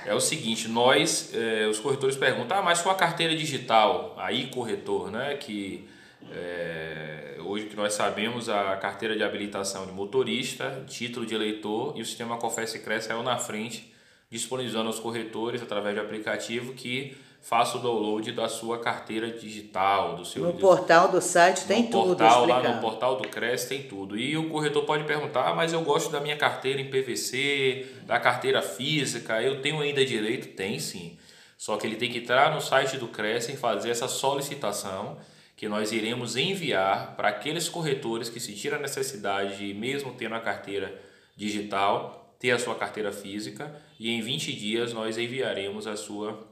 é 0.05 0.13
o 0.13 0.21
seguinte, 0.21 0.69
nós, 0.69 1.31
é, 1.33 1.67
os 1.67 1.79
corretores 1.79 2.15
perguntam, 2.15 2.57
ah, 2.57 2.61
mas 2.61 2.79
sua 2.79 2.95
carteira 2.95 3.35
digital, 3.35 4.15
aí 4.17 4.47
corretor, 4.47 5.11
né, 5.11 5.35
que 5.35 5.85
é, 6.31 7.37
hoje 7.39 7.65
que 7.65 7.75
nós 7.75 7.93
sabemos 7.93 8.49
a 8.49 8.75
carteira 8.77 9.15
de 9.15 9.23
habilitação 9.23 9.85
de 9.85 9.91
motorista, 9.91 10.83
título 10.87 11.25
de 11.25 11.35
eleitor 11.35 11.93
e 11.95 12.01
o 12.01 12.05
sistema 12.05 12.37
Confesse 12.37 12.79
Cresce 12.79 13.07
saiu 13.07 13.23
na 13.23 13.37
frente, 13.37 13.93
disponibilizando 14.29 14.87
aos 14.87 14.99
corretores 14.99 15.61
através 15.61 15.95
de 15.95 16.01
aplicativo 16.01 16.73
que 16.73 17.15
faça 17.43 17.77
o 17.77 17.81
download 17.81 18.31
da 18.31 18.47
sua 18.47 18.79
carteira 18.79 19.29
digital, 19.29 20.15
do 20.15 20.23
seu 20.23 20.43
No 20.43 20.53
portal 20.53 21.09
do 21.09 21.19
site 21.19 21.65
tem 21.65 21.87
tudo 21.87 22.15
portal, 22.15 22.39
explicado. 22.39 22.67
Lá 22.67 22.75
no 22.75 22.81
portal 22.81 23.17
do 23.17 23.27
Cresce 23.27 23.67
tem 23.67 23.83
tudo. 23.83 24.17
E 24.17 24.37
o 24.37 24.49
corretor 24.49 24.85
pode 24.85 25.03
perguntar, 25.03 25.49
ah, 25.49 25.53
mas 25.53 25.73
eu 25.73 25.81
gosto 25.81 26.09
da 26.09 26.21
minha 26.21 26.37
carteira 26.37 26.79
em 26.79 26.89
PVC, 26.89 27.85
da 28.05 28.17
carteira 28.17 28.61
física, 28.61 29.41
eu 29.41 29.61
tenho 29.61 29.81
ainda 29.81 30.05
direito? 30.05 30.55
Tem 30.55 30.79
sim. 30.79 31.17
Só 31.57 31.75
que 31.75 31.85
ele 31.85 31.97
tem 31.97 32.09
que 32.09 32.19
entrar 32.19 32.53
no 32.53 32.61
site 32.61 32.97
do 32.97 33.09
Cresce 33.09 33.51
e 33.51 33.57
fazer 33.57 33.89
essa 33.89 34.07
solicitação 34.07 35.17
que 35.63 35.69
nós 35.69 35.93
iremos 35.93 36.35
enviar 36.35 37.15
para 37.15 37.29
aqueles 37.29 37.69
corretores 37.69 38.27
que 38.27 38.37
se 38.37 38.53
tiram 38.53 38.79
a 38.79 38.81
necessidade 38.81 39.59
de, 39.59 39.73
mesmo 39.73 40.13
tendo 40.13 40.35
a 40.35 40.41
carteira 40.41 41.01
digital, 41.37 42.35
ter 42.37 42.51
a 42.51 42.59
sua 42.59 42.75
carteira 42.75 43.13
física 43.13 43.73
e 43.97 44.11
em 44.11 44.19
20 44.19 44.51
dias 44.51 44.91
nós 44.91 45.17
enviaremos 45.17 45.87
a 45.87 45.95
sua, 45.95 46.45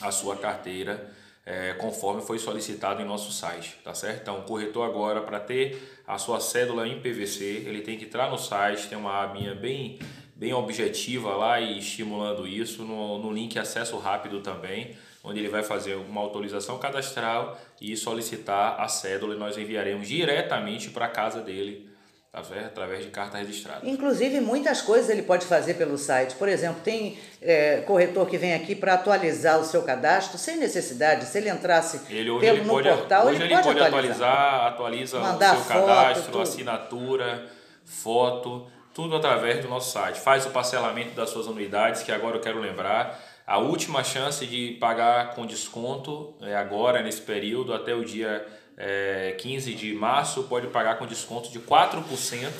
a 0.00 0.10
sua 0.10 0.34
carteira 0.34 1.14
é, 1.44 1.74
conforme 1.74 2.22
foi 2.22 2.38
solicitado 2.38 3.02
em 3.02 3.04
nosso 3.04 3.30
site, 3.32 3.76
tá 3.84 3.92
certo? 3.92 4.22
Então, 4.22 4.38
o 4.38 4.44
corretor 4.44 4.88
agora, 4.88 5.20
para 5.20 5.40
ter 5.40 6.00
a 6.06 6.16
sua 6.16 6.40
cédula 6.40 6.88
em 6.88 7.02
PVC, 7.02 7.64
ele 7.66 7.82
tem 7.82 7.98
que 7.98 8.06
entrar 8.06 8.30
no 8.30 8.38
site, 8.38 8.88
tem 8.88 8.96
uma 8.96 9.22
abinha 9.22 9.54
bem, 9.54 9.98
bem 10.38 10.54
objetiva 10.54 11.34
lá 11.34 11.60
e 11.60 11.80
estimulando 11.80 12.46
isso, 12.46 12.84
no, 12.84 13.18
no 13.18 13.32
link 13.32 13.58
acesso 13.58 13.98
rápido 13.98 14.40
também, 14.40 14.96
onde 15.22 15.40
ele 15.40 15.48
vai 15.48 15.64
fazer 15.64 15.96
uma 15.96 16.20
autorização 16.20 16.78
cadastral 16.78 17.60
e 17.80 17.96
solicitar 17.96 18.80
a 18.80 18.86
cédula 18.86 19.34
e 19.34 19.38
nós 19.38 19.58
enviaremos 19.58 20.06
diretamente 20.06 20.90
para 20.90 21.06
a 21.06 21.08
casa 21.08 21.40
dele 21.40 21.88
tá 22.30 22.40
através 22.66 23.04
de 23.04 23.10
carta 23.10 23.38
registrada. 23.38 23.88
Inclusive, 23.88 24.40
muitas 24.40 24.80
coisas 24.80 25.08
ele 25.08 25.22
pode 25.22 25.44
fazer 25.46 25.74
pelo 25.74 25.98
site. 25.98 26.36
Por 26.36 26.48
exemplo, 26.48 26.80
tem 26.84 27.18
é, 27.42 27.80
corretor 27.86 28.28
que 28.28 28.38
vem 28.38 28.54
aqui 28.54 28.76
para 28.76 28.94
atualizar 28.94 29.58
o 29.58 29.64
seu 29.64 29.82
cadastro 29.82 30.38
sem 30.38 30.56
necessidade. 30.56 31.24
Se 31.24 31.38
ele 31.38 31.48
entrasse 31.48 32.00
ele, 32.08 32.30
pelo, 32.30 32.44
ele 32.44 32.60
no 32.60 32.74
pode, 32.74 32.88
portal, 32.88 33.26
hoje 33.26 33.36
ele, 33.36 33.44
ele 33.44 33.54
pode, 33.54 33.66
pode 33.66 33.80
atualizar, 33.80 34.66
atualiza 34.66 35.18
Mandar 35.18 35.54
o 35.54 35.56
seu 35.56 35.64
foto, 35.64 35.86
cadastro, 35.86 36.32
tudo. 36.32 36.42
assinatura, 36.42 37.46
foto, 37.84 38.66
tudo 38.98 39.14
através 39.14 39.62
do 39.62 39.68
nosso 39.68 39.92
site. 39.92 40.18
Faz 40.18 40.44
o 40.44 40.50
parcelamento 40.50 41.12
das 41.12 41.30
suas 41.30 41.46
anuidades, 41.46 42.02
que 42.02 42.10
agora 42.10 42.36
eu 42.36 42.40
quero 42.40 42.58
lembrar 42.58 43.16
a 43.46 43.56
última 43.56 44.02
chance 44.02 44.44
de 44.44 44.76
pagar 44.80 45.36
com 45.36 45.46
desconto 45.46 46.34
é 46.40 46.56
agora, 46.56 47.00
nesse 47.00 47.20
período, 47.20 47.72
até 47.72 47.94
o 47.94 48.04
dia 48.04 48.44
é, 48.76 49.36
15 49.38 49.72
de 49.72 49.94
março, 49.94 50.42
pode 50.48 50.66
pagar 50.66 50.98
com 50.98 51.06
desconto 51.06 51.48
de 51.48 51.60
4% 51.60 52.50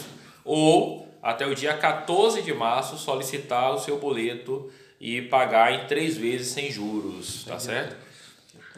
ou 0.44 1.08
até 1.20 1.44
o 1.44 1.56
dia 1.56 1.74
14 1.74 2.40
de 2.40 2.54
março 2.54 2.96
solicitar 2.98 3.74
o 3.74 3.78
seu 3.80 3.98
boleto 3.98 4.70
e 5.00 5.20
pagar 5.22 5.72
em 5.72 5.88
três 5.88 6.16
vezes 6.16 6.52
sem 6.52 6.70
juros, 6.70 7.46
tá 7.46 7.58
certo? 7.58 7.96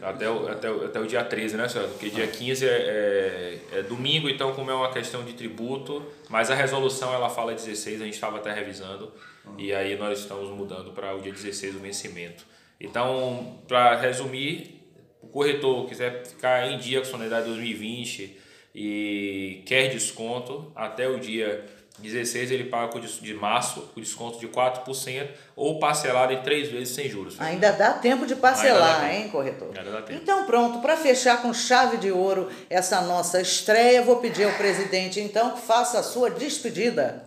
Até 0.02 0.30
o, 0.30 0.48
até, 0.48 0.70
o, 0.70 0.84
até 0.86 1.00
o 1.00 1.06
dia 1.06 1.22
13, 1.22 1.56
né, 1.56 1.68
senhor? 1.68 1.88
Porque 1.88 2.08
dia 2.08 2.26
15 2.26 2.66
é, 2.66 2.68
é, 2.68 3.58
é, 3.78 3.82
domingo, 3.82 4.28
então 4.28 4.54
como 4.54 4.70
é 4.70 4.74
uma 4.74 4.90
questão 4.90 5.24
de 5.24 5.34
tributo, 5.34 6.04
mas 6.28 6.50
a 6.50 6.54
resolução 6.54 7.12
ela 7.12 7.28
fala 7.28 7.54
16, 7.54 8.00
a 8.00 8.04
gente 8.04 8.14
estava 8.14 8.38
até 8.38 8.52
revisando, 8.52 9.12
e 9.58 9.72
aí 9.72 9.96
nós 9.96 10.20
estamos 10.20 10.48
mudando 10.50 10.92
para 10.92 11.14
o 11.14 11.20
dia 11.20 11.32
16 11.32 11.76
o 11.76 11.78
vencimento. 11.80 12.44
Então, 12.80 13.58
para 13.68 13.96
resumir, 13.96 14.80
o 15.20 15.28
corretor 15.28 15.86
quiser 15.86 16.26
ficar 16.26 16.70
em 16.70 16.78
dia 16.78 17.00
com 17.00 17.04
sua 17.04 17.18
unidade 17.18 17.46
2020 17.46 18.38
e 18.74 19.62
quer 19.66 19.88
desconto, 19.88 20.72
até 20.74 21.08
o 21.08 21.18
dia 21.18 21.66
16 22.00 22.50
ele 22.50 22.64
paga 22.64 22.98
de 23.00 23.34
março 23.34 23.82
com 23.94 24.00
desconto 24.00 24.38
de 24.38 24.48
4% 24.48 25.28
ou 25.54 25.78
parcelado 25.78 26.32
em 26.32 26.42
três 26.42 26.70
vezes 26.70 26.94
sem 26.94 27.08
juros. 27.08 27.40
Ainda 27.40 27.72
dá 27.72 27.92
tempo 27.92 28.26
de 28.26 28.34
parcelar, 28.34 29.00
tempo. 29.00 29.12
hein, 29.12 29.28
corretor? 29.28 29.68
Ainda 29.76 29.90
dá 29.90 30.02
tempo. 30.02 30.20
Então 30.22 30.44
pronto, 30.46 30.80
para 30.80 30.96
fechar 30.96 31.42
com 31.42 31.52
chave 31.52 31.98
de 31.98 32.10
ouro 32.10 32.48
essa 32.68 33.00
nossa 33.02 33.40
estreia, 33.40 34.02
vou 34.02 34.16
pedir 34.16 34.44
ao 34.44 34.52
presidente 34.52 35.20
então 35.20 35.52
que 35.52 35.60
faça 35.60 35.98
a 35.98 36.02
sua 36.02 36.30
despedida. 36.30 37.24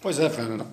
Pois 0.00 0.18
é, 0.18 0.28
Fernanda. 0.28 0.66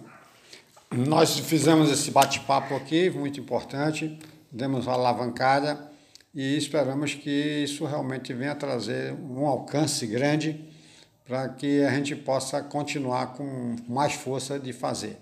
Nós 0.91 1.39
fizemos 1.39 1.89
esse 1.89 2.11
bate-papo 2.11 2.75
aqui, 2.75 3.09
muito 3.09 3.39
importante, 3.39 4.19
demos 4.51 4.87
uma 4.87 4.95
alavancada 4.95 5.89
e 6.35 6.57
esperamos 6.57 7.13
que 7.13 7.29
isso 7.29 7.85
realmente 7.85 8.33
venha 8.33 8.53
trazer 8.55 9.13
um 9.13 9.45
alcance 9.45 10.05
grande 10.05 10.70
para 11.27 11.49
que 11.49 11.83
a 11.83 11.91
gente 11.95 12.15
possa 12.15 12.61
continuar 12.61 13.33
com 13.33 13.75
mais 13.87 14.13
força 14.13 14.59
de 14.59 14.73
fazer. 14.73 15.17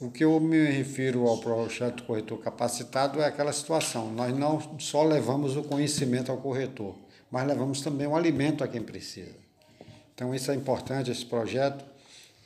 O 0.00 0.10
que 0.10 0.24
eu 0.24 0.38
me 0.38 0.64
refiro 0.70 1.26
ao 1.26 1.38
projeto 1.38 2.04
corretor 2.04 2.38
capacitado 2.38 3.20
é 3.20 3.26
aquela 3.26 3.52
situação. 3.52 4.12
Nós 4.12 4.36
não 4.36 4.78
só 4.78 5.02
levamos 5.02 5.56
o 5.56 5.64
conhecimento 5.64 6.30
ao 6.30 6.38
corretor, 6.38 6.94
mas 7.30 7.46
levamos 7.46 7.80
também 7.80 8.06
o 8.06 8.14
alimento 8.14 8.62
a 8.62 8.68
quem 8.68 8.80
precisa. 8.80 9.34
Então, 10.14 10.34
isso 10.34 10.50
é 10.50 10.54
importante, 10.54 11.10
esse 11.10 11.24
projeto. 11.24 11.84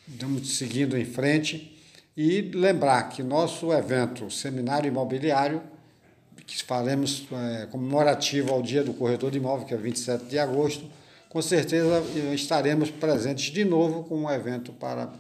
Estamos 0.09 0.57
seguindo 0.57 0.97
em 0.97 1.05
frente. 1.05 1.79
E 2.17 2.43
lembrar 2.55 3.05
que 3.09 3.23
nosso 3.23 3.73
evento 3.73 4.31
Seminário 4.31 4.89
Imobiliário, 4.89 5.63
que 6.47 6.63
faremos 6.63 7.27
é, 7.33 7.67
comemorativo 7.67 8.53
ao 8.53 8.61
Dia 8.63 8.85
do 8.85 8.93
Corretor 8.93 9.31
de 9.31 9.39
Imóvel, 9.39 9.67
que 9.67 9.73
é 9.73 9.77
27 9.79 10.25
de 10.25 10.39
agosto, 10.39 10.85
com 11.33 11.41
certeza 11.41 12.05
estaremos 12.35 12.91
presentes 12.91 13.51
de 13.51 13.65
novo 13.65 14.05
com 14.05 14.25
um 14.25 14.31
evento 14.31 14.71
para 14.71 15.11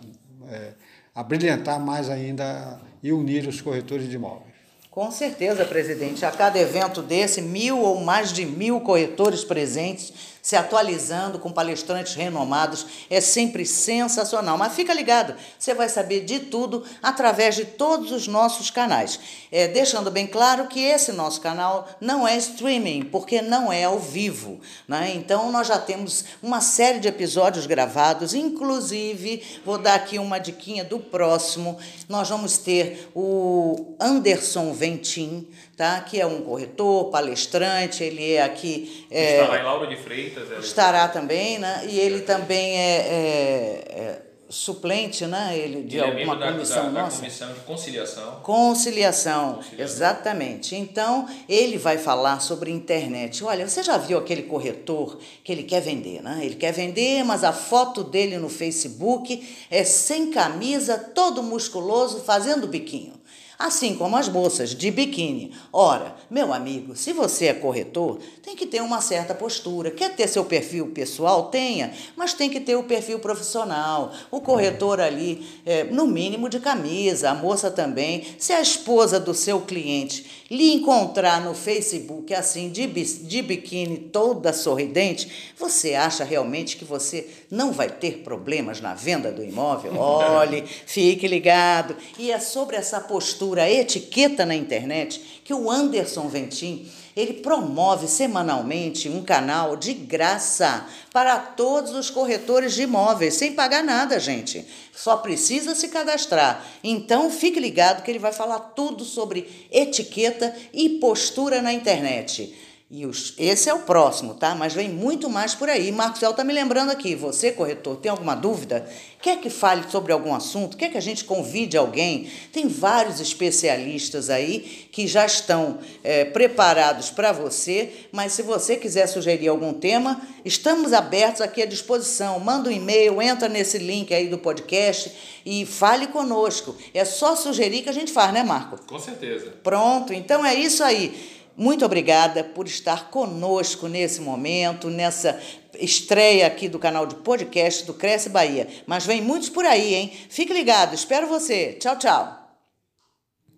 é, 0.50 0.72
abrilhantar 1.14 1.80
mais 1.80 2.10
ainda 2.10 2.78
e 3.02 3.10
unir 3.14 3.48
os 3.48 3.62
corretores 3.62 4.10
de 4.10 4.16
imóveis. 4.16 4.52
Com 4.90 5.10
certeza, 5.10 5.64
presidente. 5.64 6.22
A 6.26 6.30
cada 6.30 6.58
evento 6.58 7.00
desse, 7.00 7.40
mil 7.40 7.78
ou 7.78 8.02
mais 8.02 8.30
de 8.30 8.44
mil 8.44 8.82
corretores 8.82 9.42
presentes 9.42 10.12
se 10.42 10.56
atualizando 10.56 11.38
com 11.38 11.52
palestrantes 11.52 12.14
renomados. 12.14 12.84
É 13.08 13.20
sempre 13.20 13.64
sensacional. 13.64 14.58
Mas 14.58 14.74
fica 14.74 14.92
ligado, 14.92 15.36
você 15.56 15.72
vai 15.72 15.88
saber 15.88 16.24
de 16.24 16.40
tudo 16.40 16.84
através 17.00 17.54
de 17.54 17.64
todos 17.64 18.10
os 18.10 18.26
nossos 18.26 18.68
canais. 18.68 19.20
É, 19.52 19.68
deixando 19.68 20.10
bem 20.10 20.26
claro 20.26 20.66
que 20.66 20.80
esse 20.80 21.12
nosso 21.12 21.40
canal 21.40 21.88
não 22.00 22.26
é 22.26 22.36
streaming, 22.36 23.04
porque 23.04 23.40
não 23.40 23.72
é 23.72 23.84
ao 23.84 24.00
vivo. 24.00 24.60
Né? 24.88 25.12
Então, 25.14 25.52
nós 25.52 25.68
já 25.68 25.78
temos 25.78 26.24
uma 26.42 26.60
série 26.60 26.98
de 26.98 27.06
episódios 27.06 27.66
gravados, 27.66 28.34
inclusive, 28.34 29.60
vou 29.64 29.78
dar 29.78 29.94
aqui 29.94 30.18
uma 30.18 30.38
diquinha 30.38 30.84
do 30.84 30.98
próximo. 30.98 31.78
Nós 32.08 32.28
vamos 32.28 32.58
ter 32.58 33.10
o 33.14 33.94
Anderson 34.00 34.72
Ventim, 34.72 35.46
tá? 35.76 36.00
que 36.00 36.20
é 36.20 36.26
um 36.26 36.42
corretor, 36.42 37.10
palestrante, 37.10 38.04
ele 38.04 38.32
é 38.32 38.42
aqui. 38.42 39.06
É, 39.10 39.40
Estará 39.40 39.60
em 39.60 39.64
Lauro 39.64 39.86
de 39.86 39.96
Freitas. 39.96 40.50
É 40.50 40.58
estará 40.58 41.08
também, 41.08 41.58
né? 41.58 41.86
E 41.88 41.98
ele 41.98 42.20
também 42.22 42.76
é, 42.76 42.96
é, 42.96 43.84
é 43.90 44.22
suplente, 44.52 45.26
né? 45.26 45.56
Ele 45.56 45.82
de 45.82 45.96
ele 45.96 46.04
alguma 46.04 46.44
é 46.44 46.52
comissão 46.52 46.84
da, 46.84 46.90
da, 46.90 47.02
nossa. 47.02 47.16
Comissão 47.16 47.52
de 47.52 47.60
conciliação. 47.60 48.40
conciliação. 48.42 49.54
Conciliação, 49.54 49.84
exatamente. 49.84 50.76
Então, 50.76 51.26
ele 51.48 51.78
vai 51.78 51.96
falar 51.96 52.38
sobre 52.40 52.70
internet. 52.70 53.42
Olha, 53.42 53.66
você 53.66 53.82
já 53.82 53.96
viu 53.96 54.18
aquele 54.18 54.42
corretor 54.42 55.18
que 55.42 55.50
ele 55.50 55.62
quer 55.62 55.80
vender, 55.80 56.22
né? 56.22 56.40
Ele 56.42 56.54
quer 56.54 56.72
vender, 56.72 57.24
mas 57.24 57.42
a 57.42 57.52
foto 57.52 58.04
dele 58.04 58.36
no 58.36 58.50
Facebook 58.50 59.66
é 59.70 59.84
sem 59.84 60.30
camisa, 60.30 60.98
todo 60.98 61.42
musculoso, 61.42 62.20
fazendo 62.20 62.66
biquinho. 62.66 63.14
Assim 63.62 63.94
como 63.94 64.16
as 64.16 64.28
moças 64.28 64.70
de 64.70 64.90
biquíni. 64.90 65.52
Ora, 65.72 66.16
meu 66.28 66.52
amigo, 66.52 66.96
se 66.96 67.12
você 67.12 67.46
é 67.46 67.54
corretor, 67.54 68.18
tem 68.42 68.56
que 68.56 68.66
ter 68.66 68.82
uma 68.82 69.00
certa 69.00 69.34
postura. 69.34 69.90
Quer 69.90 70.16
ter 70.16 70.28
seu 70.28 70.44
perfil 70.44 70.88
pessoal? 70.88 71.44
Tenha, 71.44 71.92
mas 72.16 72.34
tem 72.34 72.50
que 72.50 72.58
ter 72.58 72.74
o 72.74 72.82
perfil 72.82 73.20
profissional. 73.20 74.12
O 74.30 74.40
corretor 74.40 75.00
ali, 75.00 75.46
é, 75.64 75.84
no 75.84 76.06
mínimo 76.06 76.48
de 76.48 76.58
camisa, 76.58 77.30
a 77.30 77.34
moça 77.34 77.70
também. 77.70 78.26
Se 78.38 78.52
a 78.52 78.60
esposa 78.60 79.20
do 79.20 79.32
seu 79.32 79.60
cliente 79.60 80.42
lhe 80.50 80.72
encontrar 80.72 81.40
no 81.40 81.54
Facebook 81.54 82.34
assim, 82.34 82.68
de, 82.70 82.86
de 82.86 83.42
biquíni, 83.42 83.96
toda 83.96 84.52
sorridente, 84.52 85.52
você 85.58 85.94
acha 85.94 86.24
realmente 86.24 86.76
que 86.76 86.84
você 86.84 87.28
não 87.50 87.72
vai 87.72 87.88
ter 87.88 88.18
problemas 88.18 88.80
na 88.80 88.94
venda 88.94 89.30
do 89.30 89.42
imóvel? 89.42 89.96
Olhe, 89.96 90.64
fique 90.66 91.28
ligado. 91.28 91.96
E 92.18 92.30
é 92.30 92.40
sobre 92.40 92.76
essa 92.76 93.00
postura, 93.00 93.51
etiqueta 93.60 94.46
na 94.46 94.54
internet, 94.54 95.42
que 95.44 95.52
o 95.52 95.70
Anderson 95.70 96.28
Ventim 96.28 96.88
ele 97.14 97.34
promove 97.34 98.08
semanalmente 98.08 99.08
um 99.08 99.22
canal 99.22 99.76
de 99.76 99.92
graça 99.92 100.86
para 101.12 101.38
todos 101.38 101.92
os 101.92 102.08
corretores 102.08 102.74
de 102.74 102.82
imóveis, 102.82 103.34
sem 103.34 103.52
pagar 103.52 103.84
nada, 103.84 104.18
gente. 104.18 104.66
Só 104.94 105.18
precisa 105.18 105.74
se 105.74 105.88
cadastrar. 105.88 106.64
Então, 106.82 107.30
fique 107.30 107.60
ligado 107.60 108.02
que 108.02 108.10
ele 108.10 108.18
vai 108.18 108.32
falar 108.32 108.60
tudo 108.60 109.04
sobre 109.04 109.68
etiqueta 109.70 110.54
e 110.72 110.88
postura 111.00 111.60
na 111.60 111.72
internet. 111.72 112.54
E 112.94 113.06
os, 113.06 113.32
esse 113.38 113.70
é 113.70 113.72
o 113.74 113.78
próximo, 113.78 114.34
tá? 114.34 114.54
Mas 114.54 114.74
vem 114.74 114.90
muito 114.90 115.30
mais 115.30 115.54
por 115.54 115.66
aí. 115.66 115.90
Marcos 115.90 116.22
El 116.22 116.34
tá 116.34 116.44
me 116.44 116.52
lembrando 116.52 116.90
aqui. 116.90 117.14
Você, 117.14 117.50
corretor, 117.50 117.96
tem 117.96 118.10
alguma 118.10 118.34
dúvida? 118.34 118.86
Quer 119.22 119.40
que 119.40 119.48
fale 119.48 119.90
sobre 119.90 120.12
algum 120.12 120.34
assunto? 120.34 120.76
Quer 120.76 120.90
que 120.90 120.98
a 120.98 121.00
gente 121.00 121.24
convide 121.24 121.74
alguém? 121.74 122.30
Tem 122.52 122.68
vários 122.68 123.18
especialistas 123.18 124.28
aí 124.28 124.88
que 124.92 125.06
já 125.06 125.24
estão 125.24 125.78
é, 126.04 126.26
preparados 126.26 127.08
para 127.08 127.32
você. 127.32 127.90
Mas 128.12 128.32
se 128.32 128.42
você 128.42 128.76
quiser 128.76 129.06
sugerir 129.06 129.48
algum 129.48 129.72
tema, 129.72 130.20
estamos 130.44 130.92
abertos 130.92 131.40
aqui 131.40 131.62
à 131.62 131.66
disposição. 131.66 132.38
Manda 132.40 132.68
um 132.68 132.72
e-mail, 132.72 133.22
entra 133.22 133.48
nesse 133.48 133.78
link 133.78 134.12
aí 134.12 134.28
do 134.28 134.36
podcast 134.36 135.40
e 135.46 135.64
fale 135.64 136.08
conosco. 136.08 136.76
É 136.92 137.06
só 137.06 137.34
sugerir 137.36 137.80
que 137.80 137.88
a 137.88 137.94
gente 137.94 138.12
faz, 138.12 138.34
né, 138.34 138.42
Marco? 138.42 138.78
Com 138.86 138.98
certeza. 138.98 139.54
Pronto. 139.62 140.12
Então 140.12 140.44
é 140.44 140.54
isso 140.54 140.84
aí. 140.84 141.40
Muito 141.56 141.84
obrigada 141.84 142.42
por 142.42 142.66
estar 142.66 143.10
conosco 143.10 143.86
nesse 143.86 144.20
momento, 144.20 144.88
nessa 144.88 145.38
estreia 145.78 146.46
aqui 146.46 146.68
do 146.68 146.78
canal 146.78 147.06
de 147.06 147.14
podcast 147.16 147.84
do 147.84 147.94
Cresce 147.94 148.28
Bahia. 148.28 148.68
Mas 148.86 149.06
vem 149.06 149.20
muitos 149.20 149.48
por 149.48 149.64
aí, 149.64 149.94
hein? 149.94 150.12
Fique 150.28 150.52
ligado, 150.52 150.94
espero 150.94 151.26
você. 151.26 151.76
Tchau, 151.78 151.98
tchau. 151.98 152.41